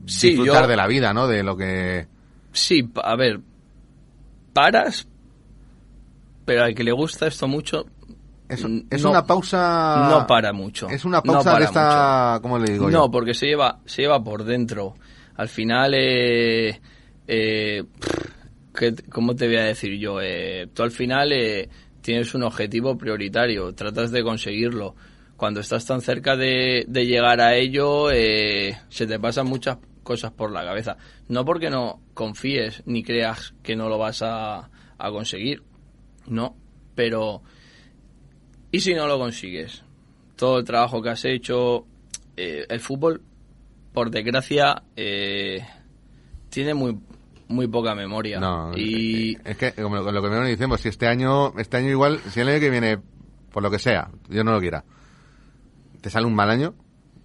Sí, 0.07 0.29
disfrutar 0.31 0.63
yo- 0.65 0.69
de 0.69 0.77
la 0.77 0.87
vida, 0.87 1.13
¿no? 1.13 1.27
De 1.27 1.43
lo 1.43 1.57
que, 1.57 2.07
Sí, 2.53 2.89
a 3.03 3.17
ver, 3.17 3.41
paras, 4.53 5.07
pero 6.45 6.65
al 6.65 6.75
que 6.75 6.83
le 6.85 6.93
gusta 6.93 7.27
esto 7.27 7.47
mucho, 7.47 7.87
es, 8.49 8.65
es 8.91 9.03
no- 9.05 9.11
una 9.11 9.25
pausa, 9.25 10.09
no 10.09 10.27
para 10.27 10.53
mucho. 10.53 10.89
es 10.89 11.05
una 11.05 11.23
pausa 11.23 11.57
de 11.57 11.65
esta, 11.65 12.39
¿cómo 12.43 12.59
le 12.59 12.73
digo 12.73 12.91
yo? 12.91 12.99
No, 12.99 13.11
porque 13.11 13.35
se 13.35 13.47
lleva, 13.47 13.79
se 13.85 14.03
lleva 14.03 14.23
por 14.23 14.43
dentro. 14.45 14.95
Al 15.37 15.49
final, 15.49 15.95
eh, 15.95 16.81
eh, 17.29 17.85
pff, 18.01 18.20
¿qué- 18.81 18.95
¿cómo 19.11 19.37
te 19.37 19.47
voy 19.47 19.57
a 19.57 19.65
decir 19.65 19.99
yo? 19.99 20.23
Eh, 20.23 20.67
tú 20.73 20.83
al 20.83 20.91
final 20.91 21.33
eh, 21.33 21.69
tienes 22.01 22.35
un 22.35 22.45
objetivo 22.45 22.97
prioritario, 22.97 23.75
tratas 23.75 24.11
de 24.11 24.23
conseguirlo. 24.23 24.97
Cuando 25.37 25.61
estás 25.61 25.85
tan 25.87 26.01
cerca 26.01 26.35
de, 26.35 26.87
llegar 26.89 27.43
a 27.43 27.57
ello, 27.57 28.11
eh, 28.11 28.79
se 28.89 29.07
te 29.07 29.19
pasan 29.19 29.47
muchas 29.47 29.79
cosas 30.03 30.33
por 30.33 30.51
la 30.51 30.65
cabeza. 30.65 30.97
No 31.29 31.45
porque 31.45 31.69
no 31.69 32.01
confíes 32.15 32.83
ni 32.87 33.03
creas 33.03 33.53
que 33.63 33.77
no 33.77 33.91
lo 33.91 33.99
vas 33.99 34.23
a, 34.23 34.71
a 34.97 35.11
conseguir, 35.11 35.63
no, 36.27 36.57
pero 36.95 37.43
¿y 38.71 38.81
si 38.81 38.95
no 38.95 39.07
lo 39.07 39.19
consigues? 39.19 39.83
Todo 40.37 40.59
el 40.59 40.65
trabajo 40.65 41.03
que 41.03 41.11
has 41.11 41.25
hecho, 41.27 41.87
eh, 42.37 42.65
el 42.69 42.81
fútbol, 42.81 43.23
por 43.93 44.11
desgracia, 44.11 44.83
eh, 44.97 45.67
tiene 46.51 46.75
muy 46.75 46.99
muy 47.51 47.67
poca 47.69 47.95
memoria. 47.95 48.39
No, 48.41 48.73
y 48.77 49.37
es 49.45 49.57
que 49.57 49.73
como 49.73 49.97
lo, 49.97 50.11
lo 50.13 50.23
que 50.23 50.29
me 50.29 50.49
decimos, 50.49 50.81
si 50.81 50.89
este 50.89 51.07
año, 51.07 51.53
este 51.59 51.77
año 51.77 51.91
igual, 51.91 52.21
si 52.31 52.41
el 52.41 52.49
año 52.49 52.61
que 52.61 52.71
viene, 52.71 52.99
por 53.53 53.63
lo 53.63 53.71
que 53.71 53.79
sea, 53.79 54.11
yo 54.29 54.43
no 54.45 54.53
lo 54.53 54.61
quiera, 54.61 54.85
te 56.01 56.09
sale 56.11 56.27
un 56.27 56.35
mal 56.35 56.49
año, 56.51 56.75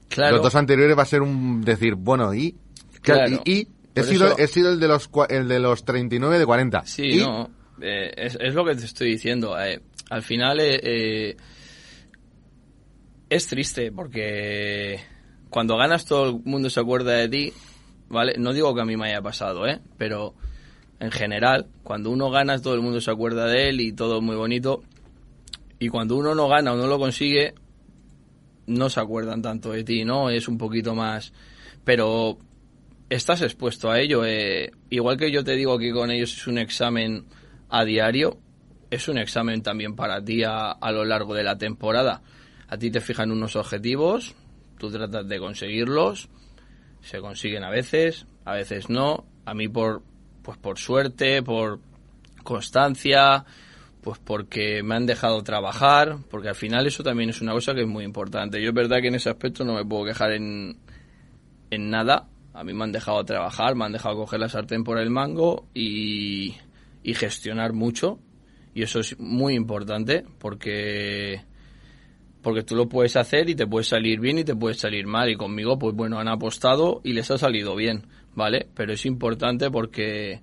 claro, 0.10 0.36
los 0.38 0.44
dos 0.44 0.56
anteriores 0.56 0.98
va 0.98 1.04
a 1.04 1.06
ser 1.06 1.22
un 1.22 1.62
decir, 1.62 1.96
bueno, 1.96 2.34
y, 2.34 2.56
Claro. 3.02 3.40
y, 3.46 3.52
y 3.60 3.68
he, 3.94 4.04
sido, 4.04 4.28
eso- 4.28 4.38
he 4.40 4.48
sido 4.48 4.72
el 4.72 4.80
de 4.80 4.88
los 4.88 5.10
el 5.30 5.48
de 5.48 5.60
los 5.60 5.86
39 5.86 6.40
de 6.40 6.46
40. 6.46 6.86
Sí, 6.86 7.04
Y- 7.04 7.18
no. 7.20 7.50
eh, 7.82 8.12
es, 8.18 8.38
es 8.42 8.54
lo 8.56 8.66
que 8.66 8.76
te 8.76 8.86
estoy 8.86 9.12
diciendo. 9.12 9.58
eh, 9.60 9.80
al 10.10 10.22
final 10.24 10.60
eh, 10.60 10.80
eh, 10.84 11.38
es 13.30 13.48
triste 13.48 13.92
porque 13.92 15.00
cuando 15.50 15.78
ganas 15.78 16.06
todo 16.06 16.30
el 16.30 16.42
mundo 16.46 16.70
se 16.70 16.80
acuerda 16.80 17.14
de 17.14 17.30
ti, 17.30 17.54
¿vale? 18.10 18.36
No 18.38 18.54
digo 18.54 18.74
que 18.76 18.82
a 18.82 18.86
mí 18.86 18.98
me 18.98 19.08
haya 19.08 19.22
pasado, 19.22 19.68
¿eh? 19.68 19.80
Pero 19.98 20.34
en 21.00 21.12
general, 21.12 21.68
cuando 21.84 22.10
uno 22.10 22.30
gana 22.30 22.62
todo 22.62 22.74
el 22.74 22.82
mundo 22.82 23.02
se 23.02 23.12
acuerda 23.12 23.48
de 23.48 23.70
él 23.70 23.82
y 23.82 23.94
todo 23.94 24.22
muy 24.22 24.36
bonito. 24.36 24.84
Y 25.80 25.90
cuando 25.90 26.16
uno 26.16 26.34
no 26.36 26.48
gana 26.48 26.74
o 26.74 26.78
no 26.78 26.88
lo 26.88 26.98
consigue, 26.98 27.54
no 28.68 28.90
se 28.90 29.00
acuerdan 29.00 29.42
tanto 29.42 29.72
de 29.72 29.84
ti, 29.84 30.06
¿no? 30.06 30.30
Es 30.30 30.48
un 30.48 30.58
poquito 30.58 30.96
más... 30.96 31.34
Pero 31.84 32.40
estás 33.10 33.42
expuesto 33.42 33.92
a 33.92 34.00
ello. 34.00 34.26
eh, 34.26 34.72
igual 34.90 35.18
que 35.18 35.32
yo 35.32 35.44
te 35.44 35.56
digo 35.56 35.78
que 35.78 35.92
con 35.92 36.10
ellos 36.10 36.34
es 36.34 36.48
un 36.48 36.58
examen 36.58 37.26
a 37.70 37.84
diario, 37.84 38.40
es 38.90 39.08
un 39.08 39.18
examen 39.18 39.62
también 39.62 39.96
para 39.96 40.24
ti 40.24 40.44
a, 40.44 40.72
a 40.72 40.92
lo 40.92 41.06
largo 41.06 41.34
de 41.36 41.44
la 41.44 41.58
temporada. 41.58 42.22
A 42.68 42.78
ti 42.78 42.90
te 42.90 43.02
fijan 43.02 43.32
unos 43.32 43.56
objetivos, 43.56 44.34
tú 44.80 44.90
tratas 44.90 45.28
de 45.28 45.40
conseguirlos, 45.40 46.30
se 47.06 47.20
consiguen 47.20 47.64
a 47.64 47.70
veces, 47.70 48.26
a 48.46 48.54
veces 48.54 48.90
no. 48.90 49.26
A 49.46 49.54
mí 49.54 49.68
por, 49.68 50.02
pues 50.42 50.58
por 50.58 50.80
suerte, 50.80 51.44
por 51.44 51.80
constancia, 52.44 53.46
pues 54.02 54.20
porque 54.20 54.82
me 54.84 54.96
han 54.96 55.06
dejado 55.06 55.44
trabajar, 55.44 56.18
porque 56.30 56.50
al 56.50 56.56
final 56.56 56.88
eso 56.88 57.04
también 57.04 57.30
es 57.30 57.42
una 57.42 57.54
cosa 57.54 57.74
que 57.74 57.82
es 57.82 57.88
muy 57.88 58.04
importante. 58.04 58.62
Yo 58.62 58.70
es 58.70 58.76
verdad 58.76 59.02
que 59.02 59.08
en 59.08 59.16
ese 59.16 59.30
aspecto 59.30 59.64
no 59.64 59.76
me 59.76 59.86
puedo 59.86 60.06
quejar 60.06 60.32
en, 60.32 60.78
en 61.70 61.90
nada. 61.90 62.28
A 62.54 62.64
mí 62.64 62.74
me 62.74 62.86
han 62.86 62.92
dejado 62.92 63.24
trabajar, 63.24 63.76
me 63.76 63.86
han 63.86 63.92
dejado 63.92 64.16
coger 64.16 64.40
la 64.40 64.50
sartén 64.50 64.84
por 64.84 64.98
el 64.98 65.10
mango 65.10 65.68
y, 65.74 66.56
y 67.04 67.14
gestionar 67.14 67.74
mucho. 67.74 68.20
Y 68.74 68.82
eso 68.82 69.00
es 69.00 69.20
muy 69.20 69.54
importante 69.54 70.26
porque, 70.40 71.44
porque 72.46 72.62
tú 72.62 72.76
lo 72.76 72.88
puedes 72.88 73.16
hacer 73.16 73.50
y 73.50 73.56
te 73.56 73.66
puede 73.66 73.86
salir 73.86 74.20
bien 74.20 74.38
y 74.38 74.44
te 74.44 74.56
puede 74.56 74.76
salir 74.76 75.08
mal. 75.08 75.32
Y 75.32 75.36
conmigo, 75.36 75.80
pues 75.80 75.96
bueno, 75.96 76.20
han 76.20 76.28
apostado 76.28 77.02
y 77.04 77.14
les 77.14 77.32
ha 77.32 77.40
salido 77.40 77.76
bien, 77.76 78.06
¿vale? 78.36 78.68
Pero 78.76 78.94
es 78.94 79.04
importante 79.08 79.72
porque, 79.72 80.42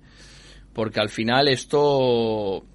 porque 0.73 0.99
al 0.99 1.07
final 1.07 1.47
esto 1.47 2.65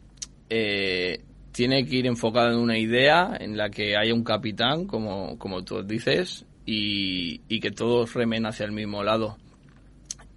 eh, 0.48 1.20
tiene 1.52 1.84
que 1.84 1.96
ir 1.96 2.06
enfocado 2.06 2.52
en 2.52 2.58
una 2.58 2.78
idea 2.78 3.36
en 3.38 3.58
la 3.58 3.68
que 3.68 3.98
haya 3.98 4.14
un 4.14 4.24
capitán, 4.24 4.86
como, 4.86 5.38
como 5.38 5.62
tú 5.62 5.82
dices, 5.82 6.46
y, 6.64 7.42
y 7.50 7.60
que 7.60 7.70
todos 7.70 8.14
remen 8.14 8.46
hacia 8.46 8.64
el 8.64 8.72
mismo 8.72 9.02
lado. 9.02 9.36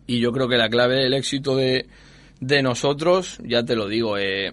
Y 0.05 0.19
yo 0.19 0.33
creo 0.33 0.49
que 0.49 0.57
la 0.57 0.67
clave 0.67 0.95
del 0.95 1.13
éxito 1.13 1.55
de, 1.55 1.87
de 2.41 2.61
nosotros, 2.61 3.39
ya 3.45 3.63
te 3.63 3.77
lo 3.77 3.87
digo, 3.87 4.17
eh, 4.17 4.51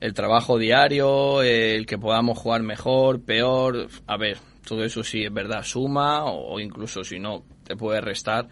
el 0.00 0.14
trabajo 0.14 0.58
diario, 0.58 1.42
el 1.42 1.86
que 1.86 1.98
podamos 1.98 2.38
jugar 2.38 2.62
mejor, 2.62 3.22
peor, 3.22 3.88
a 4.06 4.16
ver, 4.16 4.38
todo 4.66 4.82
eso 4.82 5.04
sí 5.04 5.24
es 5.24 5.32
verdad, 5.32 5.62
suma 5.62 6.24
o, 6.24 6.58
incluso 6.58 7.04
si 7.04 7.18
no, 7.18 7.44
te 7.64 7.76
puede 7.76 8.00
restar. 8.00 8.48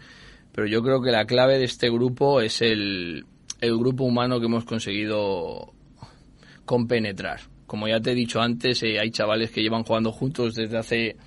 Pero 0.51 0.67
yo 0.67 0.81
creo 0.83 1.01
que 1.01 1.11
la 1.11 1.25
clave 1.25 1.57
de 1.57 1.65
este 1.65 1.89
grupo 1.89 2.41
es 2.41 2.61
el, 2.61 3.25
el 3.61 3.77
grupo 3.77 4.03
humano 4.03 4.39
que 4.39 4.45
hemos 4.45 4.65
conseguido 4.65 5.73
compenetrar. 6.65 7.41
Como 7.65 7.87
ya 7.87 7.99
te 7.99 8.11
he 8.11 8.15
dicho 8.15 8.41
antes, 8.41 8.83
eh, 8.83 8.99
hay 8.99 9.11
chavales 9.11 9.51
que 9.51 9.61
llevan 9.61 9.83
jugando 9.83 10.11
juntos 10.11 10.55
desde 10.55 10.77
hace 10.77 11.17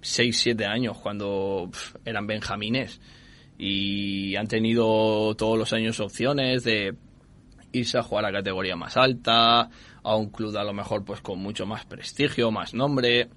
6, 0.00 0.38
7 0.38 0.64
años, 0.66 0.98
cuando 0.98 1.68
pf, 1.70 1.98
eran 2.04 2.26
benjamines. 2.26 3.00
Y 3.58 4.36
han 4.36 4.46
tenido 4.46 5.34
todos 5.34 5.58
los 5.58 5.72
años 5.72 5.98
opciones 5.98 6.62
de 6.64 6.94
irse 7.78 7.98
a 7.98 8.02
jugar 8.02 8.24
a 8.26 8.32
categoría 8.32 8.76
más 8.76 8.96
alta, 8.96 9.68
a 10.02 10.16
un 10.16 10.30
club 10.30 10.56
a 10.56 10.64
lo 10.64 10.72
mejor 10.72 11.04
pues 11.04 11.20
con 11.20 11.38
mucho 11.38 11.66
más 11.66 11.84
prestigio, 11.86 12.50
más 12.50 12.74
nombre. 12.74 13.28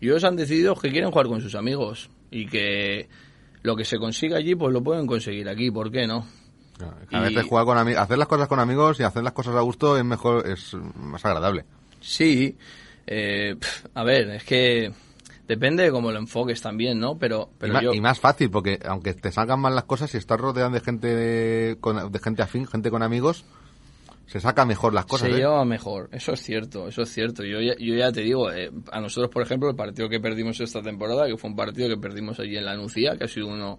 Y 0.00 0.06
ellos 0.06 0.24
han 0.24 0.36
decidido 0.36 0.74
que 0.74 0.90
quieren 0.90 1.10
jugar 1.10 1.26
con 1.28 1.40
sus 1.40 1.54
amigos 1.54 2.10
y 2.30 2.46
que 2.46 3.08
lo 3.62 3.76
que 3.76 3.84
se 3.84 3.98
consiga 3.98 4.36
allí 4.38 4.54
pues 4.54 4.72
lo 4.72 4.82
pueden 4.82 5.06
conseguir 5.06 5.48
aquí, 5.48 5.70
¿por 5.70 5.90
qué 5.92 6.06
no? 6.06 6.26
A 7.12 7.20
Y- 7.20 7.22
veces 7.34 7.44
jugar 7.44 7.64
con 7.64 7.78
hacer 7.78 8.18
las 8.18 8.26
cosas 8.26 8.48
con 8.48 8.58
amigos 8.58 8.98
y 8.98 9.04
hacer 9.04 9.22
las 9.22 9.32
cosas 9.34 9.54
a 9.54 9.60
gusto 9.60 9.96
es 9.96 10.04
mejor, 10.04 10.48
es 10.48 10.74
más 10.96 11.24
agradable. 11.24 11.64
Sí, 12.00 12.56
eh, 13.06 13.54
a 13.94 14.02
ver, 14.02 14.30
es 14.30 14.44
que 14.44 14.92
depende 15.48 15.82
de 15.82 15.90
cómo 15.90 16.12
lo 16.12 16.18
enfoques 16.18 16.60
también, 16.60 16.98
¿no? 16.98 17.18
Pero, 17.18 17.50
y, 17.62 17.84
yo... 17.84 17.92
más 18.00 18.20
fácil, 18.20 18.50
porque 18.50 18.78
aunque 18.84 19.14
te 19.14 19.30
salgan 19.32 19.60
mal 19.60 19.74
las 19.74 19.84
cosas, 19.84 20.10
si 20.10 20.18
estás 20.18 20.40
rodeado 20.40 20.70
de 20.70 20.80
gente 20.80 21.76
con, 21.80 22.10
de 22.10 22.18
gente 22.18 22.42
afín, 22.42 22.66
gente 22.66 22.90
con 22.90 23.02
amigos, 23.02 23.44
se 24.26 24.40
saca 24.40 24.64
mejor 24.64 24.94
las 24.94 25.04
cosas. 25.04 25.28
se 25.28 25.34
¿eh? 25.34 25.38
lleva 25.38 25.64
mejor, 25.64 26.08
eso 26.12 26.32
es 26.32 26.40
cierto, 26.42 26.88
eso 26.88 27.02
es 27.02 27.10
cierto. 27.12 27.44
Yo 27.44 27.60
ya, 27.60 27.74
yo 27.78 27.94
ya 27.94 28.10
te 28.12 28.22
digo, 28.22 28.50
eh, 28.50 28.70
a 28.90 29.00
nosotros, 29.00 29.30
por 29.30 29.42
ejemplo, 29.42 29.68
el 29.68 29.76
partido 29.76 30.08
que 30.08 30.20
perdimos 30.20 30.58
esta 30.60 30.80
temporada, 30.80 31.26
que 31.26 31.36
fue 31.36 31.50
un 31.50 31.56
partido 31.56 31.88
que 31.88 31.98
perdimos 31.98 32.38
allí 32.40 32.56
en 32.56 32.64
la 32.64 32.76
Nucía, 32.76 33.16
que 33.18 33.24
ha 33.24 33.28
sido 33.28 33.48
uno 33.48 33.78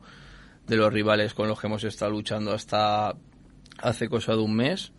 de 0.68 0.76
los 0.78 0.94
rivales 0.94 1.34
con 1.34 1.48
los 1.48 1.60
que 1.60 1.68
hemos 1.68 1.84
estado 1.86 2.12
luchando 2.12 2.52
hasta 2.54 3.16
hace 3.80 4.08
cosa 4.08 4.34
de 4.34 4.40
un 4.40 4.56
mes, 4.56 4.92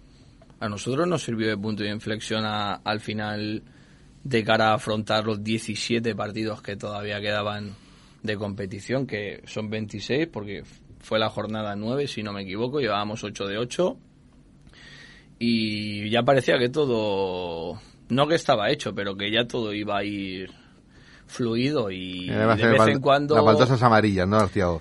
a 0.61 0.68
nosotros 0.68 1.07
nos 1.07 1.22
sirvió 1.22 1.46
de 1.48 1.57
punto 1.57 1.83
de 1.85 1.90
inflexión 1.90 2.44
a- 2.44 2.74
al 2.77 3.00
final 3.00 3.62
de 4.24 4.42
cara 4.42 4.70
a 4.70 4.74
afrontar 4.74 5.24
los 5.24 5.44
17 5.44 6.14
partidos 6.14 6.62
que 6.62 6.76
todavía 6.76 7.20
quedaban 7.20 7.76
de 8.22 8.37
competición, 8.37 9.06
que 9.06 9.42
son 9.46 9.68
26, 9.68 10.28
porque 10.28 10.64
fue 11.01 11.18
la 11.18 11.28
jornada 11.28 11.76
9, 11.76 12.09
si 12.09 12.22
no 12.22 12.32
me 12.32 12.42
equivoco, 12.42 12.80
llevábamos 12.80 13.22
8 13.22 13.46
de 13.46 13.59
8 13.59 13.96
y 15.38 16.09
ya 16.09 16.22
parecía 16.22 16.59
que 16.59 16.70
todo, 16.70 17.78
no 18.09 18.26
que 18.26 18.34
estaba 18.36 18.70
hecho, 18.70 18.94
pero 18.94 19.14
que 19.14 19.30
ya 19.30 19.46
todo 19.46 19.74
iba 19.74 19.99
a 19.99 20.05
ir 20.05 20.51
fluido 21.26 21.90
y 21.90 22.28
de 22.28 22.46
vez 22.46 22.86
en 22.88 23.01
cuando... 23.01 23.34
Las 23.34 23.44
baldosas 23.44 23.82
amarillas, 23.82 24.26
¿no? 24.26 24.38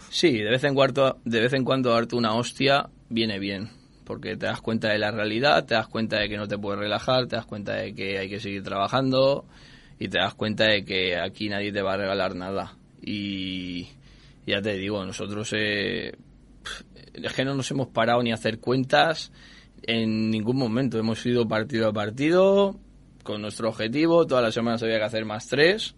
Sí, 0.09 0.37
de 0.37 0.49
vez 0.49 0.63
en 0.63 0.73
cuando, 0.73 1.19
de 1.25 1.41
vez 1.41 1.53
en 1.53 1.65
cuando 1.65 1.91
darte 1.91 2.15
una 2.15 2.33
hostia 2.35 2.89
viene 3.09 3.39
bien, 3.39 3.69
porque 4.03 4.35
te 4.35 4.45
das 4.45 4.61
cuenta 4.61 4.89
de 4.89 4.99
la 4.99 5.11
realidad, 5.11 5.65
te 5.65 5.75
das 5.75 5.87
cuenta 5.87 6.19
de 6.19 6.29
que 6.29 6.37
no 6.37 6.47
te 6.47 6.57
puedes 6.57 6.79
relajar, 6.79 7.27
te 7.27 7.35
das 7.35 7.45
cuenta 7.45 7.73
de 7.73 7.93
que 7.93 8.17
hay 8.17 8.29
que 8.29 8.39
seguir 8.39 8.63
trabajando 8.63 9.45
y 9.99 10.07
te 10.07 10.17
das 10.17 10.33
cuenta 10.33 10.65
de 10.65 10.83
que 10.83 11.17
aquí 11.17 11.49
nadie 11.49 11.71
te 11.71 11.81
va 11.81 11.93
a 11.93 11.97
regalar 11.97 12.35
nada. 12.35 12.77
Y 13.01 13.87
ya 14.45 14.61
te 14.61 14.73
digo, 14.73 15.05
nosotros 15.05 15.53
eh, 15.55 16.13
es 17.13 17.33
que 17.33 17.45
no 17.45 17.55
nos 17.55 17.69
hemos 17.71 17.87
parado 17.87 18.21
ni 18.23 18.31
a 18.31 18.35
hacer 18.35 18.59
cuentas 18.59 19.31
en 19.83 20.29
ningún 20.29 20.57
momento. 20.57 20.97
Hemos 20.97 21.25
ido 21.25 21.47
partido 21.47 21.87
a 21.89 21.93
partido 21.93 22.75
con 23.23 23.41
nuestro 23.41 23.69
objetivo. 23.69 24.25
Todas 24.25 24.43
las 24.43 24.53
semanas 24.53 24.83
había 24.83 24.97
que 24.97 25.05
hacer 25.05 25.25
más 25.25 25.47
tres. 25.47 25.95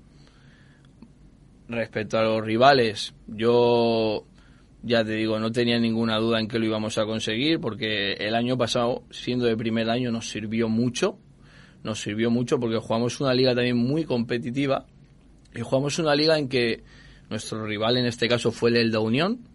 Respecto 1.68 2.20
a 2.20 2.24
los 2.24 2.44
rivales, 2.44 3.16
yo 3.28 4.26
ya 4.86 5.04
te 5.04 5.14
digo, 5.14 5.40
no 5.40 5.52
tenía 5.52 5.80
ninguna 5.80 6.18
duda 6.18 6.40
en 6.40 6.48
que 6.48 6.60
lo 6.60 6.66
íbamos 6.66 7.00
a 7.00 7.06
conseguir 7.06 7.60
porque 7.60 8.14
el 8.14 8.36
año 8.36 8.56
pasado, 8.56 9.04
siendo 9.10 9.46
de 9.46 9.58
primer 9.58 9.90
año, 9.90 10.12
nos 10.12 10.30
sirvió 10.30 10.70
mucho. 10.70 11.18
Nos 11.84 12.00
sirvió 12.02 12.30
mucho 12.30 12.60
porque 12.60 12.78
jugamos 12.78 13.20
una 13.20 13.34
liga 13.34 13.56
también 13.56 13.78
muy 13.78 14.06
competitiva 14.06 14.86
y 15.56 15.62
jugamos 15.62 15.98
una 15.98 16.16
liga 16.16 16.38
en 16.38 16.50
que 16.50 16.84
nuestro 17.30 17.66
rival 17.66 17.98
en 17.98 18.06
este 18.06 18.28
caso 18.28 18.52
fue 18.52 18.70
el 18.70 18.78
Elda 18.78 19.00
Unión, 19.00 19.48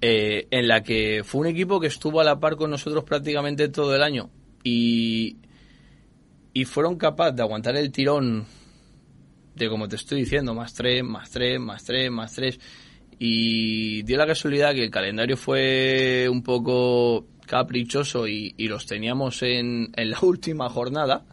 eh, 0.00 0.48
en 0.50 0.68
la 0.68 0.82
que 0.82 1.22
fue 1.22 1.42
un 1.42 1.46
equipo 1.48 1.78
que 1.78 1.88
estuvo 1.88 2.20
a 2.20 2.24
la 2.24 2.40
par 2.40 2.56
con 2.56 2.70
nosotros 2.70 3.04
prácticamente 3.04 3.68
todo 3.68 3.94
el 3.94 4.02
año 4.02 4.30
y, 4.64 5.36
y 6.54 6.64
fueron 6.64 6.96
capaces 6.96 7.36
de 7.36 7.42
aguantar 7.42 7.76
el 7.76 7.92
tirón 7.92 8.46
de 9.54 9.68
como 9.68 9.86
te 9.86 9.96
estoy 9.96 10.20
diciendo, 10.20 10.54
más 10.54 10.72
tres, 10.72 11.04
más 11.04 11.30
tres, 11.30 11.60
más 11.60 11.84
tres, 11.84 12.10
más 12.10 12.32
tres. 12.32 12.58
Y 13.24 14.02
dio 14.02 14.18
la 14.18 14.26
casualidad 14.26 14.74
que 14.74 14.82
el 14.82 14.90
calendario 14.90 15.36
fue 15.36 16.26
un 16.28 16.42
poco 16.42 17.24
caprichoso 17.46 18.26
y, 18.26 18.52
los 18.66 18.84
teníamos 18.84 19.44
en, 19.44 19.92
en 19.94 20.10
la 20.10 20.18
última 20.22 20.68
jornada. 20.68 21.24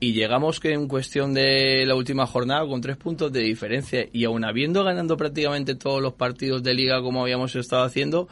Y 0.00 0.12
llegamos 0.12 0.58
que 0.58 0.72
en 0.72 0.88
cuestión 0.88 1.32
de 1.32 1.86
la 1.86 1.94
última 1.94 2.26
jornada 2.26 2.66
con 2.66 2.80
tres 2.80 2.96
puntos 2.96 3.30
de 3.30 3.42
diferencia 3.42 4.08
y 4.12 4.24
aún 4.24 4.44
habiendo 4.44 4.82
ganando 4.82 5.16
prácticamente 5.16 5.76
todos 5.76 6.02
los 6.02 6.14
partidos 6.14 6.64
de 6.64 6.74
liga 6.74 7.00
como 7.00 7.22
habíamos 7.22 7.54
estado 7.54 7.84
haciendo, 7.84 8.26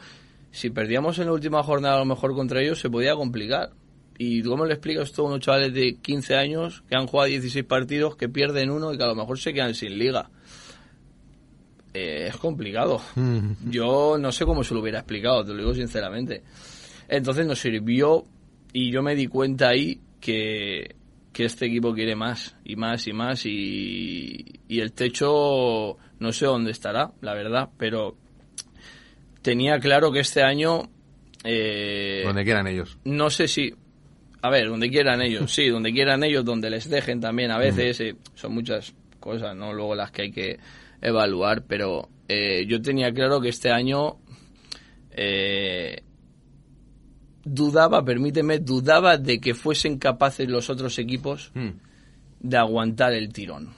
si 0.51 0.69
perdíamos 0.69 1.17
en 1.19 1.27
la 1.27 1.31
última 1.31 1.63
jornada 1.63 1.95
a 1.95 1.99
lo 1.99 2.05
mejor 2.05 2.35
contra 2.35 2.61
ellos 2.61 2.81
se 2.81 2.89
podía 2.89 3.15
complicar. 3.15 3.69
¿Y 4.17 4.43
cómo 4.43 4.65
le 4.65 4.73
explicas 4.73 5.05
esto 5.05 5.21
a 5.21 5.27
unos 5.27 5.39
chavales 5.39 5.73
de 5.73 5.95
15 6.01 6.35
años 6.35 6.83
que 6.89 6.97
han 6.97 7.07
jugado 7.07 7.29
16 7.29 7.63
partidos, 7.63 8.17
que 8.17 8.27
pierden 8.27 8.71
uno 8.71 8.93
y 8.93 8.97
que 8.97 9.03
a 9.03 9.07
lo 9.07 9.15
mejor 9.15 9.39
se 9.39 9.53
quedan 9.53 9.73
sin 9.73 9.97
liga? 9.97 10.29
Eh, 11.93 12.25
es 12.29 12.37
complicado. 12.37 13.01
Yo 13.69 14.17
no 14.17 14.31
sé 14.31 14.45
cómo 14.45 14.63
se 14.63 14.73
lo 14.73 14.81
hubiera 14.81 14.99
explicado, 14.99 15.45
te 15.45 15.51
lo 15.51 15.59
digo 15.59 15.73
sinceramente. 15.73 16.41
Entonces 17.07 17.45
nos 17.45 17.59
sirvió 17.59 18.25
y 18.71 18.91
yo 18.91 19.03
me 19.03 19.15
di 19.15 19.27
cuenta 19.27 19.69
ahí 19.69 19.99
que, 20.19 20.95
que 21.31 21.45
este 21.45 21.67
equipo 21.67 21.93
quiere 21.93 22.15
más 22.15 22.55
y 22.65 22.75
más 22.75 23.07
y 23.07 23.13
más 23.13 23.45
y, 23.45 24.43
y 24.67 24.79
el 24.79 24.93
techo 24.93 25.97
no 26.19 26.31
sé 26.31 26.45
dónde 26.45 26.71
estará, 26.71 27.11
la 27.21 27.33
verdad, 27.35 27.69
pero 27.77 28.15
tenía 29.41 29.79
claro 29.79 30.11
que 30.11 30.19
este 30.21 30.41
año... 30.41 30.89
Eh, 31.43 32.23
Donde 32.25 32.43
quieran 32.43 32.67
ellos. 32.67 32.97
no 33.03 33.29
sé 33.29 33.47
si. 33.47 33.73
A 34.41 34.49
ver, 34.49 34.67
donde 34.69 34.89
quieran 34.89 35.21
ellos, 35.21 35.53
sí, 35.53 35.67
donde 35.69 35.91
quieran 35.91 36.23
ellos, 36.23 36.43
donde 36.45 36.69
les 36.69 36.89
dejen 36.89 37.19
también 37.19 37.51
a 37.51 37.57
veces. 37.59 37.99
eh, 37.99 38.15
son 38.35 38.53
muchas 38.53 38.93
cosas, 39.19 39.55
¿no? 39.55 39.73
Luego 39.73 39.93
las 39.95 40.11
que 40.11 40.21
hay 40.23 40.31
que 40.31 40.59
evaluar, 41.03 41.63
pero 41.67 42.09
eh, 42.27 42.65
yo 42.67 42.81
tenía 42.81 43.13
claro 43.13 43.39
que 43.41 43.49
este 43.49 43.69
año. 43.71 44.17
eh, 45.15 46.01
dudaba, 47.45 48.03
permíteme, 48.03 48.59
dudaba 48.59 49.17
de 49.17 49.39
que 49.39 49.53
fuesen 49.53 49.97
capaces 49.99 50.47
los 50.49 50.69
otros 50.69 50.97
equipos 50.97 51.51
Mm. 51.53 51.69
de 52.39 52.57
aguantar 52.57 53.13
el 53.13 53.31
tirón. 53.31 53.69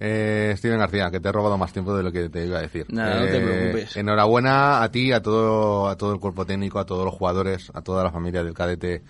Eh, 0.00 0.54
Steven 0.56 0.78
García, 0.78 1.10
que 1.10 1.20
te 1.20 1.28
he 1.28 1.32
robado 1.32 1.56
más 1.58 1.72
tiempo 1.72 1.96
de 1.96 2.02
lo 2.02 2.10
que 2.12 2.28
te 2.28 2.46
iba 2.46 2.58
a 2.58 2.62
decir. 2.62 2.86
Nada, 2.88 3.20
no 3.20 3.26
te 3.26 3.36
Eh, 3.36 3.40
preocupes. 3.40 3.96
Enhorabuena 3.96 4.82
a 4.82 4.90
ti, 4.90 5.12
a 5.12 5.20
todo, 5.22 5.88
a 5.88 5.96
todo 5.96 6.12
el 6.14 6.20
cuerpo 6.20 6.44
técnico, 6.46 6.78
a 6.78 6.86
todos 6.86 7.04
los 7.04 7.14
jugadores, 7.14 7.70
a 7.74 7.82
toda 7.82 8.02
la 8.04 8.10
familia 8.10 8.42
del 8.42 8.54
cadete 8.54 9.02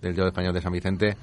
del 0.00 0.14
Yo 0.14 0.26
Español 0.26 0.54
de 0.54 0.62
San 0.62 0.72
Vicente. 0.72 1.16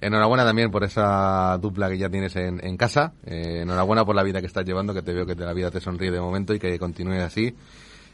Enhorabuena 0.00 0.44
también 0.44 0.70
por 0.70 0.82
esa 0.82 1.58
dupla 1.58 1.88
que 1.90 1.98
ya 1.98 2.08
tienes 2.08 2.34
en, 2.36 2.64
en 2.64 2.76
casa. 2.76 3.12
Eh, 3.26 3.60
enhorabuena 3.62 4.04
por 4.04 4.16
la 4.16 4.22
vida 4.22 4.40
que 4.40 4.46
estás 4.46 4.64
llevando, 4.64 4.94
que 4.94 5.02
te 5.02 5.12
veo 5.12 5.26
que 5.26 5.34
de 5.34 5.44
la 5.44 5.52
vida 5.52 5.70
te 5.70 5.80
sonríe 5.80 6.10
de 6.10 6.20
momento 6.20 6.54
y 6.54 6.58
que 6.58 6.78
continúe 6.78 7.20
así. 7.20 7.54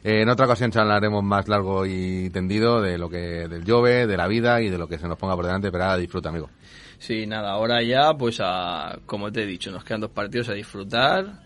Eh, 0.03 0.23
en 0.23 0.29
otra 0.29 0.47
ocasión 0.47 0.71
charlaremos 0.71 1.23
más 1.23 1.49
largo 1.49 1.87
y 1.87 2.31
tendido 2.31 2.81
de 2.81 2.99
lo 2.99 3.09
que 3.09 3.49
del 3.49 3.65
Jove, 3.65 4.07
de 4.07 4.17
la 4.17 4.27
vida 4.27 4.61
y 4.61 4.69
de 4.69 4.79
lo 4.79 4.89
que 4.89 4.99
se 4.99 5.09
nos 5.09 5.19
ponga 5.19 5.37
por 5.37 5.47
delante, 5.47 5.71
pero 5.71 5.85
ahora 5.85 5.97
disfruta, 5.97 6.29
amigo. 6.29 6.51
Sí, 6.99 7.27
nada, 7.27 7.51
ahora 7.51 7.83
ya, 7.83 8.15
pues 8.15 8.41
a, 8.43 8.99
como 9.05 9.31
te 9.31 9.43
he 9.43 9.47
dicho, 9.47 9.71
nos 9.71 9.85
quedan 9.85 10.01
dos 10.01 10.11
partidos 10.11 10.49
a 10.49 10.55
disfrutar. 10.55 11.45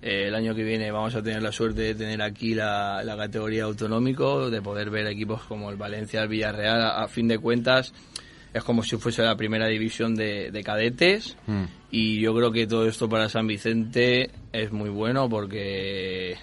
Eh, 0.00 0.28
el 0.28 0.34
año 0.34 0.54
que 0.54 0.64
viene 0.64 0.90
vamos 0.90 1.14
a 1.14 1.22
tener 1.22 1.42
la 1.42 1.52
suerte 1.52 1.82
de 1.82 1.94
tener 1.94 2.20
aquí 2.22 2.54
la, 2.54 3.02
la 3.04 3.16
categoría 3.16 3.64
autonómico, 3.64 4.50
de 4.50 4.60
poder 4.60 4.90
ver 4.90 5.06
equipos 5.06 5.42
como 5.44 5.70
el 5.70 5.76
Valencia, 5.76 6.22
el 6.22 6.28
Villarreal. 6.28 6.82
A 6.82 7.06
fin 7.08 7.28
de 7.28 7.38
cuentas, 7.38 7.92
es 8.52 8.64
como 8.64 8.82
si 8.82 8.96
fuese 8.96 9.22
la 9.22 9.36
primera 9.36 9.66
división 9.66 10.14
de, 10.14 10.50
de 10.50 10.62
cadetes. 10.62 11.36
Mm. 11.46 11.64
Y 11.90 12.20
yo 12.20 12.34
creo 12.34 12.52
que 12.52 12.66
todo 12.66 12.86
esto 12.86 13.08
para 13.08 13.28
San 13.28 13.46
Vicente 13.46 14.30
es 14.52 14.72
muy 14.72 14.90
bueno 14.90 15.28
porque 15.28 16.36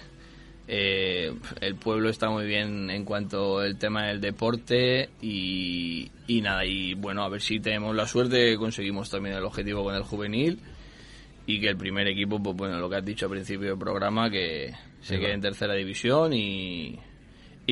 eh, 0.68 1.32
el 1.60 1.74
pueblo 1.76 2.08
está 2.08 2.30
muy 2.30 2.46
bien 2.46 2.90
en 2.90 3.04
cuanto 3.04 3.58
al 3.58 3.76
tema 3.76 4.06
del 4.06 4.20
deporte 4.20 5.10
y, 5.20 6.10
y 6.28 6.40
nada, 6.40 6.64
y 6.64 6.94
bueno, 6.94 7.24
a 7.24 7.28
ver 7.28 7.40
si 7.40 7.58
tenemos 7.58 7.94
la 7.96 8.06
suerte 8.06 8.56
conseguimos 8.56 9.10
también 9.10 9.34
el 9.34 9.44
objetivo 9.44 9.82
con 9.82 9.96
el 9.96 10.02
juvenil 10.02 10.60
y 11.44 11.60
que 11.60 11.68
el 11.68 11.76
primer 11.76 12.06
equipo, 12.06 12.40
pues 12.40 12.56
bueno, 12.56 12.78
lo 12.78 12.88
que 12.88 12.96
has 12.96 13.04
dicho 13.04 13.26
al 13.26 13.32
principio 13.32 13.70
del 13.70 13.78
programa, 13.78 14.30
que 14.30 14.72
se 15.00 15.18
quede 15.18 15.32
en 15.32 15.40
tercera 15.40 15.74
división 15.74 16.32
y, 16.32 16.96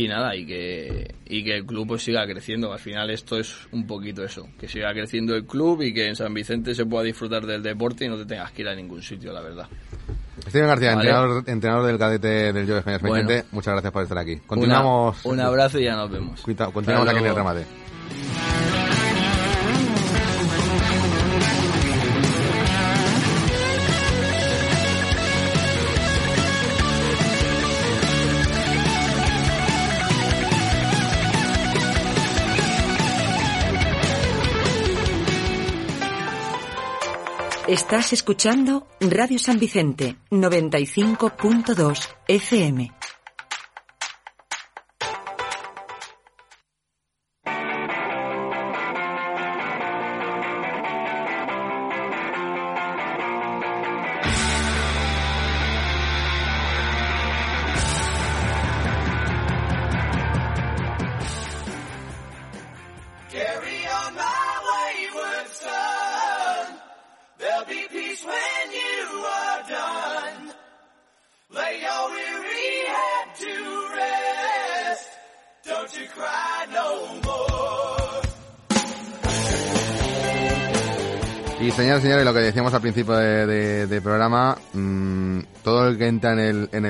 y 0.04 0.08
nada, 0.08 0.34
y 0.36 0.46
que, 0.46 1.14
y 1.26 1.42
que 1.44 1.56
el 1.56 1.66
club 1.66 1.86
pues 1.88 2.02
siga 2.02 2.26
creciendo. 2.26 2.72
Al 2.72 2.78
final 2.78 3.10
esto 3.10 3.38
es 3.38 3.54
un 3.72 3.86
poquito 3.86 4.22
eso, 4.24 4.48
que 4.58 4.68
siga 4.68 4.92
creciendo 4.92 5.34
el 5.34 5.44
club 5.44 5.82
y 5.82 5.92
que 5.94 6.06
en 6.08 6.16
San 6.16 6.32
Vicente 6.34 6.74
se 6.74 6.84
pueda 6.86 7.04
disfrutar 7.04 7.44
del 7.46 7.62
deporte 7.62 8.04
y 8.04 8.08
no 8.08 8.16
te 8.16 8.26
tengas 8.26 8.52
que 8.52 8.62
ir 8.62 8.68
a 8.68 8.74
ningún 8.74 9.02
sitio, 9.02 9.32
la 9.32 9.40
verdad. 9.40 9.66
Steven 10.48 10.68
García, 10.68 10.94
Vale. 10.94 11.08
entrenador, 11.10 11.44
entrenador 11.46 11.86
del 11.86 11.98
cadete 11.98 12.52
del 12.52 12.68
Español 12.70 13.00
San 13.00 13.08
Bueno. 13.08 13.26
Vicente, 13.28 13.48
muchas 13.52 13.72
gracias 13.72 13.92
por 13.92 14.02
estar 14.04 14.18
aquí. 14.18 14.36
Continuamos. 14.46 15.24
Una- 15.24 15.34
un 15.34 15.40
abrazo 15.48 15.78
y 15.80 15.84
ya 15.84 15.96
nos 15.96 16.10
vemos. 16.10 16.40
Continuamos 16.42 17.08
aquí 17.08 17.18
en 17.18 17.26
el 17.26 17.34
remate. 17.34 17.64
Estás 37.68 38.14
escuchando 38.14 38.86
Radio 38.98 39.38
San 39.38 39.58
Vicente 39.58 40.16
95.2 40.30 42.08
FM. 42.26 42.97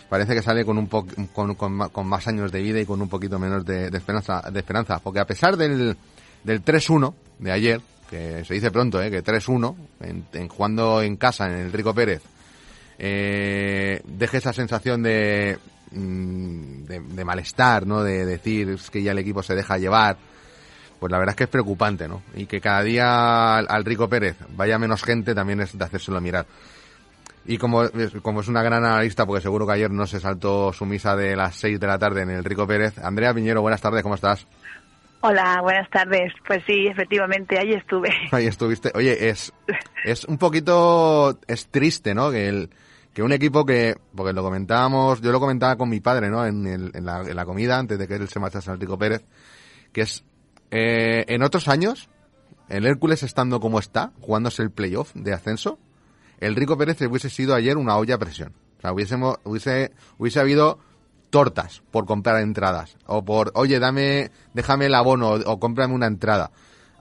parece 0.08 0.34
que 0.34 0.42
sale 0.42 0.64
con 0.64 0.78
un 0.78 0.88
po- 0.88 1.06
con, 1.32 1.54
con 1.54 2.06
más 2.06 2.26
años 2.28 2.52
de 2.52 2.62
vida 2.62 2.80
y 2.80 2.86
con 2.86 3.00
un 3.02 3.08
poquito 3.08 3.38
menos 3.38 3.64
de, 3.64 3.86
esperanza, 3.88 4.42
de 4.50 4.58
esperanza, 4.60 4.98
porque 5.00 5.20
a 5.20 5.26
pesar 5.26 5.56
del, 5.56 5.96
del 6.44 6.64
3-1 6.64 7.14
de 7.38 7.52
ayer, 7.52 7.80
que 8.08 8.44
se 8.44 8.54
dice 8.54 8.70
pronto, 8.70 9.02
eh, 9.02 9.10
que 9.10 9.24
3-1, 9.24 9.74
en, 10.00 10.26
en 10.32 10.48
jugando 10.48 11.02
en 11.02 11.16
casa 11.16 11.46
en 11.46 11.54
el 11.54 11.72
Rico 11.72 11.92
Pérez, 11.92 12.22
eh, 12.98 14.00
deje 14.04 14.38
esa 14.38 14.52
sensación 14.52 15.02
de, 15.02 15.58
mm, 15.90 16.84
de, 16.84 17.00
de 17.00 17.24
malestar, 17.24 17.86
¿no? 17.86 18.02
De 18.02 18.24
decir 18.24 18.70
es 18.70 18.90
que 18.90 19.02
ya 19.02 19.12
el 19.12 19.18
equipo 19.18 19.42
se 19.42 19.54
deja 19.54 19.78
llevar. 19.78 20.16
Pues 20.98 21.10
la 21.12 21.18
verdad 21.18 21.32
es 21.32 21.36
que 21.36 21.44
es 21.44 21.50
preocupante, 21.50 22.08
¿no? 22.08 22.22
Y 22.34 22.46
que 22.46 22.60
cada 22.60 22.82
día 22.82 23.56
al 23.58 23.84
Rico 23.84 24.08
Pérez 24.08 24.36
vaya 24.56 24.78
menos 24.78 25.02
gente 25.02 25.34
también 25.34 25.60
es 25.60 25.76
de 25.76 25.84
hacérselo 25.84 26.20
mirar. 26.22 26.46
Y 27.46 27.58
como, 27.58 27.82
como 28.22 28.40
es 28.40 28.48
una 28.48 28.62
gran 28.62 28.84
analista, 28.84 29.24
porque 29.26 29.42
seguro 29.42 29.66
que 29.66 29.72
ayer 29.74 29.90
no 29.90 30.06
se 30.06 30.18
saltó 30.20 30.72
su 30.72 30.84
misa 30.84 31.14
de 31.16 31.36
las 31.36 31.54
6 31.56 31.78
de 31.78 31.86
la 31.86 31.98
tarde 31.98 32.22
en 32.22 32.30
el 32.30 32.44
Rico 32.44 32.66
Pérez. 32.66 32.98
Andrea 32.98 33.32
Piñero, 33.32 33.62
buenas 33.62 33.80
tardes, 33.80 34.02
¿cómo 34.02 34.16
estás? 34.16 34.46
Hola, 35.20 35.60
buenas 35.62 35.88
tardes. 35.90 36.32
Pues 36.46 36.62
sí, 36.66 36.86
efectivamente, 36.88 37.58
ahí 37.58 37.72
estuve. 37.72 38.10
Ahí 38.32 38.46
estuviste. 38.46 38.90
Oye, 38.94 39.28
es, 39.28 39.52
es 40.04 40.24
un 40.24 40.38
poquito, 40.38 41.38
es 41.46 41.68
triste, 41.68 42.14
¿no? 42.14 42.30
Que 42.30 42.48
el, 42.48 42.70
que 43.14 43.22
un 43.22 43.32
equipo 43.32 43.64
que, 43.64 43.96
porque 44.14 44.32
lo 44.32 44.42
comentábamos, 44.42 45.20
yo 45.22 45.32
lo 45.32 45.40
comentaba 45.40 45.76
con 45.76 45.88
mi 45.88 46.00
padre, 46.00 46.28
¿no? 46.30 46.44
En, 46.46 46.66
el- 46.66 46.90
en, 46.94 47.04
la, 47.06 47.20
en 47.22 47.34
la 47.36 47.44
comida, 47.44 47.78
antes 47.78 47.98
de 47.98 48.06
que 48.08 48.14
él 48.16 48.28
se 48.28 48.40
marchase 48.40 48.70
al 48.70 48.78
Rico 48.80 48.98
Pérez, 48.98 49.24
que 49.92 50.02
es, 50.02 50.24
eh, 50.70 51.24
en 51.28 51.42
otros 51.42 51.66
años, 51.68 52.08
el 52.68 52.86
Hércules 52.86 53.22
estando 53.22 53.58
como 53.60 53.78
está, 53.78 54.12
jugándose 54.20 54.62
el 54.62 54.70
playoff 54.70 55.12
de 55.14 55.32
ascenso, 55.32 55.78
el 56.40 56.54
Rico 56.56 56.76
Pérez 56.76 57.00
hubiese 57.02 57.30
sido 57.30 57.54
ayer 57.54 57.76
una 57.76 57.96
olla 57.96 58.16
a 58.16 58.18
presión. 58.18 58.52
O 58.78 58.80
sea, 58.80 58.92
hubiésemos, 58.92 59.38
hubiese, 59.44 59.92
hubiese 60.18 60.40
habido 60.40 60.78
tortas 61.30 61.82
por 61.90 62.06
comprar 62.06 62.40
entradas. 62.40 62.96
O 63.06 63.24
por, 63.24 63.52
oye, 63.54 63.78
dame, 63.78 64.30
déjame 64.54 64.86
el 64.86 64.94
abono 64.94 65.30
o, 65.30 65.52
o 65.52 65.58
cómprame 65.60 65.94
una 65.94 66.06
entrada. 66.06 66.50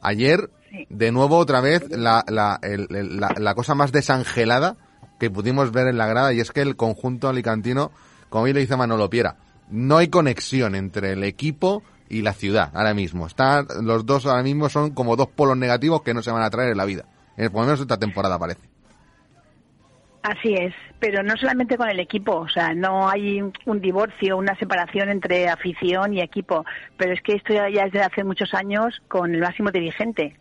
Ayer, 0.01 0.49
de 0.89 1.11
nuevo, 1.11 1.37
otra 1.37 1.61
vez, 1.61 1.89
la, 1.89 2.23
la, 2.27 2.59
el- 2.61 2.87
el- 2.95 3.19
la, 3.19 3.33
la 3.37 3.55
cosa 3.55 3.75
más 3.75 3.91
desangelada 3.91 4.77
que 5.19 5.29
pudimos 5.31 5.71
ver 5.71 5.87
en 5.87 5.97
la 5.97 6.07
grada 6.07 6.33
y 6.33 6.39
es 6.39 6.51
que 6.51 6.61
el 6.61 6.75
conjunto 6.75 7.29
alicantino, 7.29 7.91
como 8.29 8.43
bien 8.45 8.55
le 8.55 8.61
dice 8.61 8.75
Manolo 8.75 9.09
Piera, 9.09 9.37
no 9.69 9.97
hay 9.97 10.09
conexión 10.09 10.75
entre 10.75 11.13
el 11.13 11.23
equipo 11.23 11.81
y 12.09 12.21
la 12.21 12.33
ciudad 12.33 12.71
ahora 12.73 12.93
mismo. 12.93 13.25
Están, 13.25 13.67
los 13.81 14.05
dos 14.05 14.25
ahora 14.25 14.43
mismo 14.43 14.69
son 14.69 14.91
como 14.91 15.15
dos 15.15 15.27
polos 15.27 15.57
negativos 15.57 16.01
que 16.03 16.13
no 16.13 16.21
se 16.21 16.31
van 16.31 16.43
a 16.43 16.49
traer 16.49 16.71
en 16.71 16.77
la 16.77 16.85
vida. 16.85 17.05
Eh, 17.37 17.49
por 17.49 17.61
lo 17.61 17.67
menos 17.67 17.79
esta 17.81 17.97
temporada 17.97 18.37
parece. 18.37 18.69
Así 20.25 20.55
es, 20.55 20.73
pero 20.97 21.21
no 21.21 21.37
solamente 21.37 21.77
con 21.77 21.87
el 21.87 21.99
equipo, 21.99 22.33
o 22.37 22.49
sea, 22.49 22.73
no 22.73 23.07
hay 23.07 23.43
un 23.43 23.79
divorcio, 23.79 24.37
una 24.37 24.55
separación 24.55 25.09
entre 25.09 25.49
afición 25.49 26.15
y 26.15 26.21
equipo, 26.21 26.65
pero 26.97 27.13
es 27.13 27.21
que 27.21 27.33
esto 27.33 27.53
ya, 27.53 27.69
ya 27.69 27.83
es 27.83 27.91
de 27.91 28.01
hace 28.01 28.23
muchos 28.23 28.55
años 28.55 29.03
con 29.07 29.35
el 29.35 29.41
máximo 29.41 29.69
dirigente. 29.69 30.35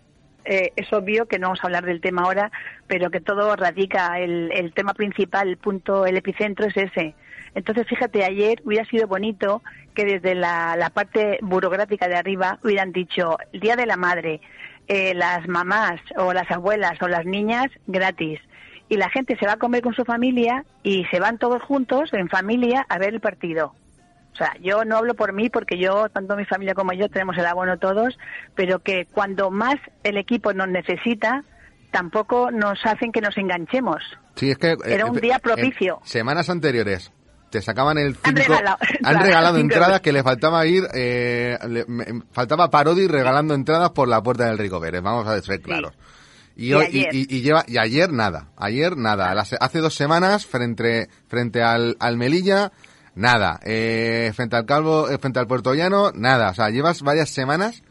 Eh, 0.47 0.73
es 0.75 0.91
obvio 0.91 1.27
que 1.27 1.39
no 1.39 1.49
vamos 1.49 1.61
a 1.63 1.67
hablar 1.67 1.85
del 1.85 2.01
tema 2.01 2.23
ahora, 2.23 2.51
pero 2.87 3.11
que 3.11 3.21
todo 3.21 3.55
radica, 3.57 4.19
el, 4.19 4.51
el 4.53 4.73
tema 4.73 4.95
principal, 4.95 5.49
el 5.49 5.59
punto, 5.59 6.07
el 6.07 6.17
epicentro 6.17 6.65
es 6.65 6.77
ese. 6.79 7.15
Entonces, 7.55 7.87
fíjate, 7.87 8.25
ayer 8.25 8.63
hubiera 8.65 8.87
sido 8.87 9.07
bonito 9.07 9.63
que 9.95 10.07
desde 10.07 10.35
la, 10.35 10.91
parte 10.95 11.39
burocrática 11.43 12.09
de 12.09 12.17
arriba 12.17 12.59
hubieran 12.65 12.91
dicho, 12.91 13.37
el 13.53 13.61
Día 13.61 13.77
de 13.77 13.85
la 13.85 13.99
Madre, 13.99 14.41
eh, 14.89 15.13
las 15.13 15.47
mamás 15.47 16.01
o 16.17 16.33
las 16.33 16.51
abuelas 16.51 17.01
o 17.03 17.09
las 17.09 17.27
niñas 17.27 17.67
gratis 17.87 18.41
y 18.89 18.97
la 18.97 19.09
gente 19.11 19.37
se 19.39 19.47
va 19.47 19.53
a 19.55 19.57
comer 19.59 19.83
con 19.83 19.95
su 19.95 20.05
familia 20.05 20.65
y 20.83 21.05
se 21.11 21.21
van 21.21 21.39
todos 21.39 21.63
juntos 21.63 22.11
en 22.13 22.29
familia 22.29 22.85
a 22.89 22.99
ver 22.99 23.15
el 23.15 23.21
partido. 23.21 23.75
O 24.33 24.37
sea, 24.37 24.53
yo 24.61 24.85
no 24.85 24.97
hablo 24.97 25.15
por 25.15 25.33
mí 25.33 25.49
porque 25.49 25.79
yo, 25.79 26.09
tanto 26.09 26.35
mi 26.37 26.45
familia 26.45 26.75
como 26.75 26.93
yo, 26.93 27.09
tenemos 27.09 27.37
el 27.39 27.47
abono 27.47 27.79
todos, 27.79 28.19
pero 28.57 28.81
que 28.81 29.07
cuando 29.07 29.51
más 29.51 29.77
el 30.03 30.17
equipo 30.17 30.53
nos 30.53 30.69
necesita, 30.69 31.45
tampoco 31.93 32.51
nos 32.51 32.79
hacen 32.85 33.13
que 33.13 33.21
nos 33.21 33.37
enganchemos. 33.39 34.03
Sí, 34.35 34.51
es 34.51 34.59
que... 34.59 34.73
eh, 34.73 34.77
Era 34.87 35.07
un 35.07 35.17
eh, 35.19 35.21
día 35.21 35.39
propicio. 35.39 36.01
semanas 36.05 36.51
anteriores 36.51 37.13
te 37.51 37.63
sacaban 37.63 37.99
el 37.99 38.17
5... 38.17 38.29
Han 38.31 38.35
regalado 38.37 38.77
Han 38.81 38.97
entradas, 38.97 39.23
regalado 39.23 39.59
entradas 39.59 40.01
que 40.01 40.13
le 40.13 40.23
faltaba 40.25 40.67
ir... 40.67 40.83
Eh, 40.93 41.57
le- 41.69 41.85
me- 41.87 42.05
faltaba 42.33 42.69
Parodi 42.69 43.07
regalando 43.07 43.55
entradas 43.55 43.91
por 43.91 44.09
la 44.09 44.21
puerta 44.21 44.47
del 44.47 44.59
Rico 44.59 44.81
Pérez, 44.81 45.01
vamos 45.03 45.25
a 45.29 45.41
ser 45.41 45.61
claros. 45.61 45.93
Y 46.57 46.73
hoy- 46.73 46.87
ayer. 46.87 47.09
y- 47.15 47.19
y- 47.29 47.37
y 47.39 47.41
lleva, 47.43 47.65
y 47.67 47.79
ayer 47.79 48.13
nada, 48.13 48.49
ayer 48.57 48.97
nada. 48.97 49.35
Las- 49.35 49.55
hace 49.61 49.79
dos 49.81 49.95
semanas, 49.95 50.47
frente, 50.47 51.09
frente 51.27 51.63
al, 51.63 51.97
al 51.99 52.17
Melilla, 52.17 52.71
nada. 53.17 53.59
Eh, 53.65 54.33
frente 54.35 54.57
al 54.57 54.65
Calvo, 54.67 55.09
eh, 55.11 55.19
frente 55.19 55.39
al 55.41 55.47
Puerto 55.47 55.75
Llano, 55.75 56.13
nada. 56.15 56.51
O 56.51 56.55
sea, 56.55 56.71
llevas 56.71 57.03
varias 57.03 57.31
semanas, 57.31 57.83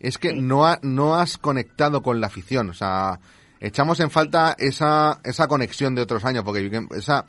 es 0.00 0.18
que 0.18 0.32
no, 0.34 0.66
ha- 0.66 0.80
no 0.82 1.14
has 1.16 1.38
conectado 1.38 2.02
con 2.02 2.20
la 2.20 2.26
afición. 2.26 2.70
O 2.70 2.74
sea, 2.74 3.20
echamos 3.60 4.00
en 4.00 4.10
falta 4.10 4.54
esa, 4.58 5.20
esa 5.24 5.46
conexión 5.48 5.94
de 5.94 6.02
otros 6.02 6.24
años, 6.24 6.42
porque 6.44 6.70
esa, 6.96 7.24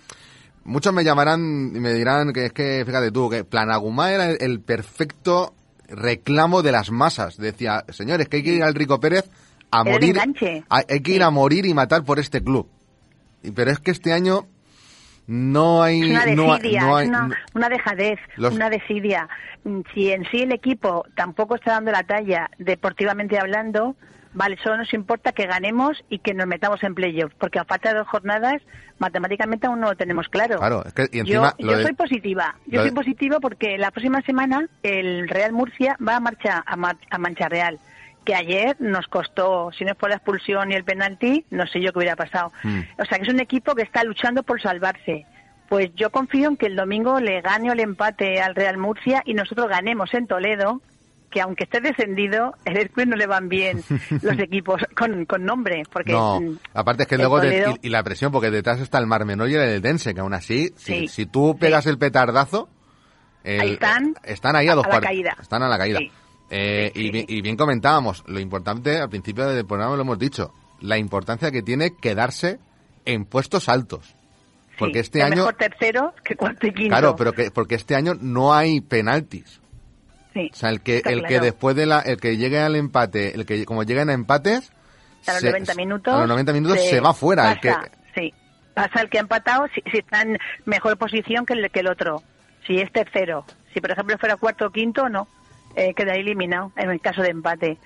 muchos 0.63 0.93
me 0.93 1.03
llamarán 1.03 1.71
y 1.75 1.79
me 1.79 1.93
dirán 1.93 2.33
que 2.33 2.45
es 2.47 2.51
que, 2.53 2.83
fíjate 2.85 3.11
tú, 3.11 3.29
que 3.29 3.43
Planagumá 3.43 4.11
era 4.11 4.29
el, 4.31 4.37
el 4.41 4.59
perfecto 4.61 5.53
reclamo 5.87 6.61
de 6.61 6.71
las 6.71 6.89
masas. 6.91 7.37
Decía, 7.37 7.85
señores, 7.89 8.27
que 8.27 8.37
hay 8.37 8.43
que 8.43 8.53
ir 8.53 8.63
al 8.63 8.75
Rico 8.75 8.99
Pérez 8.99 9.25
a 9.71 9.81
Era 9.81 9.91
morir. 9.91 10.17
Hay, 10.69 10.99
que 11.01 11.11
ir 11.11 11.23
a 11.23 11.29
morir 11.29 11.65
y 11.65 11.73
matar 11.73 12.03
por 12.03 12.19
este 12.19 12.43
club. 12.43 12.67
Pero 13.55 13.71
es 13.71 13.79
que 13.79 13.91
este 13.91 14.11
año 14.13 14.47
no 15.27 15.83
hay... 15.83 16.01
Es 16.01 16.09
una 16.09 16.25
no, 16.35 16.53
hay- 16.53 16.59
desidia, 16.61 16.81
no 16.81 16.95
hay- 16.97 17.03
es 17.05 17.09
una, 17.09 17.29
una 17.53 17.69
dejadez, 17.69 18.19
Los- 18.35 18.53
una 18.53 18.69
desidia. 18.69 19.29
Si 19.93 20.11
en 20.11 20.25
sí 20.31 20.41
el 20.41 20.51
equipo 20.51 21.05
tampoco 21.15 21.55
está 21.55 21.71
dando 21.73 21.91
la 21.91 22.03
talla 22.03 22.49
deportivamente 22.57 23.37
hablando, 23.37 23.95
vale, 24.33 24.57
solo 24.63 24.77
nos 24.77 24.93
importa 24.93 25.31
que 25.31 25.45
ganemos 25.45 26.03
y 26.09 26.19
que 26.19 26.33
nos 26.33 26.47
metamos 26.47 26.81
en 26.83 26.95
playoff, 26.95 27.31
porque 27.37 27.59
a 27.59 27.65
falta 27.65 27.89
de 27.93 27.99
dos 27.99 28.07
jornadas, 28.07 28.61
matemáticamente 28.97 29.67
aún 29.67 29.79
no 29.81 29.89
lo 29.89 29.95
tenemos 29.95 30.27
claro. 30.29 30.57
Claro, 30.57 30.83
es 30.85 30.93
que, 30.93 31.03
y 31.11 31.17
yo 31.23 31.45
encima... 31.45 31.55
yo 31.59 31.77
de- 31.77 31.83
soy 31.83 31.93
positiva, 31.93 32.55
yo 32.65 32.79
soy 32.81 32.89
de- 32.89 32.95
positiva 32.95 33.39
porque 33.39 33.77
la 33.77 33.91
próxima 33.91 34.21
semana 34.23 34.67
el 34.81 35.27
Real 35.29 35.51
Murcia 35.53 35.95
va 36.05 36.15
a 36.15 36.19
marcha 36.19 36.63
a, 36.65 36.75
Mar- 36.75 36.97
a 37.11 37.17
Mancha 37.19 37.47
Real, 37.49 37.77
que 38.29 38.35
ayer 38.35 38.75
nos 38.79 39.07
costó, 39.07 39.71
si 39.75 39.83
no 39.85 39.95
fue 39.95 40.09
la 40.09 40.15
expulsión 40.17 40.71
y 40.71 40.75
el 40.75 40.83
penalti, 40.83 41.45
no 41.49 41.65
sé 41.65 41.81
yo 41.81 41.91
qué 41.91 41.97
hubiera 41.97 42.15
pasado. 42.15 42.51
Mm. 42.61 42.81
O 42.99 43.05
sea, 43.05 43.17
que 43.17 43.23
es 43.23 43.33
un 43.33 43.39
equipo 43.39 43.73
que 43.73 43.81
está 43.81 44.03
luchando 44.03 44.43
por 44.43 44.61
salvarse. 44.61 45.25
Pues 45.67 45.89
yo 45.95 46.11
confío 46.11 46.47
en 46.49 46.55
que 46.55 46.67
el 46.67 46.75
domingo 46.75 47.19
le 47.19 47.41
gane 47.41 47.71
o 47.71 47.73
le 47.73 47.81
empate 47.81 48.39
al 48.39 48.53
Real 48.53 48.77
Murcia 48.77 49.23
y 49.25 49.33
nosotros 49.33 49.67
ganemos 49.67 50.13
en 50.13 50.27
Toledo, 50.27 50.79
que 51.31 51.41
aunque 51.41 51.63
esté 51.63 51.81
descendido, 51.81 52.53
el 52.65 52.77
Hércules 52.77 53.07
no 53.07 53.15
le 53.15 53.25
van 53.25 53.49
bien 53.49 53.81
los 54.21 54.37
equipos 54.37 54.79
con, 54.95 55.25
con 55.25 55.43
nombre, 55.43 55.81
porque 55.91 56.11
No, 56.11 56.39
aparte 56.75 57.03
es 57.03 57.09
que 57.09 57.15
el 57.15 57.21
luego... 57.21 57.39
de- 57.39 57.77
y, 57.81 57.87
y 57.87 57.89
la 57.89 58.03
presión, 58.03 58.31
porque 58.31 58.51
detrás 58.51 58.79
está 58.79 58.99
el 58.99 59.07
Mar 59.07 59.25
Menor 59.25 59.49
y 59.49 59.55
el 59.55 59.81
Dense, 59.81 60.13
que 60.13 60.19
aún 60.21 60.35
así, 60.35 60.69
si, 60.75 61.01
Sí, 61.01 61.07
si 61.07 61.25
tú 61.25 61.57
pegas 61.59 61.87
el 61.87 61.97
petardazo... 61.97 62.69
el- 63.43 63.59
Ahí 63.61 63.71
están, 63.73 64.13
Están 64.23 64.55
ahí 64.55 64.67
a 64.67 64.75
dos 64.75 64.85
a 64.85 64.89
la 64.89 65.01
caída. 65.01 65.35
Están 65.41 65.63
a 65.63 65.67
la 65.67 65.79
caída. 65.79 65.97
Sí. 65.97 66.11
Eh, 66.49 66.91
y, 66.95 67.11
bien, 67.11 67.25
y 67.27 67.41
bien 67.41 67.55
comentábamos, 67.55 68.23
lo 68.27 68.39
importante, 68.39 68.97
al 68.99 69.09
principio 69.09 69.47
del 69.47 69.65
programa 69.65 69.95
lo 69.95 70.01
hemos 70.01 70.17
dicho, 70.19 70.53
la 70.81 70.97
importancia 70.97 71.51
que 71.51 71.61
tiene 71.61 71.95
quedarse 71.95 72.59
en 73.05 73.25
puestos 73.25 73.69
altos. 73.69 74.15
Porque 74.77 74.95
sí, 74.95 74.99
este 74.99 75.19
es 75.19 75.25
año... 75.25 75.35
mejor 75.37 75.55
tercero 75.55 76.13
que 76.23 76.35
cuarto 76.35 76.65
y 76.67 76.73
quinto. 76.73 76.89
Claro, 76.89 77.15
pero 77.15 77.33
que, 77.33 77.51
porque 77.51 77.75
este 77.75 77.95
año 77.95 78.13
no 78.19 78.53
hay 78.53 78.81
penaltis. 78.81 79.59
Sí, 80.33 80.49
O 80.53 80.55
sea, 80.55 80.69
el 80.69 80.81
que, 80.81 81.01
el 81.05 81.23
que 81.25 81.39
después 81.39 81.75
de 81.75 81.85
la, 81.85 81.99
el 82.01 82.17
que 82.19 82.37
llegue 82.37 82.59
al 82.59 82.75
empate, 82.75 83.35
el 83.35 83.45
que 83.45 83.65
como 83.65 83.83
lleguen 83.83 84.09
a 84.09 84.13
empates, 84.13 84.71
a 85.27 85.33
los 85.33 85.41
se- 85.41 85.49
90 85.51 85.73
minutos. 85.75 86.13
a 86.13 86.19
los 86.19 86.27
90 86.29 86.53
minutos 86.53 86.79
se, 86.79 86.99
va 87.01 87.13
fuera. 87.13 87.51
el 87.51 87.59
que, 87.59 87.71
pasa, 87.71 87.91
Sí, 88.15 88.33
pasa 88.73 89.01
el 89.01 89.09
que 89.09 89.17
ha 89.17 89.21
empatado 89.21 89.67
si, 89.73 89.81
si 89.91 89.97
está 89.97 90.21
en 90.21 90.37
mejor 90.65 90.97
posición 90.97 91.45
que 91.45 91.53
el, 91.53 91.69
que 91.71 91.79
el 91.81 91.87
otro. 91.87 92.23
Si 92.65 92.79
es 92.79 92.91
tercero. 92.91 93.43
Si, 93.73 93.81
por 93.81 93.91
ejemplo, 93.91 94.17
fuera 94.17 94.37
cuarto 94.37 94.67
o 94.67 94.69
quinto, 94.71 95.09
no. 95.09 95.27
Eh, 95.75 95.93
queda 95.93 96.13
eliminado 96.15 96.71
en 96.77 96.89
el 96.89 96.99
caso 96.99 97.21
de 97.21 97.29
empate. 97.29 97.77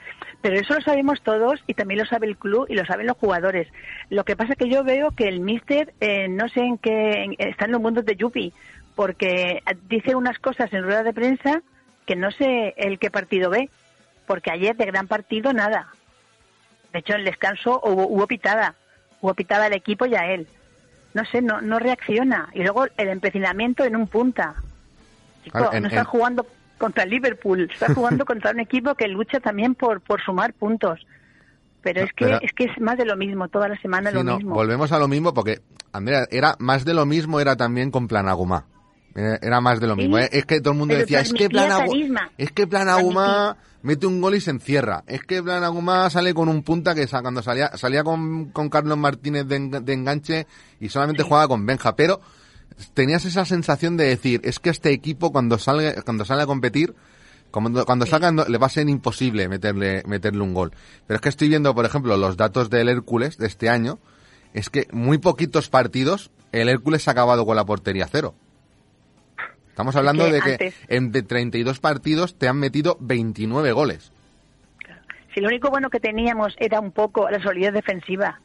Pero 0.42 0.56
eso 0.60 0.74
lo 0.74 0.82
sabemos 0.82 1.22
todos 1.22 1.62
y 1.68 1.74
también 1.74 2.00
lo 2.00 2.06
sabe 2.06 2.28
el 2.28 2.38
club 2.38 2.66
y 2.70 2.76
lo 2.76 2.86
saben 2.86 3.08
los 3.08 3.18
jugadores. 3.18 3.68
Lo 4.10 4.24
que 4.24 4.36
pasa 4.36 4.54
es 4.54 4.58
que 4.58 4.70
yo 4.70 4.84
veo 4.84 5.12
que 5.12 5.28
el 5.28 5.42
míster, 5.42 5.94
eh, 6.00 6.28
no 6.30 6.48
sé 6.50 6.62
en 6.62 6.78
qué, 6.78 7.24
en- 7.24 7.36
está 7.38 7.66
en 7.66 7.72
los 7.74 7.82
mundos 7.82 8.06
de 8.06 8.16
Yupi, 8.16 8.54
porque 8.96 9.62
dice 9.90 10.16
unas 10.16 10.40
cosas 10.40 10.72
en 10.74 10.84
rueda 10.84 11.04
de 11.04 11.14
prensa 11.14 11.62
que 12.06 12.16
no 12.16 12.32
sé 12.32 12.74
el 12.78 13.00
qué 13.00 13.12
partido 13.12 13.50
ve, 13.50 13.70
porque 14.26 14.52
ayer 14.52 14.76
de 14.76 14.86
gran 14.86 15.08
partido 15.08 15.52
nada. 15.54 15.88
De 16.94 17.00
hecho, 17.00 17.14
en 17.14 17.20
el 17.20 17.26
descanso 17.26 17.82
hubo, 17.84 18.08
hubo 18.08 18.28
pitada. 18.28 18.76
Hubo 19.22 19.34
pitada 19.34 19.66
al 19.66 19.74
equipo 19.74 20.06
y 20.06 20.16
a 20.16 20.32
él. 20.34 20.48
No 21.14 21.26
sé, 21.26 21.42
no, 21.42 21.62
no 21.62 21.80
reacciona. 21.80 22.50
Y 22.54 22.62
luego 22.64 22.86
el 22.98 23.10
empecinamiento 23.10 23.84
en 23.84 23.96
un 23.96 24.08
punta. 24.08 24.56
Chico, 25.44 25.70
en- 25.74 25.84
no 25.84 25.88
está 25.90 26.02
en- 26.02 26.06
jugando 26.06 26.46
contra 26.84 27.06
Liverpool, 27.06 27.70
está 27.72 27.94
jugando 27.94 28.26
contra 28.32 28.52
un 28.52 28.60
equipo 28.60 28.94
que 28.96 29.08
lucha 29.08 29.40
también 29.40 29.74
por, 29.76 30.02
por 30.02 30.22
sumar 30.22 30.54
puntos. 30.54 31.00
Pero 31.82 32.02
No, 32.02 32.08
es 32.08 32.14
que 32.14 32.26
pero- 32.26 32.40
es 32.42 32.52
que 32.54 32.64
es 32.66 32.80
más 32.80 32.98
de 32.98 33.06
lo 33.06 33.16
mismo, 33.18 33.48
toda 33.48 33.68
la 33.68 33.78
semana 33.82 34.10
Sí, 34.10 34.16
lo 34.16 34.24
no, 34.24 34.38
mismo. 34.38 34.54
volvemos 34.56 34.92
a 34.92 35.00
lo 35.00 35.08
mismo 35.08 35.34
porque, 35.34 35.60
Andrea, 35.92 36.26
era 36.32 36.56
más 36.60 36.86
de 36.86 36.94
lo 36.94 37.06
mismo, 37.06 37.40
era 37.40 37.56
también 37.56 37.92
con 37.92 38.08
Planagumá. 38.08 38.66
Era 39.16 39.38
era 39.42 39.62
más 39.62 39.80
de 39.80 39.88
lo 39.88 39.96
mismo. 39.96 40.18
Sí, 40.18 40.24
¿eh? 40.24 40.30
Es 40.32 40.46
que 40.46 40.60
todo 40.60 40.74
el 40.74 40.80
mundo 40.80 40.96
decía, 40.96 41.20
es 41.22 41.32
que 41.34 41.48
carisma. 41.50 42.32
es 42.38 42.52
que 42.52 42.66
Planagumá 42.68 43.58
mete 43.84 44.08
un 44.08 44.20
gol 44.22 44.34
y 44.36 44.42
se 44.42 44.50
encierra. 44.52 45.04
Es 45.08 45.22
que 45.24 45.44
Planagumá 45.44 46.10
sale 46.10 46.34
con 46.34 46.48
un 46.50 46.64
punta 46.64 46.96
que 46.96 47.06
cuando 47.08 47.42
salía, 47.44 47.70
salía 47.78 48.04
con, 48.04 48.46
con 48.52 48.70
Carlos 48.70 48.98
Martínez 48.98 49.46
de, 49.48 49.56
en- 49.58 49.70
de 49.86 49.94
enganche 49.94 50.48
y 50.80 50.90
solamente 50.90 51.22
jugaba 51.24 51.48
con 51.48 51.66
Benja. 51.66 51.96
Pero 51.96 52.22
tenías 52.94 53.26
esa 53.26 53.46
sensación 53.46 53.98
de 53.98 54.06
decir, 54.06 54.42
es 54.44 54.60
que 54.60 54.70
este 54.70 54.92
equipo 54.92 55.32
cuando 55.32 55.58
salga, 55.58 56.02
cuando 56.04 56.26
sale 56.26 56.44
a 56.44 56.46
competir, 56.46 56.94
cuando, 57.52 57.86
cuando 57.86 58.06
salga 58.06 58.32
no- 58.32 58.46
le 58.46 58.58
va 58.58 58.68
a 58.68 58.70
ser 58.70 58.90
imposible 58.90 59.48
meterle, 59.48 60.04
meterle 60.08 60.42
un 60.42 60.54
gol. 60.54 60.72
Pero 61.08 61.16
es 61.16 61.22
que 61.22 61.30
estoy 61.30 61.50
viendo, 61.50 61.74
por 61.76 61.86
ejemplo, 61.86 62.18
los 62.18 62.38
datos 62.38 62.70
del 62.70 62.90
Hércules 62.90 63.38
de 63.38 63.48
este 63.48 63.70
año, 63.70 64.00
es 64.54 64.70
que 64.70 64.88
muy 64.92 65.18
poquitos 65.18 65.70
partidos 65.70 66.32
el 66.52 66.70
Hércules 66.70 67.08
ha 67.08 67.12
acabado 67.12 67.46
con 67.46 67.56
la 67.56 67.66
portería 67.66 68.08
cero. 68.12 68.36
Estamos 69.70 69.96
hablando 69.96 70.26
que 70.26 70.32
de 70.32 70.42
que 70.42 70.52
antes- 70.52 70.76
en 70.88 71.12
de 71.12 71.24
32 71.24 71.80
partidos 71.80 72.38
te 72.38 72.48
han 72.48 72.58
metido 72.58 72.98
29 73.00 73.72
goles. 73.72 74.12
Si 75.34 75.42
lo 75.42 75.48
único 75.48 75.70
bueno 75.72 75.90
que 75.90 76.00
teníamos 76.00 76.54
era 76.60 76.80
un 76.80 76.92
poco 76.92 77.28
la 77.30 77.42
solidez 77.42 77.74
defensiva. 77.74 78.40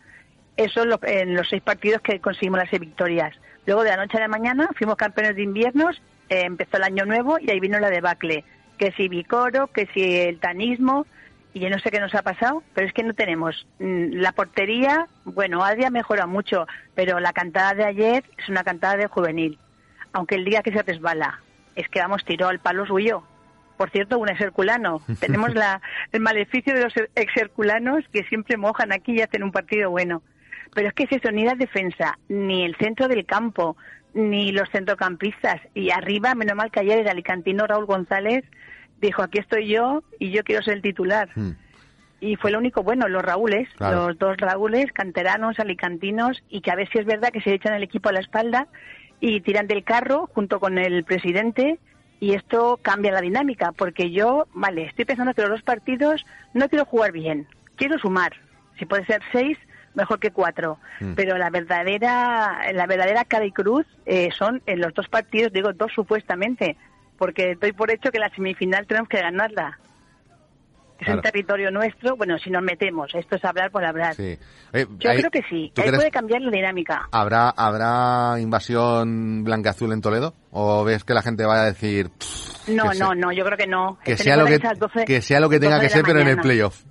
Eso 0.57 0.83
en, 0.85 0.89
lo- 0.89 1.01
en 1.03 1.35
los 1.35 1.47
seis 1.49 1.63
partidos 1.63 2.01
que 2.03 2.19
conseguimos 2.21 2.59
las 2.59 2.71
seis 2.71 2.81
victorias. 2.81 3.35
Luego 3.69 3.85
de 3.85 3.91
la 3.91 3.99
noche 3.99 4.17
a 4.17 4.21
la 4.21 4.29
mañana 4.29 4.67
fuimos 4.79 4.97
campeones 4.97 5.37
de 5.37 5.43
inviernos, 5.43 6.01
eh, 6.31 6.41
empezó 6.47 6.79
el 6.79 6.85
año 6.85 7.05
nuevo 7.05 7.39
y 7.39 7.51
ahí 7.51 7.61
vino 7.61 7.79
la 7.79 7.91
debacle. 7.91 8.43
Que 8.79 8.93
si 8.93 9.09
Vicoro, 9.09 9.67
que 9.67 9.85
si 9.93 10.21
el 10.21 10.41
tanismo, 10.41 11.05
y 11.53 11.61
yo 11.61 11.69
no 11.69 11.79
sé 11.79 11.91
qué 11.91 12.01
nos 12.01 12.15
ha 12.15 12.23
pasado, 12.23 12.63
pero 12.73 12.87
es 12.87 12.95
que 12.95 13.03
no 13.03 13.13
tenemos. 13.13 13.67
mm, 13.79 14.21
La 14.23 14.33
portería, 14.33 15.07
bueno, 15.25 15.63
Adria 15.63 15.91
mejora 15.91 16.27
mucho, 16.27 16.67
pero 16.95 17.21
la 17.21 17.35
cantada 17.35 17.75
de 17.75 17.85
ayer 17.85 18.25
es 18.39 18.49
una 18.49 18.65
cantada 18.65 18.97
de 18.97 19.07
juvenil. 19.07 19.59
Aunque 20.15 20.37
el 20.37 20.47
día 20.47 20.63
que 20.63 20.73
se 20.73 20.83
resbala, 20.83 21.43
es 21.77 21.87
que 21.91 22.01
vamos, 22.01 22.25
tiró 22.25 22.49
al 22.49 22.61
palo 22.61 22.87
suyo. 22.87 23.23
Por 23.77 23.91
cierto, 23.91 24.19
un 24.19 24.31
exherculano. 24.31 25.03
Tenemos 25.21 25.55
la, 25.55 25.83
el 26.13 26.21
maleficio 26.23 26.73
de 26.73 26.85
los 26.85 26.95
exherculanos 27.15 28.03
que 28.15 28.23
siempre 28.25 28.57
mojan 28.57 28.93
aquí 28.93 29.13
y 29.13 29.21
hacen 29.21 29.43
un 29.43 29.53
partido 29.53 29.91
bueno. 29.91 30.23
Pero 30.79 30.91
es 30.91 30.95
que 30.95 31.03
es 31.03 31.11
eso, 31.11 31.33
ni 31.33 31.45
la 31.45 31.57
defensa, 31.57 32.21
ni 32.29 32.65
el 32.65 32.77
centro 32.77 33.09
del 33.09 33.27
campo, 33.27 33.77
ni 34.15 34.53
los 34.53 34.71
centrocampistas. 34.71 35.61
Y 35.75 35.91
arriba, 35.91 36.37
menos 36.37 36.55
mal 36.55 36.71
que 36.71 36.79
ayer 36.79 37.01
el 37.01 37.09
alicantino 37.09 37.67
Raúl 37.67 37.85
González 37.85 38.45
dijo, 39.01 39.25
aquí 39.25 39.41
estoy 39.41 39.67
yo 39.67 40.05
y 40.21 40.31
yo 40.31 40.45
quiero 40.45 40.63
ser 40.63 40.75
el 40.75 40.83
titular. 40.83 41.31
Hmm. 41.35 41.57
Y 42.21 42.37
fue 42.37 42.53
lo 42.53 42.59
único 42.59 42.85
bueno, 42.85 43.09
los 43.09 43.25
Raúles, 43.25 43.69
Claro. 43.77 44.07
los 44.07 44.19
dos 44.21 44.37
Raúles, 44.37 44.93
canteranos, 44.93 45.59
alicantinos, 45.59 46.45
y 46.49 46.61
que 46.61 46.71
a 46.71 46.77
ver 46.77 46.89
si 46.91 46.99
es 47.01 47.07
verdad 47.07 47.31
que 47.33 47.41
se 47.41 47.55
echan 47.55 47.75
el 47.75 47.83
equipo 47.83 48.11
a 48.11 48.13
la 48.13 48.21
espalda 48.21 48.69
y 49.19 49.41
tiran 49.41 49.67
del 49.67 49.83
carro 49.83 50.31
junto 50.33 50.61
con 50.61 50.79
el 50.79 51.03
presidente 51.03 51.81
y 52.21 52.35
esto 52.35 52.79
cambia 52.83 53.11
la 53.11 53.21
dinámica, 53.21 53.73
porque 53.73 54.13
yo, 54.13 54.47
vale, 54.55 54.85
estoy 54.85 55.07
pensando 55.07 55.35
que 55.35 55.43
los 55.43 55.51
dos 55.51 55.63
partidos 55.63 56.25
no 56.55 56.69
quiero 56.69 56.85
jugar 56.85 57.11
bien, 57.11 57.49
quiero 57.75 57.99
sumar. 57.99 58.35
Si 58.79 58.87
puede 58.87 59.05
ser 59.07 59.23
seis, 59.33 59.59
mejor 59.95 60.19
que 60.21 60.31
cuatro. 60.31 60.79
Mm. 61.01 61.15
Pero 61.15 61.37
la 61.39 61.51
verdadera, 61.51 62.61
la 62.73 62.87
verdadera 62.87 63.25
cara 63.25 63.45
y 63.45 63.53
cruz 63.53 63.87
eh, 64.07 64.29
son 64.37 64.63
en 64.67 64.81
los 64.81 64.93
dos 64.95 65.09
partidos, 65.09 65.53
digo 65.53 65.73
dos 65.73 65.93
supuestamente, 65.95 66.77
porque 67.19 67.57
doy 67.61 67.73
por 67.73 67.91
hecho 67.91 68.11
que 68.11 68.19
la 68.19 68.31
semifinal 68.31 68.87
tenemos 68.87 69.09
que 69.09 69.21
ganarla. 69.21 69.79
Es 70.99 71.05
Claro. 71.05 71.19
un 71.21 71.23
territorio 71.23 71.71
nuestro, 71.71 72.17
bueno, 72.17 72.37
si 72.39 72.51
nos 72.51 72.61
metemos, 72.61 73.15
esto 73.15 73.37
es 73.37 73.45
hablar 73.45 73.71
por 73.71 73.85
hablar. 73.85 74.17
Sí. 74.17 74.37
Eh, 74.73 74.85
Yo 74.99 75.11
creo 75.11 75.31
que 75.31 75.43
sí, 75.49 75.71
¿tú 75.73 75.83
ahí 75.83 75.93
puede 75.93 76.11
cambiar 76.11 76.41
la 76.43 76.51
dinámica. 76.51 77.09
¿Habrá, 77.13 77.51
¿Habrá 77.51 78.41
invasión 78.41 79.45
blanca-azul 79.45 79.93
en 79.93 80.01
Toledo? 80.01 80.35
¿O 80.51 80.83
ves 80.83 81.05
que 81.05 81.15
la 81.15 81.23
gente 81.23 81.45
va 81.47 81.61
a 81.63 81.65
decir 81.67 82.11
"Pff, 82.11 82.69
No, 82.71 82.93
no, 82.99 83.15
no, 83.15 83.31
yo 83.31 83.45
creo 83.45 83.57
que 83.57 83.69
no. 83.69 83.97
que 84.05 84.13
Este 84.13 84.25
sea, 84.25 84.37
lo 84.37 84.45
que, 84.47 84.55
Nicolás 84.55 84.71
a 84.71 84.75
las 84.75 84.79
12 84.93 85.05
que 85.05 85.23
sea 85.23 85.39
lo 85.39 85.49
que 85.49 85.61
tenga 85.61 85.77
12 85.77 85.87
que 85.87 85.93
ser, 85.93 86.03
pero 86.05 86.19
en 86.21 86.29
el 86.29 86.39
playoff? 86.39 86.83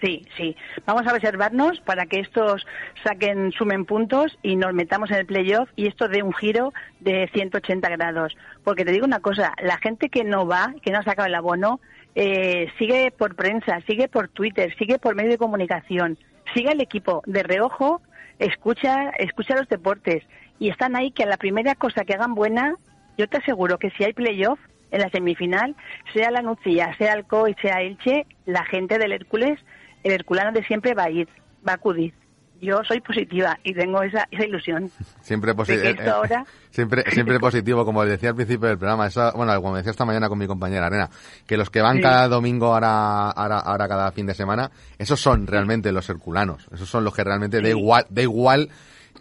Sí, 0.00 0.24
sí. 0.36 0.56
Vamos 0.86 1.06
a 1.06 1.12
reservarnos 1.12 1.80
para 1.80 2.06
que 2.06 2.20
estos 2.20 2.64
saquen, 3.02 3.50
sumen 3.52 3.84
puntos 3.84 4.38
y 4.42 4.54
nos 4.54 4.72
metamos 4.72 5.10
en 5.10 5.16
el 5.16 5.26
playoff 5.26 5.68
y 5.74 5.88
esto 5.88 6.08
dé 6.08 6.22
un 6.22 6.32
giro 6.32 6.72
de 7.00 7.28
180 7.32 7.88
grados. 7.88 8.36
Porque 8.62 8.84
te 8.84 8.92
digo 8.92 9.06
una 9.06 9.20
cosa, 9.20 9.54
la 9.60 9.78
gente 9.78 10.08
que 10.08 10.22
no 10.22 10.46
va, 10.46 10.72
que 10.82 10.92
no 10.92 10.98
ha 10.98 11.02
sacado 11.02 11.26
el 11.26 11.34
abono, 11.34 11.80
eh, 12.14 12.68
sigue 12.78 13.10
por 13.10 13.34
prensa, 13.34 13.80
sigue 13.88 14.08
por 14.08 14.28
Twitter, 14.28 14.72
sigue 14.78 14.98
por 14.98 15.16
medio 15.16 15.30
de 15.30 15.38
comunicación, 15.38 16.16
sigue 16.54 16.70
al 16.70 16.80
equipo 16.80 17.22
de 17.26 17.42
reojo, 17.42 18.00
escucha, 18.38 19.10
escucha 19.18 19.56
los 19.56 19.68
deportes 19.68 20.22
y 20.60 20.70
están 20.70 20.94
ahí 20.94 21.10
que 21.10 21.24
a 21.24 21.26
la 21.26 21.36
primera 21.36 21.74
cosa 21.74 22.04
que 22.04 22.14
hagan 22.14 22.34
buena, 22.34 22.76
yo 23.16 23.28
te 23.28 23.38
aseguro 23.38 23.78
que 23.78 23.90
si 23.90 24.04
hay 24.04 24.12
playoff 24.12 24.60
en 24.90 25.00
la 25.00 25.10
semifinal, 25.10 25.76
sea 26.12 26.30
la 26.30 26.42
Nucía, 26.42 26.94
sea 26.98 27.12
Alcoy, 27.12 27.54
sea 27.60 27.82
Elche, 27.82 28.26
la 28.46 28.64
gente 28.64 28.98
del 28.98 29.12
Hércules, 29.12 29.58
el 30.04 30.12
herculano 30.12 30.52
de 30.52 30.62
siempre 30.64 30.94
va 30.94 31.04
a 31.04 31.10
ir, 31.10 31.28
va 31.66 31.72
a 31.72 31.74
acudir. 31.76 32.12
Yo 32.60 32.82
soy 32.82 33.00
positiva 33.00 33.56
y 33.62 33.72
tengo 33.72 34.02
esa, 34.02 34.26
esa 34.32 34.44
ilusión. 34.44 34.90
Siempre, 35.20 35.54
posi- 35.54 35.76
De 35.76 35.94
que 35.94 36.02
eh, 36.02 36.06
eh, 36.06 36.10
ahora- 36.10 36.44
siempre, 36.70 37.04
siempre 37.12 37.38
positivo, 37.38 37.84
como 37.84 38.04
decía 38.04 38.30
al 38.30 38.34
principio 38.34 38.66
del 38.68 38.78
programa. 38.78 39.06
Eso, 39.06 39.30
bueno, 39.36 39.54
como 39.62 39.76
decía 39.76 39.92
esta 39.92 40.04
mañana 40.04 40.28
con 40.28 40.38
mi 40.38 40.48
compañera 40.48 40.86
Arena, 40.86 41.08
que 41.46 41.56
los 41.56 41.70
que 41.70 41.80
van 41.82 41.98
Sí. 41.98 42.02
cada 42.02 42.26
domingo, 42.26 42.74
ahora, 42.74 43.30
ahora, 43.30 43.58
ahora 43.60 43.86
cada 43.86 44.10
fin 44.10 44.26
de 44.26 44.34
semana, 44.34 44.72
esos 44.98 45.20
son 45.20 45.46
realmente 45.46 45.92
los 45.92 46.08
herculanos. 46.10 46.66
Esos 46.72 46.88
son 46.88 47.04
los 47.04 47.14
que 47.14 47.22
realmente 47.22 47.58
da 47.58 47.64
Sí. 47.70 47.78
igual, 47.78 48.06
da 48.10 48.22
igual 48.22 48.70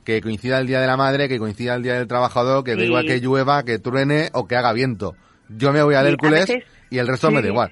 que 0.03 0.19
coincida 0.21 0.57
el 0.57 0.65
Día 0.65 0.82
de 0.82 0.88
la 0.88 0.97
Madre, 0.97 1.28
que 1.30 1.38
coincida 1.38 1.75
el 1.75 1.84
Día 1.84 1.93
del 1.93 2.07
Trabajador, 2.07 2.63
que 2.63 2.71
da 2.73 2.80
Sí. 2.80 2.86
igual 2.88 3.05
que 3.05 3.19
llueva, 3.19 3.61
que 3.63 3.78
truene 3.78 4.30
o 4.34 4.47
que 4.47 4.55
haga 4.55 4.73
viento. 4.73 5.15
Yo 5.47 5.71
me 5.71 5.84
voy 5.84 5.93
al 5.93 6.07
Hércules 6.07 6.47
veces- 6.47 6.63
y 6.89 6.97
el 6.97 7.07
resto 7.07 7.30
me 7.30 7.43
da 7.43 7.49
igual. 7.49 7.71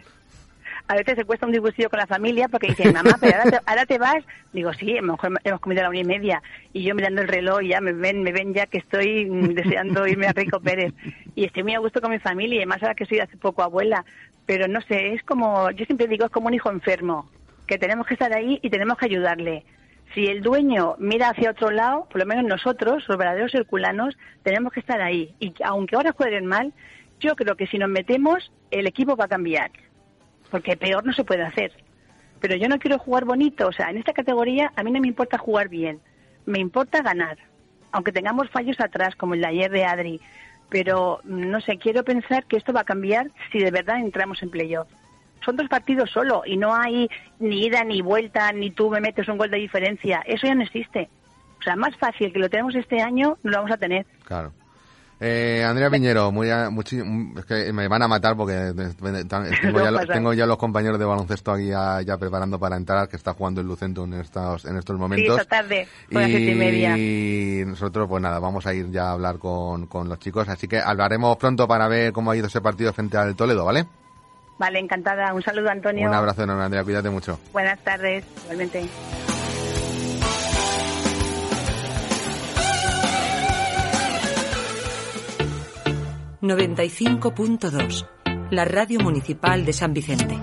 A 0.88 0.96
veces 0.96 1.16
se 1.16 1.26
cuesta 1.26 1.48
un 1.48 1.52
disgustillo 1.52 1.90
con 1.90 2.00
la 2.00 2.06
familia 2.06 2.48
porque 2.48 2.68
dicen, 2.68 2.94
mamá, 2.94 3.18
pero 3.20 3.38
ahora 3.38 3.52
te, 3.52 3.60
ahora 3.66 3.86
te 3.88 3.98
vas. 3.98 4.24
Digo, 4.54 4.72
sí, 4.74 4.98
a 4.98 5.02
lo 5.02 5.14
mejor 5.14 5.40
hemos 5.44 5.60
comido 5.60 5.82
a 5.82 5.84
la 5.84 5.90
una 5.90 6.00
y 6.00 6.04
media. 6.04 6.44
Y 6.74 6.84
yo 6.84 6.94
mirando 6.94 7.22
el 7.22 7.28
reloj 7.28 7.62
ya 7.62 7.82
me 7.82 7.92
ven, 7.92 8.22
me 8.22 8.32
ven 8.32 8.54
ya 8.54 8.68
que 8.68 8.78
estoy 8.78 9.26
mm, 9.26 9.54
deseando 9.56 10.08
irme 10.08 10.28
a 10.28 10.34
Rico 10.34 10.60
Pérez. 10.60 10.94
Y 11.34 11.46
estoy 11.46 11.64
muy 11.64 11.74
a 11.74 11.80
gusto 11.80 12.02
con 12.02 12.12
mi 12.12 12.20
familia, 12.20 12.56
y 12.56 12.60
además 12.60 12.84
ahora 12.84 12.94
que 12.94 13.06
soy 13.06 13.20
hace 13.20 13.36
poco 13.38 13.64
abuela. 13.64 14.06
Pero 14.46 14.68
no 14.68 14.80
sé, 14.82 15.14
es 15.14 15.24
como, 15.24 15.72
yo 15.72 15.86
siempre 15.86 16.08
digo, 16.08 16.26
es 16.26 16.32
como 16.32 16.48
un 16.48 16.54
hijo 16.54 16.70
enfermo, 16.70 17.30
que 17.66 17.80
tenemos 17.80 18.06
que 18.06 18.14
estar 18.14 18.32
ahí 18.32 18.60
y 18.62 18.70
tenemos 18.70 18.98
que 19.00 19.06
ayudarle. 19.06 19.66
Si 20.14 20.28
el 20.28 20.44
dueño 20.44 20.96
mira 21.00 21.30
hacia 21.30 21.50
otro 21.50 21.72
lado, 21.72 22.08
por 22.12 22.20
lo 22.20 22.28
menos 22.28 22.46
nosotros, 22.46 23.04
los 23.08 23.18
verdaderos 23.18 23.56
herculanos, 23.56 24.16
tenemos 24.44 24.72
que 24.72 24.82
estar 24.82 25.02
ahí. 25.02 25.34
Y 25.40 25.52
aunque 25.64 25.96
ahora 25.96 26.12
jueguen 26.12 26.46
mal, 26.46 26.74
yo 27.20 27.36
creo 27.36 27.56
que 27.56 27.66
si 27.66 27.80
nos 27.80 27.90
metemos, 27.90 28.52
el 28.70 28.86
equipo 28.86 29.16
va 29.16 29.26
a 29.26 29.30
cambiar 29.30 29.72
porque 30.50 30.78
peor 30.78 31.06
no 31.06 31.14
se 31.14 31.24
puede 31.24 31.44
hacer. 31.44 31.72
Pero 32.40 32.56
yo 32.56 32.68
no 32.68 32.80
quiero 32.80 33.00
jugar 33.00 33.26
bonito, 33.26 33.68
o 33.68 33.72
sea, 33.72 33.90
en 33.90 33.98
esta 33.98 34.14
categoría 34.14 34.72
a 34.76 34.84
mí 34.84 34.92
no 34.92 35.00
me 35.00 35.08
importa 35.08 35.38
jugar 35.38 35.70
bien, 35.70 36.00
me 36.46 36.60
importa 36.60 37.02
ganar, 37.02 37.38
aunque 37.92 38.12
tengamos 38.12 38.50
fallos 38.50 38.80
atrás, 38.80 39.16
como 39.16 39.34
el 39.34 39.42
de 39.42 39.48
ayer 39.48 39.72
de 39.72 39.86
Adri. 39.86 40.22
Pero 40.70 41.22
mm, 41.24 41.50
no 41.50 41.62
sé, 41.62 41.78
quiero 41.78 42.04
pensar 42.04 42.46
que 42.46 42.58
esto 42.58 42.74
va 42.74 42.82
a 42.82 42.86
cambiar 42.86 43.32
si 43.52 43.60
de 43.60 43.72
verdad 43.72 44.00
entramos 44.00 44.42
en 44.44 44.50
playoff. 44.50 44.88
Son 45.44 45.56
dos 45.56 45.70
partidos 45.70 46.10
solo 46.12 46.42
y 46.46 46.58
no 46.58 46.76
hay 46.76 47.08
ni 47.40 47.66
ida 47.66 47.84
ni 47.84 48.02
vuelta, 48.02 48.52
ni 48.52 48.72
tú 48.72 48.90
me 48.90 49.00
metes 49.00 49.28
un 49.28 49.38
gol 49.38 49.52
de 49.52 49.58
diferencia. 49.58 50.24
Eso 50.26 50.48
ya 50.48 50.56
no 50.56 50.64
existe. 50.64 51.10
O 51.60 51.64
sea, 51.64 51.76
más 51.76 51.96
fácil 51.98 52.34
que 52.34 52.40
lo 52.40 52.50
tenemos 52.50 52.76
este 52.76 53.02
año, 53.02 53.38
no 53.44 53.52
lo 53.52 53.58
vamos 53.58 53.72
a 53.72 53.78
tener. 53.78 54.06
Claro. 54.24 54.52
Eh, 55.28 55.64
Andrea 55.64 55.90
Piñero, 55.90 56.32
muy, 56.32 56.52
a- 56.52 56.70
muchi- 56.70 57.02
mm, 57.04 57.40
es 57.40 57.46
que 57.46 57.74
me 57.74 57.88
van 57.88 58.04
a 58.04 58.08
matar 58.08 58.38
porque 58.38 58.54
tengo, 59.00 59.84
ya, 59.84 60.06
tengo 60.06 60.34
los 60.36 60.58
compañeros 60.58 61.00
de 61.00 61.06
baloncesto 61.06 61.52
aquí 61.52 61.66
ya, 61.70 62.00
ya 62.04 62.16
preparando 62.18 62.60
para 62.60 62.76
entrar, 62.78 63.10
que 63.10 63.16
está 63.16 63.34
jugando 63.34 63.60
el 63.60 63.66
Lucento 63.66 64.04
en 64.04 64.14
estos, 64.14 64.66
en 64.66 64.78
estos 64.78 64.96
Sí, 64.96 65.00
momentos. 65.02 65.42
esta 65.42 65.62
tarde, 65.62 65.88
por 66.12 66.22
las 66.22 66.30
siete 66.30 66.52
y 66.52 66.56
media. 66.56 66.96
Y 66.96 67.64
nosotros, 67.66 68.08
pues 68.08 68.22
nada, 68.22 68.38
vamos 68.38 68.68
a 68.68 68.74
ir 68.76 68.92
ya 68.92 69.08
a 69.08 69.12
hablar 69.14 69.40
con, 69.40 69.88
con 69.88 70.08
los 70.10 70.20
chicos, 70.20 70.48
así 70.48 70.68
que 70.68 70.80
hablaremos 70.80 71.38
pronto 71.38 71.68
para 71.68 71.88
ver 71.88 72.14
cómo 72.14 72.30
ha 72.30 72.38
ido 72.38 72.46
ese 72.46 72.62
partido 72.62 72.94
frente 72.94 73.18
al 73.18 73.36
Toledo, 73.36 73.66
¿vale? 73.66 73.88
Vale, 74.60 74.78
encantada. 74.78 75.34
Un 75.34 75.42
saludo, 75.42 75.72
Antonio. 75.72 76.08
Un 76.08 76.14
abrazo 76.14 76.44
enorme, 76.44 76.66
Andrea, 76.66 76.84
cuídate 76.84 77.10
mucho. 77.10 77.40
Buenas 77.52 77.80
tardes, 77.84 78.24
igualmente. 78.44 78.88
...95.2... 86.42 88.06
...la 88.52 88.66
radio 88.66 89.00
municipal 89.00 89.66
de 89.66 89.74
San 89.74 89.94
Vicente. 89.94 90.40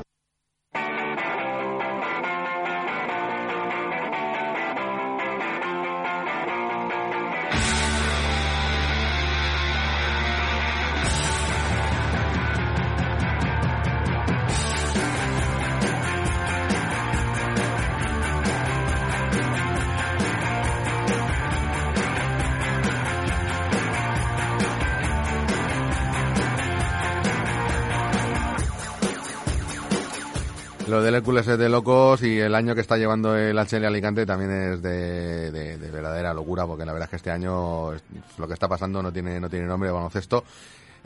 Es 31.52 31.58
de 31.58 31.68
locos 31.68 32.22
y 32.22 32.38
el 32.40 32.54
año 32.54 32.74
que 32.74 32.80
está 32.80 32.96
llevando 32.96 33.36
el 33.36 33.56
HL 33.58 33.84
Alicante 33.84 34.26
también 34.26 34.50
es 34.72 34.82
de, 34.82 35.50
de- 35.50 35.78
de 35.78 35.90
verdadera 35.90 36.34
locura 36.34 36.66
porque 36.66 36.84
la 36.84 36.92
verdad 36.92 37.06
es 37.06 37.10
que 37.10 37.16
este 37.16 37.30
año 37.30 37.92
lo 37.92 38.46
que 38.48 38.54
está 38.54 38.68
pasando 38.68 39.02
no 39.02 39.12
tiene, 39.12 39.38
no 39.40 39.48
tiene 39.48 39.66
nombre 39.66 39.88
de 39.88 39.94
baloncesto. 39.94 40.44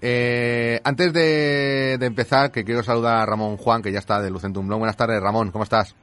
Eh, 0.01 0.81
antes 0.85 1.13
de, 1.13 1.97
de 1.99 2.07
empezar, 2.07 2.51
que 2.51 2.65
quiero 2.65 2.83
saludar 2.83 3.17
a 3.19 3.27
Ramón 3.27 3.57
Juan, 3.57 3.81
que 3.83 3.91
ya 3.93 3.99
está 3.99 4.21
de 4.21 4.31
Lucentum 4.31 4.67
Blog. 4.67 4.79
Buenas 4.79 4.97
tardes, 4.97 5.21
Ramón, 5.23 5.51
¿cómo 5.51 5.65
estás? 5.65 5.95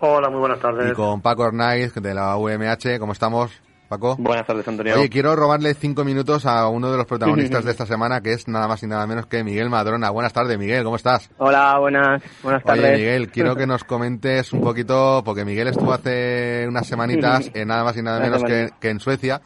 Hola, 0.00 0.30
muy 0.30 0.38
buenas 0.38 0.60
tardes. 0.60 0.92
Y 0.92 0.94
con 0.94 1.20
Paco 1.20 1.42
Ornaiz, 1.42 1.92
de 1.94 2.14
la 2.14 2.36
UMH, 2.36 2.98
¿cómo 3.00 3.12
estamos, 3.12 3.50
Paco? 3.88 4.16
Buenas 4.18 4.46
tardes, 4.46 4.68
Antonio. 4.68 4.94
Oye, 4.94 5.08
quiero 5.08 5.34
robarle 5.34 5.72
cinco 5.74 6.04
minutos 6.04 6.44
a 6.46 6.68
uno 6.68 6.90
de 6.90 6.96
los 6.98 7.06
protagonistas 7.06 7.64
de 7.64 7.70
esta 7.70 7.86
semana, 7.86 8.20
que 8.20 8.32
es 8.32 8.46
nada 8.46 8.68
más 8.68 8.82
y 8.82 8.86
nada 8.86 9.06
menos 9.06 9.26
que 9.26 9.42
Miguel 9.42 9.70
Madrona. 9.70 10.10
Buenas 10.10 10.32
tardes, 10.32 10.58
Miguel, 10.58 10.84
¿cómo 10.84 10.96
estás? 10.96 11.30
Hola, 11.38 11.78
buenas, 11.78 12.22
buenas 12.42 12.62
Oye, 12.64 12.82
tardes. 12.82 12.98
Miguel, 12.98 13.30
quiero 13.30 13.56
que 13.56 13.66
nos 13.66 13.84
comentes 13.84 14.52
un 14.52 14.60
poquito, 14.60 15.22
porque 15.24 15.44
Miguel 15.44 15.68
estuvo 15.68 15.92
hace 15.92 16.66
unas 16.68 16.86
semanitas, 16.86 17.50
eh, 17.54 17.64
nada 17.64 17.82
más 17.84 17.96
y 17.96 18.02
nada 18.02 18.20
menos 18.20 18.44
que, 18.44 18.90
en 18.90 19.00
Suecia, 19.00 19.40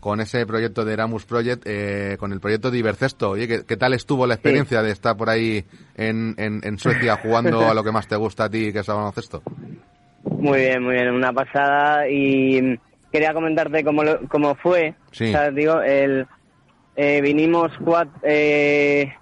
con 0.00 0.20
ese 0.20 0.46
proyecto 0.46 0.84
de 0.84 0.94
Eramus 0.94 1.26
Project, 1.26 1.62
eh, 1.66 2.16
con 2.18 2.32
el 2.32 2.40
proyecto 2.40 2.70
de 2.70 2.78
Ibercesto. 2.78 3.30
Oye, 3.30 3.46
¿qué, 3.46 3.64
qué 3.66 3.76
tal 3.76 3.92
estuvo 3.92 4.26
la 4.26 4.34
experiencia 4.34 4.82
de 4.82 4.90
estar 4.90 5.16
por 5.16 5.28
ahí 5.28 5.64
en, 5.94 6.34
en, 6.38 6.60
en 6.64 6.78
Suecia 6.78 7.16
jugando 7.16 7.68
a 7.68 7.74
lo 7.74 7.84
que 7.84 7.92
más 7.92 8.08
te 8.08 8.16
gusta 8.16 8.44
a 8.44 8.50
ti, 8.50 8.72
que 8.72 8.80
es 8.80 8.88
el 8.88 8.94
baloncesto? 8.94 9.42
Muy 10.24 10.60
bien, 10.60 10.82
muy 10.82 10.94
bien, 10.94 11.10
una 11.10 11.32
pasada 11.32 12.08
y 12.08 12.78
quería 13.12 13.34
comentarte 13.34 13.84
cómo, 13.84 14.02
lo- 14.02 14.20
cómo 14.28 14.54
fue. 14.56 14.94
Sí. 15.12 15.28
O 15.28 15.32
sea, 15.32 15.50
digo, 15.50 15.80
el, 15.82 16.26
eh, 16.96 17.20
vinimos 17.20 17.70
cuatro, 17.84 18.12
eh, 18.22 19.12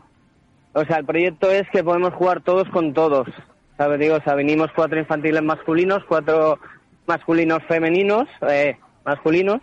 o 0.72 0.84
sea, 0.84 0.98
el 0.98 1.04
proyecto 1.04 1.50
es 1.50 1.68
que 1.70 1.82
podemos 1.84 2.14
jugar 2.14 2.40
todos 2.42 2.68
con 2.70 2.94
todos. 2.94 3.28
¿Sabes? 3.76 3.98
Digo, 3.98 4.16
o 4.16 4.20
sea, 4.22 4.34
vinimos 4.34 4.70
cuatro 4.74 4.98
infantiles 4.98 5.42
masculinos, 5.42 6.04
cuatro 6.06 6.58
masculinos 7.06 7.60
femeninos, 7.66 8.28
eh, 8.48 8.76
masculinos, 9.04 9.60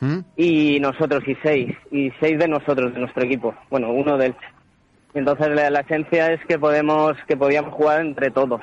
¿Mm? 0.00 0.18
y 0.36 0.80
nosotros 0.80 1.22
y 1.28 1.36
seis, 1.42 1.76
y 1.92 2.10
seis 2.20 2.38
de 2.38 2.48
nosotros, 2.48 2.92
de 2.92 3.00
nuestro 3.00 3.22
equipo. 3.22 3.54
Bueno, 3.70 3.92
uno 3.92 4.16
del. 4.18 4.34
Entonces 5.14 5.48
la, 5.54 5.70
la 5.70 5.80
esencia 5.80 6.32
es 6.32 6.44
que 6.46 6.58
podemos, 6.58 7.16
que 7.28 7.36
podíamos 7.36 7.72
jugar 7.74 8.00
entre 8.00 8.30
todos. 8.30 8.60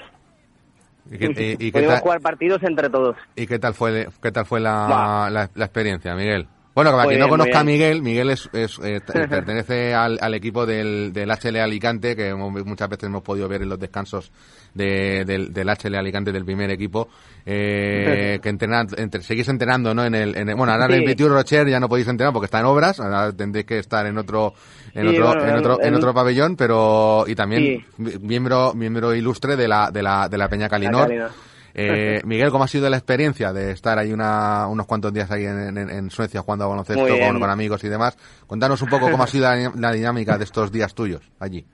¿Y 1.12 1.18
qué, 1.18 1.26
y- 1.26 1.52
y 1.54 1.58
qué 1.58 1.72
podíamos 1.72 1.96
tal, 1.96 2.04
jugar 2.04 2.22
partidos 2.22 2.64
entre 2.64 2.90
todos. 2.90 3.16
y 3.36 3.48
qué 3.48 3.60
tal 3.60 3.74
fue, 3.74 4.08
qué 4.22 4.32
tal 4.32 4.46
fue 4.46 4.60
la, 4.60 5.30
la, 5.32 5.50
la 5.54 5.66
experiencia, 5.66 6.16
Miguel? 6.16 6.48
Bueno, 6.76 6.92
para 6.92 7.08
quien 7.08 7.20
no 7.22 7.28
conozca 7.28 7.62
a. 7.62 7.64
Miguel, 7.64 8.04
Miguel 8.04 8.30
es, 8.30 8.48
es, 8.54 8.78
eh, 8.84 9.00
t- 9.00 9.28
pertenece 9.28 9.96
al, 9.96 10.20
al 10.22 10.34
equipo 10.36 10.66
del, 10.68 11.12
del 11.12 11.32
HL 11.32 11.58
Alicante, 11.60 12.16
que 12.16 12.28
hemos- 12.30 12.64
muchas 12.66 12.88
veces 12.88 13.06
hemos 13.06 13.24
podido 13.24 13.48
ver 13.48 13.64
en 13.64 13.70
los 13.70 13.80
descansos 13.80 14.32
de- 14.78 15.26
del, 15.26 15.52
del 15.52 15.68
HL 15.70 15.96
Alicante 15.96 16.32
del 16.32 16.46
primer 16.46 16.70
equipo, 16.72 17.10
eh, 17.46 18.40
que 18.44 18.50
entrenan, 18.50 18.88
entre, 18.98 19.22
seguís 19.24 19.48
entrenando, 19.50 19.94
¿no? 19.94 20.06
En 20.06 20.16
el, 20.16 20.36
en 20.38 20.50
el- 20.50 20.56
bueno, 20.56 20.72
ahora 20.74 20.86
en 20.86 20.94
el. 20.94 21.06
Betiu 21.06 21.28
Rocher 21.30 21.68
ya 21.68 21.80
no 21.80 21.90
podéis 21.90 22.08
entrenar 22.08 22.34
porque 22.34 22.46
está 22.46 22.60
en 22.60 22.66
obras, 22.66 23.00
ahora 23.00 23.32
tendréis 23.34 23.66
que 23.66 23.80
estar 23.80 24.06
en 24.06 24.18
otro, 24.18 24.54
en 24.94 25.10
Sí, 25.10 25.16
otro, 25.18 25.28
bueno, 25.28 25.48
en 25.48 25.56
otro, 25.58 25.82
en 25.82 25.88
en- 25.88 25.96
otro 25.96 26.14
pabellón, 26.14 26.56
pero, 26.56 27.26
y 27.28 27.36
también 27.36 27.86
Sí. 27.98 28.18
miembro, 28.22 28.74
miembro 28.74 29.14
ilustre 29.14 29.56
de 29.56 29.68
la, 29.68 29.92
de 29.92 30.04
la, 30.04 30.30
de 30.30 30.38
la 30.38 30.48
Peña 30.48 30.70
Calinor. 30.70 31.08
Calinor. 31.08 31.32
Eh, 31.80 32.22
Miguel, 32.26 32.50
¿cómo 32.50 32.64
ha 32.64 32.68
sido 32.68 32.90
la 32.90 32.98
experiencia 32.98 33.54
de 33.54 33.72
estar 33.72 34.00
ahí 34.00 34.12
una, 34.12 34.68
unos 34.68 34.88
cuantos 34.88 35.14
días 35.14 35.30
ahí 35.30 35.46
en, 35.46 35.78
en- 35.78 35.90
en 35.90 36.10
Suecia 36.10 36.42
jugando 36.42 36.66
a 36.66 36.68
baloncesto 36.70 37.06
con, 37.08 37.40
con 37.40 37.50
amigos 37.50 37.84
y 37.84 37.88
demás? 37.90 38.18
Cuéntanos 38.48 38.82
un 38.82 38.90
poco 38.90 39.10
cómo 39.12 39.24
ha 39.24 39.28
sido 39.28 39.44
la, 39.44 39.72
la 39.76 39.92
dinámica 39.92 40.38
de 40.38 40.44
estos 40.44 40.72
días 40.72 40.96
tuyos 40.96 41.22
allí. 41.40 41.66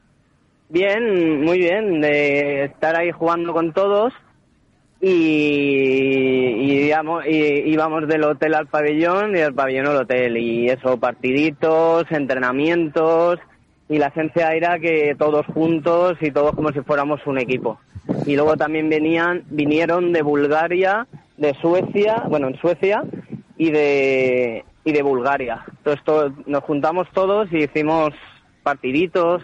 Bien, 0.69 1.41
muy 1.41 1.59
bien, 1.59 2.01
de 2.01 2.63
estar 2.65 2.95
ahí 2.95 3.11
jugando 3.11 3.53
con 3.53 3.73
todos 3.73 4.13
y, 4.99 5.07
y, 5.07 6.91
y 6.91 7.71
íbamos 7.71 8.07
del 8.07 8.23
hotel 8.23 8.55
al 8.55 8.67
pabellón 8.67 9.31
y 9.35 9.39
del 9.39 9.53
pabellón 9.53 9.87
al 9.87 9.97
hotel 9.97 10.37
y 10.37 10.69
eso, 10.69 10.97
partiditos, 10.99 12.05
entrenamientos 12.09 13.39
y 13.89 13.97
la 13.99 14.07
esencia 14.07 14.53
era 14.53 14.79
que 14.79 15.15
todos 15.17 15.45
juntos 15.47 16.17
y 16.21 16.31
todos 16.31 16.53
como 16.55 16.71
si 16.71 16.79
fuéramos 16.81 17.19
un 17.27 17.37
equipo. 17.37 17.79
Y 18.25 18.35
luego 18.35 18.57
también 18.57 18.89
venían, 18.89 19.43
vinieron 19.49 20.11
de 20.11 20.21
Bulgaria, 20.23 21.05
de 21.37 21.53
Suecia, 21.61 22.23
bueno, 22.29 22.47
en 22.47 22.57
Suecia 22.57 23.03
y 23.57 23.69
de, 23.69 24.65
y 24.85 24.91
de 24.91 25.01
Bulgaria. 25.03 25.63
Entonces 25.77 26.03
to- 26.03 26.33
nos 26.47 26.63
juntamos 26.63 27.07
todos 27.13 27.51
y 27.51 27.63
hicimos 27.65 28.09
partiditos, 28.63 29.43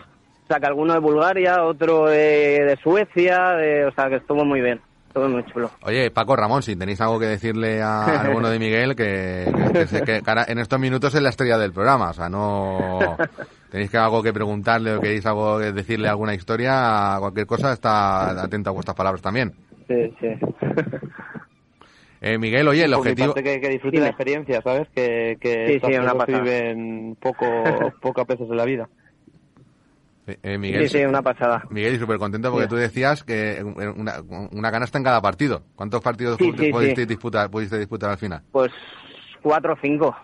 sea, 0.50 0.60
que 0.60 0.66
alguno 0.66 0.94
de 0.94 1.00
Bulgaria, 1.00 1.64
otro 1.64 2.08
de, 2.08 2.64
de 2.66 2.78
Suecia, 2.84 3.52
de- 3.52 3.86
o 3.86 3.92
sea, 3.94 4.10
que 4.10 4.16
estuvo 4.18 4.44
muy 4.44 4.62
bien, 4.62 4.82
estuvo 5.08 5.30
muy 5.30 5.46
chulo. 5.46 5.72
Oye, 5.84 6.12
Paco 6.12 6.36
Ramón, 6.36 6.62
si 6.64 6.76
tenéis 6.76 7.00
algo 7.02 7.20
que 7.20 7.28
decirle 7.28 7.82
a, 7.82 8.06
al 8.22 8.32
bueno 8.34 8.50
de 8.50 8.60
Miguel, 8.60 8.96
que, 8.96 9.46
que- 9.74 9.86
que 9.86 10.02
que 10.04 10.22
cara- 10.22 10.46
en 10.48 10.60
estos 10.60 10.80
minutos 10.80 11.14
es 11.16 11.22
la 11.22 11.30
estrella 11.30 11.58
del 11.58 11.72
programa, 11.74 12.10
o 12.10 12.14
sea, 12.14 12.30
no... 12.30 13.18
Tenéis 13.70 13.92
que 13.92 13.98
algo 13.98 14.24
que 14.24 14.34
preguntarle 14.34 14.96
o 14.96 15.00
queréis 15.00 15.24
algo 15.28 15.60
que 15.60 15.72
decirle 15.72 16.10
alguna 16.10 16.34
historia, 16.34 17.18
cualquier 17.20 17.46
cosa, 17.46 17.72
está 17.72 18.32
atento 18.44 18.72
a 18.72 18.74
vuestras 18.74 18.98
palabras 18.98 19.22
también. 19.22 19.54
Sí, 19.88 20.12
sí. 20.20 20.28
Eh, 22.22 22.38
Miguel, 22.38 22.68
oye, 22.68 22.84
el 22.84 22.92
Por 22.92 23.00
objetivo... 23.00 23.34
que, 23.34 23.44
que 23.62 23.70
disfrute 23.70 23.98
Dime. 23.98 24.06
la 24.06 24.10
experiencia, 24.10 24.62
¿sabes? 24.62 24.88
Que, 24.94 25.38
que 25.40 25.80
Sí, 25.80 25.88
sí, 25.88 25.98
una 25.98 26.14
viven 26.26 27.16
poco, 27.22 27.46
pocas 28.02 28.28
veces 28.28 28.50
en 28.50 28.58
la 28.58 28.66
vida. 28.66 28.90
Eh, 30.30 30.40
eh, 30.44 30.58
Miguel, 30.58 30.88
Sí, 30.90 31.00
sí, 31.00 31.06
una 31.06 31.22
pasada. 31.22 31.64
Miguel, 31.70 31.96
y 31.96 32.00
súper 32.00 32.18
contento 32.18 32.50
porque 32.52 32.66
Sí. 32.66 32.70
tú 32.70 32.76
decías 32.76 33.24
que 33.24 33.64
una, 33.64 34.16
una 34.52 34.72
canasta 34.72 34.98
en 34.98 35.04
cada 35.04 35.22
partido. 35.22 35.64
¿Cuántos 35.76 36.02
partidos 36.02 36.38
Sí, 36.38 36.52
sí, 36.58 36.72
pudiste, 36.72 37.06
disputar, 37.06 37.50
pudiste 37.50 37.78
disputar 37.78 38.12
al 38.12 38.18
final? 38.18 38.42
Pues 38.52 38.72
cuatro 39.42 39.74
o 39.74 39.78
cinco 39.82 40.16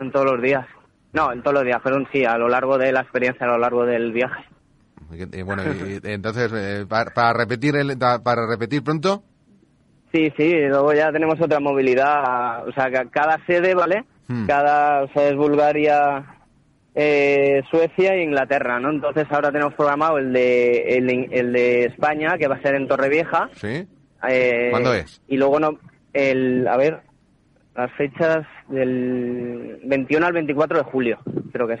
en 0.00 0.10
todos 0.10 0.26
los 0.32 0.42
días. 0.42 0.66
No, 1.12 1.32
en 1.32 1.42
todos 1.42 1.54
los 1.54 1.64
días, 1.64 1.80
fueron 1.82 2.06
sí, 2.12 2.24
a 2.24 2.36
lo 2.36 2.48
largo 2.48 2.76
de 2.78 2.92
la 2.92 3.00
experiencia, 3.00 3.46
a 3.46 3.50
lo 3.50 3.58
largo 3.58 3.86
del 3.86 4.12
viaje. 4.12 4.44
Y, 5.32 5.42
bueno, 5.42 5.62
y- 5.64 6.00
entonces, 6.02 6.50
eh, 6.54 6.84
para, 6.88 7.12
para 7.14 7.32
repetir 7.32 7.76
el, 7.76 7.96
para 7.98 8.46
repetir 8.46 8.82
pronto, 8.82 9.22
Sí, 10.12 10.32
sí, 10.36 10.54
luego 10.68 10.94
ya 10.94 11.12
tenemos 11.12 11.38
otra 11.40 11.60
movilidad, 11.60 12.66
o 12.66 12.72
sea, 12.72 12.90
que 12.90 13.08
cada 13.10 13.38
sede, 13.46 13.74
¿vale? 13.74 14.04
Hmm. 14.28 14.46
Cada, 14.46 15.02
o 15.02 15.08
sea, 15.08 15.28
es 15.28 15.36
Bulgaria, 15.36 16.24
eh, 16.98 17.62
Suecia 17.70 18.14
e 18.14 18.22
Inglaterra, 18.22 18.80
¿no? 18.80 18.90
Entonces 18.90 19.26
ahora 19.30 19.52
tenemos 19.52 19.74
programado 19.74 20.16
el 20.18 20.32
de, 20.32 20.96
el, 20.96 21.28
el 21.30 21.52
de 21.52 21.84
España, 21.84 22.38
que 22.38 22.48
va 22.48 22.54
a 22.56 22.62
ser 22.62 22.74
en 22.74 22.88
Torrevieja. 22.88 23.50
¿sí? 23.52 23.86
Eh, 24.28 24.68
¿Cuándo 24.70 24.94
es? 24.94 25.20
Y 25.28 25.36
luego 25.36 25.60
no, 25.60 25.78
el, 26.14 26.66
a 26.66 26.76
ver, 26.78 27.00
las 27.76 27.92
fechas 27.92 28.46
del 28.68 29.78
21 29.84 30.26
al 30.26 30.32
24 30.32 30.78
de 30.78 30.84
julio, 30.84 31.18
creo 31.52 31.66
que 31.68 31.74
es. 31.74 31.80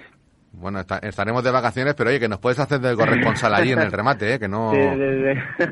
Bueno, 0.52 0.80
esta- 0.80 0.98
estaremos 0.98 1.42
de 1.44 1.50
vacaciones, 1.50 1.94
pero 1.94 2.10
oye, 2.10 2.20
que 2.20 2.28
nos 2.28 2.38
puedes 2.38 2.58
hacer 2.58 2.80
de 2.80 2.94
corresponsal 2.94 3.54
allí 3.54 3.72
en 3.72 3.78
el 3.80 3.92
remate, 3.92 4.34
¿eh? 4.34 4.38
Que 4.38 4.48
no... 4.48 4.70
Sí, 4.74 4.78
sí, 4.80 5.34
sí. 5.58 5.64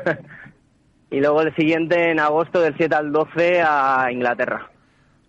y 1.17 1.21
luego 1.21 1.43
el 1.43 1.55
siguiente 1.55 2.11
en 2.11 2.19
agosto 2.19 2.61
del 2.61 2.75
7 2.77 2.95
al 2.95 3.13
12 3.13 3.63
a 3.63 4.09
Inglaterra. 4.11 4.71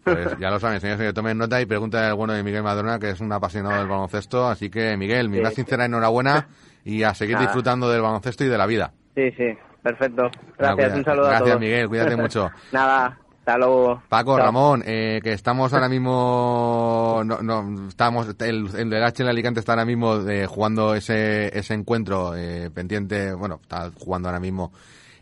Pues 0.05 0.37
ya 0.39 0.49
lo 0.51 0.59
saben, 0.59 0.79
señores, 0.79 1.01
que 1.07 1.13
tomen 1.13 1.37
nota 1.37 1.59
y 1.59 1.65
pregunta 1.65 2.07
al 2.07 2.13
bueno 2.13 2.33
de 2.33 2.43
Miguel 2.43 2.61
Madrona, 2.63 2.99
que 2.99 3.09
es 3.09 3.19
un 3.19 3.31
apasionado 3.33 3.79
del 3.79 3.87
baloncesto. 3.87 4.47
Así 4.47 4.69
que, 4.69 4.95
Miguel, 4.97 5.29
mi 5.29 5.37
Sí, 5.37 5.43
más 5.43 5.53
sincera 5.55 5.85
enhorabuena 5.85 6.47
y 6.83 7.01
a 7.03 7.13
seguir 7.15 7.33
Nada. 7.35 7.47
disfrutando 7.47 7.89
del 7.89 8.01
baloncesto 8.01 8.43
y 8.45 8.47
de 8.47 8.57
la 8.57 8.67
vida. 8.67 8.93
Sí, 9.15 9.31
sí, 9.35 9.45
perfecto. 9.81 10.29
Gracias, 10.57 10.93
un 10.93 11.03
saludo 11.05 11.25
a 11.25 11.29
Gracias, 11.29 11.49
todos. 11.49 11.59
Miguel, 11.59 11.87
cuídate 11.89 12.15
mucho. 12.15 12.51
Nada, 12.71 13.17
hasta 13.39 13.57
luego. 13.57 14.03
Paco, 14.07 14.35
Chao. 14.37 14.45
Ramón, 14.45 14.83
eh, 14.85 15.19
que 15.23 15.33
estamos 15.33 15.73
ahora 15.73 15.89
mismo, 15.89 17.23
no, 17.25 17.41
no, 17.41 17.87
estamos, 17.87 18.27
el, 18.39 18.69
el 18.77 19.03
H 19.03 19.23
en 19.23 19.29
Alicante 19.29 19.59
está 19.59 19.71
ahora 19.73 19.85
mismo 19.85 20.17
eh, 20.29 20.45
jugando 20.45 20.93
ese, 20.93 21.57
ese 21.57 21.73
encuentro 21.73 22.35
eh, 22.35 22.69
pendiente, 22.71 23.33
bueno, 23.33 23.59
está 23.61 23.89
jugando 23.97 24.29
ahora 24.29 24.39
mismo 24.39 24.71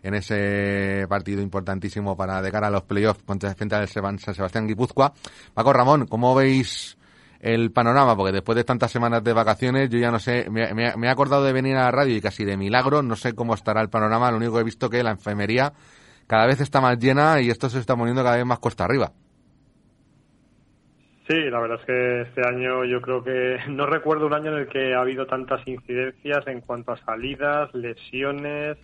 en 0.04 0.14
ese 0.14 1.06
partido 1.10 1.42
importantísimo 1.42 2.16
para 2.16 2.42
de 2.42 2.52
cara 2.52 2.68
a 2.68 2.72
los 2.72 2.84
playoffs 2.84 3.24
contra 3.24 3.56
frente 3.56 3.76
al 3.76 3.88
San 3.88 4.20
Sebastián 4.20 4.68
Guipúzcoa. 4.68 5.14
Paco, 5.54 5.74
Ramón, 5.74 6.06
¿cómo 6.08 6.36
veis 6.36 6.98
el 7.40 7.72
panorama? 7.72 8.16
Porque 8.16 8.34
después 8.34 8.56
de 8.56 8.64
tantas 8.64 8.92
semanas 8.92 9.24
de 9.24 9.34
vacaciones, 9.34 9.90
yo 9.90 9.98
ya 10.00 10.12
no 10.12 10.20
sé, 10.20 10.48
me, 10.50 10.74
me- 10.74 10.94
he 11.08 11.10
acordado 11.10 11.44
de 11.44 11.54
venir 11.54 11.76
a 11.78 11.84
la 11.86 11.92
radio 11.92 12.16
y 12.16 12.22
casi 12.22 12.46
de 12.46 12.56
milagro, 12.58 13.02
no 13.02 13.16
sé 13.16 13.34
cómo 13.34 13.54
estará 13.54 13.82
el 13.82 13.90
panorama, 13.90 14.30
lo 14.30 14.38
único 14.38 14.54
que 14.56 14.62
he 14.62 14.66
visto 14.66 14.90
que 14.90 15.02
la 15.04 15.12
enfermería 15.12 15.74
cada 16.28 16.46
vez 16.48 16.62
está 16.62 16.80
más 16.80 16.98
llena 17.00 17.42
y 17.42 17.50
esto 17.50 17.70
se 17.70 17.80
está 17.80 17.96
poniendo 17.96 18.24
cada 18.24 18.38
vez 18.38 18.46
más 18.46 18.60
costa 18.60 18.86
arriba. 18.86 19.12
Sí, 21.28 21.36
la 21.50 21.60
verdad 21.62 21.80
es 21.80 21.86
que 21.86 22.22
este 22.24 22.42
año 22.48 22.84
yo 22.84 23.02
creo 23.02 23.24
que 23.24 23.58
no 23.70 23.86
recuerdo 23.86 24.28
un 24.28 24.34
año 24.34 24.52
en 24.52 24.60
el 24.64 24.68
que 24.68 24.94
ha 24.94 25.00
habido 25.02 25.26
tantas 25.26 25.66
incidencias 25.68 26.46
en 26.48 26.62
cuanto 26.62 26.92
a 26.92 26.98
salidas, 27.06 27.74
lesiones, 27.74 28.78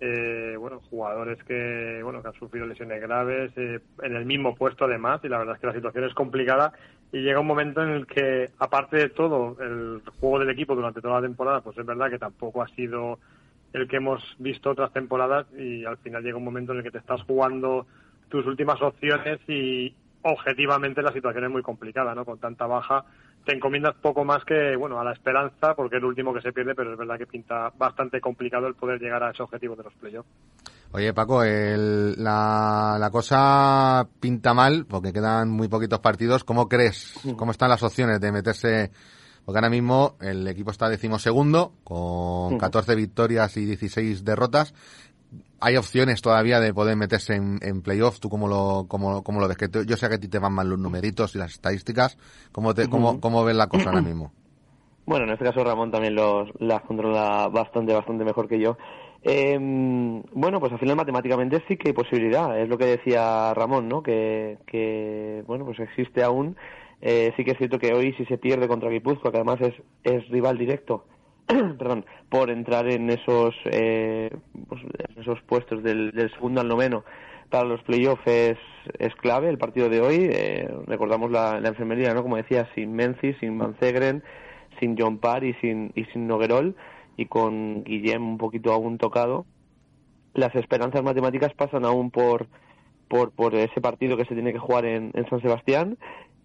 eh, 0.00 0.56
bueno, 0.58 0.80
jugadores 0.88 1.42
que 1.44 2.00
bueno 2.02 2.22
que 2.22 2.28
han 2.28 2.34
sufrido 2.34 2.66
lesiones 2.66 3.00
graves 3.02 3.52
eh, 3.56 3.80
en 4.02 4.16
el 4.16 4.24
mismo 4.24 4.54
puesto 4.54 4.86
además 4.86 5.20
y 5.22 5.28
la 5.28 5.38
verdad 5.38 5.56
es 5.56 5.60
que 5.60 5.66
la 5.66 5.74
situación 5.74 6.04
es 6.04 6.14
complicada 6.14 6.72
y 7.12 7.18
llega 7.18 7.40
un 7.40 7.46
momento 7.46 7.82
en 7.82 7.90
el 7.90 8.06
que 8.06 8.50
aparte 8.58 8.96
de 8.96 9.08
todo 9.10 9.56
el 9.60 10.02
juego 10.18 10.38
del 10.38 10.50
equipo 10.50 10.74
durante 10.74 11.00
toda 11.00 11.20
la 11.20 11.26
temporada 11.26 11.60
pues 11.60 11.76
es 11.76 11.84
verdad 11.84 12.08
que 12.08 12.18
tampoco 12.18 12.62
ha 12.62 12.68
sido 12.68 13.18
el 13.72 13.86
que 13.88 13.96
hemos 13.96 14.22
visto 14.38 14.70
otras 14.70 14.92
temporadas 14.92 15.46
y 15.56 15.84
al 15.84 15.98
final 15.98 16.22
llega 16.22 16.38
un 16.38 16.44
momento 16.44 16.72
en 16.72 16.78
el 16.78 16.84
que 16.84 16.90
te 16.90 16.98
estás 16.98 17.22
jugando 17.22 17.86
tus 18.28 18.46
últimas 18.46 18.80
opciones 18.80 19.38
y 19.48 19.94
objetivamente 20.22 21.02
la 21.02 21.12
situación 21.12 21.44
es 21.44 21.50
muy 21.50 21.62
complicada, 21.62 22.14
¿no? 22.14 22.24
Con 22.24 22.38
tanta 22.38 22.66
baja 22.66 23.04
te 23.44 23.54
encomiendas 23.54 23.94
poco 23.96 24.24
más 24.24 24.44
que, 24.44 24.76
bueno, 24.76 25.00
a 25.00 25.04
la 25.04 25.12
esperanza 25.12 25.74
porque 25.74 25.96
es 25.96 26.02
el 26.02 26.08
último 26.08 26.32
que 26.34 26.40
se 26.40 26.52
pierde, 26.52 26.74
pero 26.74 26.92
es 26.92 26.98
verdad 26.98 27.18
que 27.18 27.26
pinta 27.26 27.72
bastante 27.76 28.20
complicado 28.20 28.66
el 28.66 28.74
poder 28.74 29.00
llegar 29.00 29.22
a 29.22 29.30
ese 29.30 29.42
objetivo 29.42 29.76
de 29.76 29.84
los 29.84 29.94
playoffs. 29.94 30.28
Oye, 30.92 31.14
Paco, 31.14 31.44
el, 31.44 32.22
la, 32.22 32.96
la 32.98 33.10
cosa 33.10 34.08
pinta 34.18 34.54
mal 34.54 34.86
porque 34.86 35.12
quedan 35.12 35.48
muy 35.48 35.68
poquitos 35.68 36.00
partidos. 36.00 36.42
¿Cómo 36.42 36.68
crees? 36.68 37.14
¿Cómo 37.36 37.52
están 37.52 37.70
las 37.70 37.82
opciones 37.84 38.20
de 38.20 38.32
meterse? 38.32 38.90
Porque 39.44 39.58
ahora 39.58 39.70
mismo 39.70 40.16
el 40.20 40.46
equipo 40.48 40.72
está 40.72 40.88
decimosegundo 40.88 41.74
con 41.84 42.58
14 42.58 42.94
victorias 42.96 43.56
y 43.56 43.66
16 43.66 44.24
derrotas. 44.24 44.74
¿Hay 45.60 45.76
opciones 45.76 46.22
todavía 46.22 46.58
de 46.60 46.72
poder 46.72 46.96
meterse 46.96 47.34
en, 47.34 47.58
en 47.62 47.82
playoff? 47.82 48.18
¿Tú 48.18 48.28
cómo 48.30 48.48
lo, 48.48 48.86
cómo, 48.88 49.22
cómo 49.22 49.40
lo 49.40 49.48
ves? 49.48 49.56
Que 49.56 49.68
te- 49.68 49.84
yo 49.86 49.96
sé 49.96 50.08
que 50.08 50.14
a 50.14 50.20
ti 50.20 50.28
te 50.28 50.38
van 50.38 50.52
mal 50.54 50.68
los 50.68 50.78
numeritos 50.78 51.34
y 51.34 51.38
las 51.38 51.52
estadísticas. 51.52 52.16
¿Cómo, 52.52 52.74
te, 52.74 52.88
cómo, 52.88 53.20
cómo 53.20 53.44
ves 53.44 53.56
la 53.56 53.66
cosa 53.68 53.90
ahora 53.90 54.02
mismo? 54.02 54.32
Bueno, 55.06 55.24
en 55.24 55.32
este 55.32 55.44
caso 55.44 55.64
Ramón 55.64 55.90
también 55.90 56.14
los, 56.14 56.48
las 56.60 56.82
controla 56.82 57.48
bastante, 57.48 57.92
bastante 57.92 58.22
mejor 58.24 58.46
que 58.46 58.60
yo. 58.60 58.76
Eh, 59.24 59.58
bueno, 59.58 60.60
pues 60.60 60.72
al 60.72 60.78
final 60.78 60.94
matemáticamente 60.94 61.64
sí 61.66 61.76
que 61.76 61.88
hay 61.88 61.92
posibilidad, 61.94 62.56
es 62.60 62.68
lo 62.68 62.78
que 62.78 62.84
decía 62.86 63.52
Ramón, 63.54 63.88
¿no? 63.88 64.04
Que, 64.04 64.58
que 64.66 65.42
bueno, 65.48 65.64
pues 65.64 65.80
existe 65.80 66.22
aún. 66.22 66.56
Eh, 67.00 67.32
sí 67.36 67.44
que 67.44 67.52
es 67.52 67.58
cierto 67.58 67.78
que 67.80 67.92
hoy 67.92 68.12
si 68.12 68.24
se 68.26 68.38
pierde 68.38 68.68
contra 68.68 68.88
Guipúzcoa, 68.90 69.32
que 69.32 69.38
además 69.38 69.60
es, 69.62 69.74
es 70.04 70.28
rival 70.28 70.58
directo, 70.58 71.04
perdón, 71.78 72.04
por 72.28 72.50
entrar 72.50 72.88
en 72.88 73.10
esos, 73.10 73.54
eh, 73.64 74.30
pues, 74.68 74.82
en 74.82 75.22
esos 75.22 75.40
puestos 75.42 75.82
del, 75.82 76.12
segundo 76.34 76.60
al 76.60 76.68
noveno 76.68 77.04
para 77.48 77.64
los 77.64 77.82
playoffs 77.82 78.24
es, 78.26 78.58
es 78.98 79.14
clave 79.16 79.48
el 79.48 79.58
partido 79.58 79.88
de 79.88 80.00
hoy. 80.00 80.28
Eh, 80.30 80.68
recordamos 80.86 81.30
la, 81.30 81.60
la 81.60 81.70
enfermería, 81.70 82.14
¿no? 82.14 82.22
Como 82.22 82.36
decía, 82.36 82.68
sin 82.74 82.92
Menzi, 82.92 83.34
sin 83.34 83.56
Mancegren, 83.56 84.22
sin 84.78 84.96
John 84.96 85.18
Parr 85.18 85.44
y 85.44 85.54
sin, 85.54 85.90
y 85.96 86.04
sin 86.06 86.28
Noguerol 86.28 86.76
y 87.16 87.26
con 87.26 87.82
Guillem 87.82 88.26
un 88.26 88.38
poquito 88.38 88.72
aún 88.72 88.98
tocado. 88.98 89.46
Las 90.32 90.54
esperanzas 90.54 91.02
matemáticas 91.02 91.52
pasan 91.54 91.84
aún 91.84 92.12
por, 92.12 92.46
por, 93.08 93.32
por 93.32 93.56
ese 93.56 93.80
partido 93.80 94.16
que 94.16 94.26
se 94.26 94.34
tiene 94.34 94.52
que 94.52 94.60
jugar 94.60 94.84
en 94.84 95.12
San 95.28 95.42
Sebastián 95.42 95.98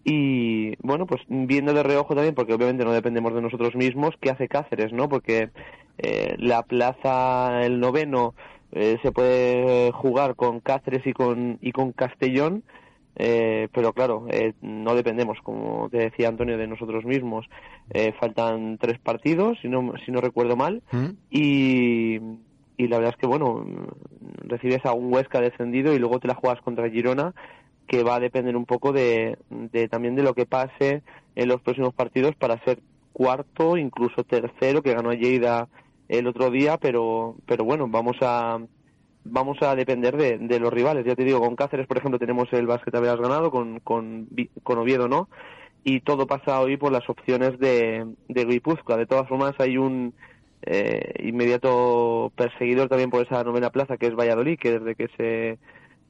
y 0.08 0.76
bueno, 0.86 1.04
pues 1.04 1.20
viendo 1.28 1.74
de 1.74 1.82
reojo 1.82 2.14
también, 2.14 2.36
porque 2.36 2.54
obviamente 2.54 2.84
no 2.84 2.92
dependemos 2.92 3.34
de 3.34 3.42
nosotros 3.42 3.74
mismos, 3.74 4.14
¿qué 4.20 4.30
hace 4.30 4.46
Cáceres, 4.46 4.92
no? 4.92 5.08
Porque 5.08 5.50
eh, 5.98 6.36
la 6.38 6.62
plaza, 6.62 7.64
el 7.64 7.80
noveno, 7.80 8.34
eh, 8.70 8.98
se 9.02 9.10
puede 9.10 9.90
jugar 9.90 10.36
con 10.36 10.60
Cáceres 10.60 11.04
y 11.08 11.12
con, 11.12 11.58
y 11.60 11.72
con 11.72 11.90
Castellón, 11.90 12.62
eh, 13.16 13.66
pero 13.72 13.92
claro, 13.94 14.26
eh, 14.30 14.52
no 14.62 14.94
dependemos, 14.94 15.38
como 15.42 15.88
te 15.90 15.98
decía 15.98 16.28
Antonio, 16.28 16.56
de 16.56 16.68
nosotros 16.68 17.04
mismos. 17.04 17.44
Eh, 17.90 18.12
faltan 18.20 18.78
tres 18.78 19.00
partidos, 19.00 19.58
si 19.60 19.68
no, 19.68 19.92
si 20.04 20.12
no 20.12 20.20
recuerdo 20.20 20.54
mal, 20.54 20.82
y, 21.30 22.20
y 22.76 22.86
la 22.86 22.98
verdad 22.98 23.14
es 23.14 23.20
que, 23.20 23.26
bueno, 23.26 23.66
recibes 24.44 24.86
a 24.86 24.92
un 24.92 25.12
Huesca 25.12 25.40
descendido 25.40 25.94
y 25.94 25.98
luego 25.98 26.20
te 26.20 26.28
la 26.28 26.34
juegas 26.34 26.62
contra 26.62 26.88
Girona, 26.90 27.34
que 27.86 28.02
va 28.02 28.16
a 28.16 28.20
depender 28.20 28.56
un 28.56 28.66
poco 28.66 28.92
de, 28.92 29.38
también 29.90 30.16
de 30.16 30.22
lo 30.22 30.34
que 30.34 30.46
pase 30.46 31.02
en 31.34 31.48
los 31.48 31.60
próximos 31.60 31.94
partidos 31.94 32.34
para 32.36 32.62
ser 32.64 32.80
cuarto, 33.12 33.76
incluso 33.76 34.24
tercero, 34.24 34.82
que 34.82 34.94
ganó 34.94 35.12
Lleida 35.12 35.68
el 36.08 36.26
otro 36.26 36.50
día, 36.50 36.76
pero, 36.78 37.36
pero 37.46 37.64
bueno, 37.64 37.88
vamos 37.88 38.16
a 38.20 38.60
vamos 39.28 39.58
a 39.60 39.74
depender 39.74 40.16
de, 40.16 40.60
los 40.60 40.72
rivales. 40.72 41.04
Ya 41.04 41.16
te 41.16 41.24
digo, 41.24 41.40
con 41.40 41.56
Cáceres, 41.56 41.86
por 41.86 41.98
ejemplo, 41.98 42.18
tenemos 42.18 42.52
el 42.52 42.66
básquet 42.66 42.94
habías 42.94 43.18
ganado, 43.18 43.50
con, 43.50 43.80
con, 43.80 44.28
con 44.62 44.78
Oviedo 44.78 45.08
no, 45.08 45.28
y 45.82 46.00
todo 46.00 46.26
pasa 46.26 46.60
hoy 46.60 46.76
por 46.76 46.92
las 46.92 47.08
opciones 47.08 47.58
de, 47.58 48.06
de 48.28 48.44
Guipúzcoa. 48.44 48.96
De 48.96 49.06
todas 49.06 49.28
formas, 49.28 49.54
hay 49.58 49.78
un 49.78 50.14
eh, 50.62 51.14
inmediato 51.22 52.32
perseguidor 52.34 52.88
también 52.88 53.10
por 53.10 53.24
esa 53.24 53.44
novena 53.44 53.70
plaza, 53.70 53.96
que 53.96 54.06
es 54.06 54.14
Valladolid, 54.14 54.58
que 54.58 54.78
desde 54.78 54.94
que 54.94 55.08
se 55.16 55.58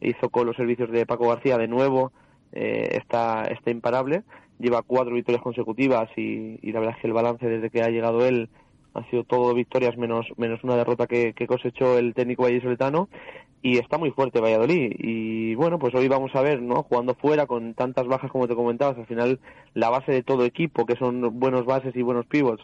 hizo 0.00 0.28
con 0.30 0.46
los 0.46 0.56
servicios 0.56 0.90
de 0.90 1.06
Paco 1.06 1.28
García 1.28 1.58
de 1.58 1.68
nuevo 1.68 2.12
eh, 2.52 2.88
está, 2.92 3.44
está 3.44 3.70
imparable. 3.70 4.22
Lleva 4.58 4.82
cuatro 4.82 5.14
victorias 5.14 5.42
consecutivas 5.42 6.08
y, 6.16 6.58
la 6.72 6.80
verdad 6.80 6.96
es 6.96 7.02
que 7.02 7.08
el 7.08 7.12
balance 7.12 7.46
desde 7.46 7.70
que 7.70 7.82
ha 7.82 7.90
llegado 7.90 8.24
él 8.24 8.48
ha 8.94 9.04
sido 9.10 9.24
todo 9.24 9.52
victorias 9.52 9.98
menos, 9.98 10.26
menos 10.38 10.64
una 10.64 10.76
derrota 10.76 11.06
que, 11.06 11.34
que 11.34 11.46
cosechó 11.46 11.98
el 11.98 12.14
técnico 12.14 12.44
vallisoletano 12.44 13.10
y 13.60 13.78
está 13.78 13.98
muy 13.98 14.10
fuerte 14.10 14.40
Valladolid 14.40 14.94
y 14.98 15.54
bueno 15.54 15.78
pues 15.78 15.94
hoy 15.94 16.08
vamos 16.08 16.34
a 16.34 16.40
ver 16.40 16.62
no 16.62 16.82
jugando 16.84 17.14
fuera 17.14 17.46
con 17.46 17.74
tantas 17.74 18.06
bajas 18.06 18.30
como 18.30 18.46
te 18.46 18.54
comentabas 18.54 18.96
al 18.96 19.06
final 19.06 19.40
la 19.74 19.90
base 19.90 20.12
de 20.12 20.22
todo 20.22 20.44
equipo 20.44 20.86
que 20.86 20.96
son 20.96 21.38
buenos 21.40 21.66
bases 21.66 21.94
y 21.96 22.02
buenos 22.02 22.26
pivots 22.26 22.62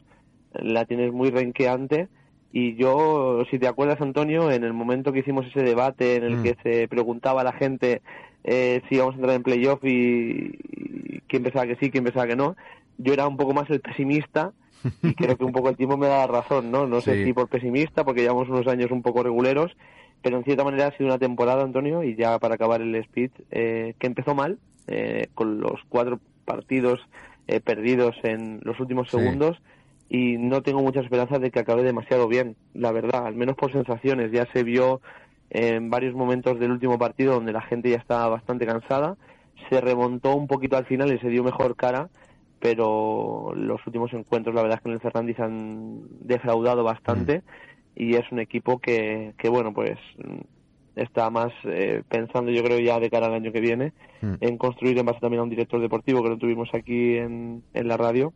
la 0.54 0.84
tienes 0.84 1.12
muy 1.12 1.30
renqueante 1.30 2.08
y 2.53 2.74
yo 2.76 3.44
si 3.50 3.59
te 3.59 3.66
acuerdas 3.66 4.00
Antonio 4.00 4.50
en 4.50 4.62
el 4.64 4.72
momento 4.72 5.12
que 5.12 5.20
hicimos 5.20 5.46
ese 5.46 5.62
debate 5.62 6.16
en 6.16 6.24
el 6.24 6.36
Mm. 6.38 6.42
que 6.42 6.57
se 6.62 6.88
preguntaba 6.88 7.40
a 7.40 7.44
la 7.44 7.53
gente 7.53 8.03
eh, 8.44 8.82
si 8.88 8.96
íbamos 8.96 9.14
a 9.14 9.18
entrar 9.18 9.36
en 9.36 9.42
playoff 9.42 9.82
y, 9.84 10.59
y 10.62 11.20
quién 11.28 11.42
pensaba 11.42 11.66
que 11.66 11.76
sí 11.76 11.90
quién 11.90 12.05
pensaba 12.05 12.26
que 12.26 12.36
no 12.36 12.57
yo 12.98 13.12
era 13.12 13.26
un 13.26 13.36
poco 13.36 13.55
más 13.55 13.68
el 13.70 13.80
pesimista 13.80 14.53
y 15.03 15.14
creo 15.14 15.36
que 15.36 15.44
un 15.44 15.53
poco 15.53 15.68
el 15.70 15.76
tiempo 15.76 15.96
me 15.96 16.09
da 16.09 16.26
razón, 16.26 16.70
¿no? 16.70 16.86
No 16.86 17.00
sé 17.00 17.24
si 17.24 17.32
por 17.32 17.48
pesimista, 17.48 18.05
porque 18.05 18.20
llevamos 18.20 18.48
unos 18.48 18.66
años 18.66 18.90
un 18.90 19.03
poco 19.03 19.22
reguleros, 19.22 19.72
pero 20.22 20.36
en 20.36 20.44
cierta 20.44 20.64
manera 20.64 20.88
ha 20.88 20.96
sido 20.96 21.07
una 21.07 21.18
temporada, 21.18 21.62
Antonio, 21.62 22.03
y 22.05 22.14
ya 22.16 22.38
para 22.38 22.55
acabar 22.57 22.82
el 22.82 22.94
speed, 22.96 23.30
eh, 23.50 23.94
que 23.98 24.07
empezó 24.07 24.34
mal, 24.34 24.59
eh, 24.88 25.28
con 25.34 25.61
los 25.61 25.80
cuatro 25.88 26.20
partidos 26.44 27.00
eh, 27.46 27.61
perdidos 27.61 28.14
en 28.22 28.61
los 28.62 28.78
últimos 28.80 29.09
Sí. 29.09 29.16
Y 30.14 30.36
no 30.36 30.60
tengo 30.62 30.82
muchas 30.82 31.04
esperanzas 31.04 31.40
de 31.40 31.50
que 31.50 31.60
acabe 31.60 31.82
demasiado 31.82 32.28
bien, 32.28 32.54
la 32.74 32.92
verdad, 32.92 33.26
al 33.26 33.34
menos 33.34 33.56
por 33.56 33.72
sensaciones. 33.72 34.30
Ya 34.30 34.46
se 34.52 34.62
vio 34.62 35.00
en 35.48 35.88
varios 35.88 36.14
momentos 36.14 36.60
del 36.60 36.70
último 36.70 36.98
partido 36.98 37.32
donde 37.32 37.52
la 37.52 37.62
gente 37.62 37.88
ya 37.88 37.96
estaba 37.96 38.28
bastante 38.28 38.66
cansada, 38.66 39.16
se 39.70 39.80
remontó 39.80 40.36
un 40.36 40.48
poquito 40.48 40.76
al 40.76 40.84
final 40.84 41.10
y 41.14 41.18
se 41.18 41.30
dio 41.30 41.42
mejor 41.42 41.76
cara, 41.76 42.10
pero 42.60 43.54
los 43.56 43.80
últimos 43.86 44.12
encuentros 44.12 44.54
la 44.54 44.60
verdad 44.60 44.76
es 44.76 44.82
que 44.82 44.88
en 44.90 44.94
el 44.96 45.00
Fernández 45.00 45.40
han 45.40 46.02
defraudado 46.20 46.84
bastante 46.84 47.42
y 47.96 48.14
es 48.16 48.30
un 48.32 48.38
equipo 48.38 48.80
que, 48.80 49.32
que 49.38 49.48
bueno 49.48 49.72
pues 49.72 49.98
está 50.94 51.30
más 51.30 51.52
eh, 51.64 52.02
pensando 52.06 52.50
yo 52.50 52.62
creo 52.62 52.78
ya 52.80 53.00
de 53.00 53.08
cara 53.08 53.28
al 53.28 53.34
año 53.34 53.50
que 53.50 53.60
viene 53.60 53.92
Mm. 54.22 54.34
en 54.40 54.56
construir 54.56 54.96
en 54.96 55.04
base 55.04 55.18
también 55.18 55.40
a 55.40 55.42
un 55.42 55.50
director 55.50 55.80
deportivo 55.80 56.22
que 56.22 56.28
lo 56.28 56.38
tuvimos 56.38 56.68
aquí 56.74 57.16
en, 57.16 57.64
en 57.74 57.88
la 57.88 57.96
radio 57.96 58.32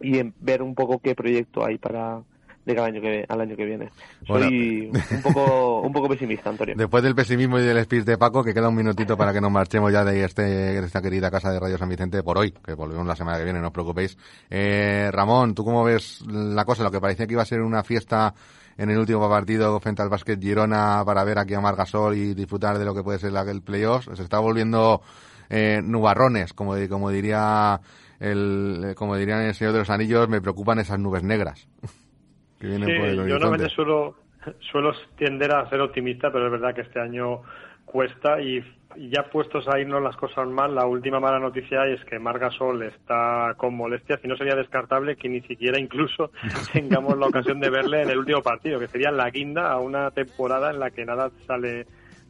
y 0.00 0.18
en 0.18 0.34
ver 0.40 0.62
un 0.62 0.74
poco 0.74 0.98
qué 0.98 1.14
proyecto 1.14 1.64
hay 1.64 1.78
para 1.78 2.22
de 2.64 2.74
cada 2.74 2.88
año 2.88 3.00
que 3.00 3.24
al 3.26 3.40
año 3.40 3.56
que 3.56 3.64
viene 3.64 3.90
Bueno. 4.28 4.46
soy 4.46 4.90
un 5.10 5.22
poco 5.22 5.80
un 5.80 5.92
poco 5.92 6.08
pesimista 6.08 6.50
Antonio 6.50 6.74
Después 6.76 7.02
del 7.02 7.14
pesimismo 7.14 7.58
y 7.58 7.62
del 7.62 7.82
speech 7.84 8.04
de 8.04 8.18
Paco, 8.18 8.44
que 8.44 8.52
queda 8.52 8.68
un 8.68 8.74
minutito 8.74 9.16
para 9.16 9.32
que 9.32 9.40
nos 9.40 9.50
marchemos 9.50 9.92
ya 9.92 10.04
de, 10.04 10.24
este, 10.24 10.42
de 10.42 10.84
esta 10.84 11.00
querida 11.00 11.30
casa 11.30 11.50
de 11.50 11.58
Radio 11.58 11.78
San 11.78 11.88
Vicente 11.88 12.22
por 12.22 12.38
hoy, 12.38 12.52
que 12.52 12.74
volvemos 12.74 13.06
la 13.06 13.16
semana 13.16 13.38
que 13.38 13.44
viene, 13.44 13.60
no 13.60 13.68
os 13.68 13.72
preocupéis. 13.72 14.16
Eh, 14.50 15.08
Ramón, 15.10 15.54
¿tú 15.54 15.64
cómo 15.64 15.84
ves 15.84 16.22
la 16.26 16.64
cosa? 16.64 16.82
Lo 16.82 16.90
que 16.90 17.00
parecía 17.00 17.26
que 17.26 17.32
iba 17.32 17.42
a 17.42 17.46
ser 17.46 17.62
una 17.62 17.82
fiesta 17.82 18.34
en 18.76 18.90
el 18.90 18.98
último 18.98 19.28
partido 19.28 19.78
frente 19.80 20.02
al 20.02 20.08
Basket 20.08 20.38
Girona 20.40 21.02
para 21.04 21.24
ver 21.24 21.38
aquí 21.38 21.54
a 21.54 21.60
Margasol 21.60 22.16
y 22.16 22.34
disfrutar 22.34 22.78
de 22.78 22.84
lo 22.84 22.94
que 22.94 23.02
puede 23.02 23.18
ser 23.18 23.32
el 23.34 23.62
playoff, 23.62 24.08
se 24.14 24.22
está 24.22 24.38
volviendo 24.38 25.02
eh, 25.48 25.80
nubarrones, 25.82 26.52
como, 26.52 26.74
como 26.88 27.10
diría 27.10 27.80
el, 28.20 28.94
como 28.96 29.16
dirían 29.16 29.40
el 29.42 29.54
Señor 29.54 29.72
de 29.72 29.80
los 29.80 29.90
Anillos, 29.90 30.28
me 30.28 30.40
preocupan 30.40 30.78
esas 30.78 30.98
nubes 31.00 31.22
negras 31.22 31.68
que 32.60 32.66
vienen 32.68 32.88
Sí, 32.88 32.94
por 32.96 33.06
el 33.08 33.16
yo 33.16 33.22
horizonte. 33.22 33.30
normalmente 33.32 33.74
suelo, 33.74 34.16
suelo 34.60 34.92
tender 35.16 35.52
a 35.54 35.68
ser 35.70 35.80
optimista, 35.80 36.30
pero 36.30 36.46
es 36.46 36.52
verdad 36.52 36.74
que 36.74 36.82
este 36.82 37.00
año 37.00 37.42
cuesta 37.86 38.40
y, 38.40 38.62
y 38.94 39.08
ya 39.10 39.24
puestos 39.30 39.66
a 39.66 39.80
irnos 39.80 40.00
las 40.02 40.16
cosas 40.16 40.46
mal, 40.46 40.74
la 40.76 40.86
última 40.86 41.18
mala 41.18 41.40
noticia 41.40 41.86
es 41.86 42.04
que 42.04 42.20
Margasol 42.20 42.82
está 42.84 43.54
con 43.56 43.74
molestias 43.74 44.20
y 44.22 44.28
no 44.28 44.36
sería 44.36 44.54
descartable 44.54 45.16
que 45.16 45.28
ni 45.28 45.40
siquiera 45.40 45.78
incluso 45.80 46.30
tengamos 46.72 47.18
la 47.18 47.26
ocasión 47.26 47.58
de 47.58 47.68
verle 47.70 48.02
en 48.02 48.10
el 48.10 48.18
último 48.18 48.42
partido, 48.42 48.78
que 48.78 48.86
sería 48.88 49.10
la 49.10 49.28
guinda 49.30 49.72
a 49.72 49.80
una 49.80 50.10
temporada 50.12 50.70
en 50.70 50.78
la 50.78 50.90
que 50.90 51.04
nada 51.04 51.30
sale 51.46 51.86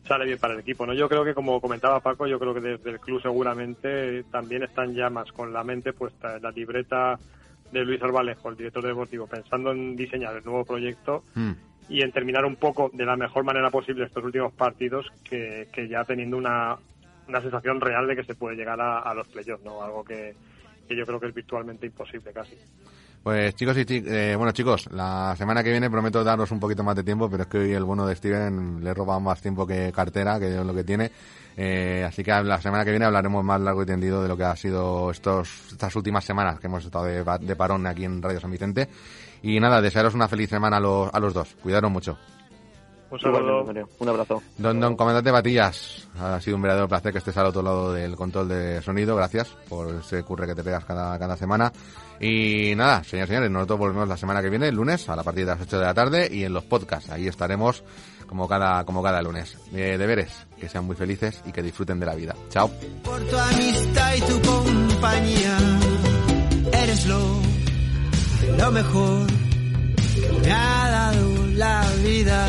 sale 0.07 0.25
bien 0.25 0.39
para 0.39 0.55
el 0.55 0.61
equipo. 0.61 0.87
¿no? 0.87 0.95
Yo 0.95 1.09
creo 1.09 1.25
que, 1.25 1.35
como 1.35 1.61
comentaba 1.61 2.01
Paco, 2.01 2.27
yo 2.27 2.39
creo 2.39 2.55
que 2.55 2.61
desde 2.61 2.91
el 2.91 3.01
club 3.01 3.21
seguramente 3.23 4.25
también 4.25 4.63
están 4.63 4.95
ya 4.95 5.11
más 5.11 5.31
con 5.33 5.53
la 5.53 5.63
mente 5.65 5.93
puesta 5.93 6.37
en 6.37 6.43
la 6.43 6.51
libreta 6.51 7.19
de 7.73 7.85
Luis 7.85 8.03
Albalejo, 8.03 8.49
el 8.49 8.57
director 8.57 8.85
deportivo, 8.85 9.27
pensando 9.27 9.71
en 9.71 9.95
diseñar 9.97 10.37
el 10.37 10.45
nuevo 10.45 10.65
proyecto 10.65 11.23
Mm. 11.35 11.53
y 11.89 12.03
en 12.03 12.11
terminar 12.13 12.45
un 12.45 12.57
poco 12.57 12.91
de 12.93 13.05
la 13.05 13.17
mejor 13.17 13.45
manera 13.45 13.71
posible 13.71 14.05
estos 14.05 14.25
últimos 14.25 14.53
partidos 14.53 15.07
que, 15.23 15.69
que 15.73 15.87
ya 15.89 16.05
teniendo 16.05 16.37
una, 16.37 16.77
una 17.29 17.41
sensación 17.41 17.81
real 17.81 18.09
de 18.09 18.17
que 18.17 18.25
se 18.25 18.35
puede 18.35 18.57
llegar 18.57 18.81
a, 18.81 18.99
a 18.99 19.15
los 19.15 19.29
playoffs, 19.29 19.65
¿no? 19.65 19.83
Algo 19.83 20.03
que, 20.03 20.35
que 20.89 20.97
yo 20.97 21.07
creo 21.07 21.21
que 21.21 21.29
es 21.29 21.35
virtualmente 21.35 21.87
imposible 21.87 22.33
casi. 22.33 22.57
Pues 23.23 23.55
chicos 23.55 23.77
y 23.77 23.85
chi- 23.85 24.03
eh, 24.07 24.35
bueno 24.35 24.53
chicos, 24.53 24.89
la 24.93 25.35
semana 25.37 25.63
que 25.63 25.71
viene 25.71 25.91
prometo 25.91 26.25
daros 26.25 26.51
un 26.53 26.59
poquito 26.59 26.83
más 26.83 26.97
de 26.97 27.03
tiempo, 27.05 27.29
pero 27.29 27.43
es 27.43 27.49
que 27.51 27.59
hoy 27.59 27.73
el 27.75 27.85
bono 27.85 28.07
de 28.07 28.17
Steven 28.17 28.83
le 28.83 28.91
he 28.91 28.95
robado 28.95 29.21
más 29.21 29.43
tiempo 29.43 29.67
que 29.67 29.93
cartera, 29.93 30.39
que 30.41 30.59
es 30.59 30.65
lo 30.65 30.75
que 30.75 30.85
tiene. 30.85 31.11
Eh, 31.55 32.03
así 32.09 32.25
que 32.25 32.31
la 32.31 32.61
semana 32.63 32.83
que 32.83 32.91
viene 32.91 33.05
hablaremos 33.05 33.45
más 33.45 33.61
largo 33.61 33.83
y 33.83 33.87
tendido 33.87 34.23
de 34.23 34.29
lo 34.29 34.39
que 34.39 34.45
ha 34.45 34.57
sido 34.57 35.11
estos, 35.11 35.51
estas 35.73 35.95
últimas 35.97 36.25
semanas 36.25 36.59
que 36.59 36.67
hemos 36.69 36.83
estado 36.83 37.05
de, 37.05 37.23
de 37.43 37.57
parón 37.57 37.87
aquí 37.87 38.07
en 38.07 38.23
Radio 38.23 38.41
San 38.41 38.51
Vicente. 38.51 38.89
Y 39.43 39.61
nada, 39.61 39.83
desearos 39.83 40.15
una 40.15 40.27
feliz 40.29 40.49
semana 40.49 40.79
a 40.79 40.81
los, 40.81 41.13
a 41.13 41.21
los 41.21 41.35
dos. 41.35 41.55
Cuidaros 41.63 41.91
mucho. 41.91 42.17
Un 43.11 43.19
Igualmente, 43.19 43.81
saludo. 43.81 43.89
Un 43.99 44.09
abrazo. 44.09 44.43
Don, 44.59 44.81
don 44.81 44.97
Comandante 44.97 45.31
Batillas, 45.31 46.09
ha 46.19 46.41
sido 46.41 46.57
un 46.57 46.63
verdadero 46.63 46.89
placer 46.89 47.13
que 47.13 47.19
estés 47.19 47.37
al 47.37 47.47
otro 47.47 47.63
lado 47.63 47.93
del 47.93 48.15
control 48.15 48.49
de 48.49 48.83
sonido. 48.83 49.17
Gracias 49.17 49.49
por 49.69 49.95
ese 49.97 50.23
curre 50.23 50.47
que 50.47 50.55
te 50.55 50.63
pegas 50.63 50.85
cada, 50.85 51.19
cada 51.19 51.37
semana. 51.37 51.73
Y 52.21 52.75
nada, 52.77 53.03
señores 53.03 53.31
y 53.31 53.33
señores, 53.33 53.51
nosotros 53.51 53.79
volvemos 53.79 54.09
la 54.09 54.17
semana 54.17 54.43
que 54.43 54.51
viene, 54.51 54.69
el 54.69 54.77
lunes, 54.77 55.09
a 55.09 55.17
la 55.17 55.23
partir 55.25 55.45
de 55.47 55.53
las 55.53 55.61
8 55.61 55.79
de 55.79 55.85
la 55.85 55.95
tarde 55.95 56.29
y 56.31 56.45
en 56.45 56.53
los 56.53 56.65
podcasts. 56.65 57.11
Ahí 57.11 57.27
estaremos 57.27 57.83
como 58.29 58.47
cada, 58.47 58.85
como 58.85 59.03
cada 59.03 59.21
lunes. 59.23 59.57
Eh, 59.73 59.97
deberes, 59.99 60.47
que 60.61 60.69
sean 60.69 60.85
muy 60.85 60.95
felices 60.95 61.43
y 61.47 61.53
que 61.53 61.63
disfruten 61.63 61.99
de 61.99 62.07
la 62.07 62.15
vida. 62.15 62.37
Chao. 62.51 62.71
por 63.03 63.21
tu 63.23 63.37
amistad 63.37 64.15
y 64.15 64.21
tu 64.21 64.41
compañía. 64.43 65.59
Eres 66.73 67.07
lo, 67.07 67.41
lo 68.57 68.71
mejor 68.71 69.27
que 70.15 70.41
me 70.47 70.53
ha 70.53 70.91
dado 70.91 71.47
la 71.55 71.85
vida. 72.05 72.49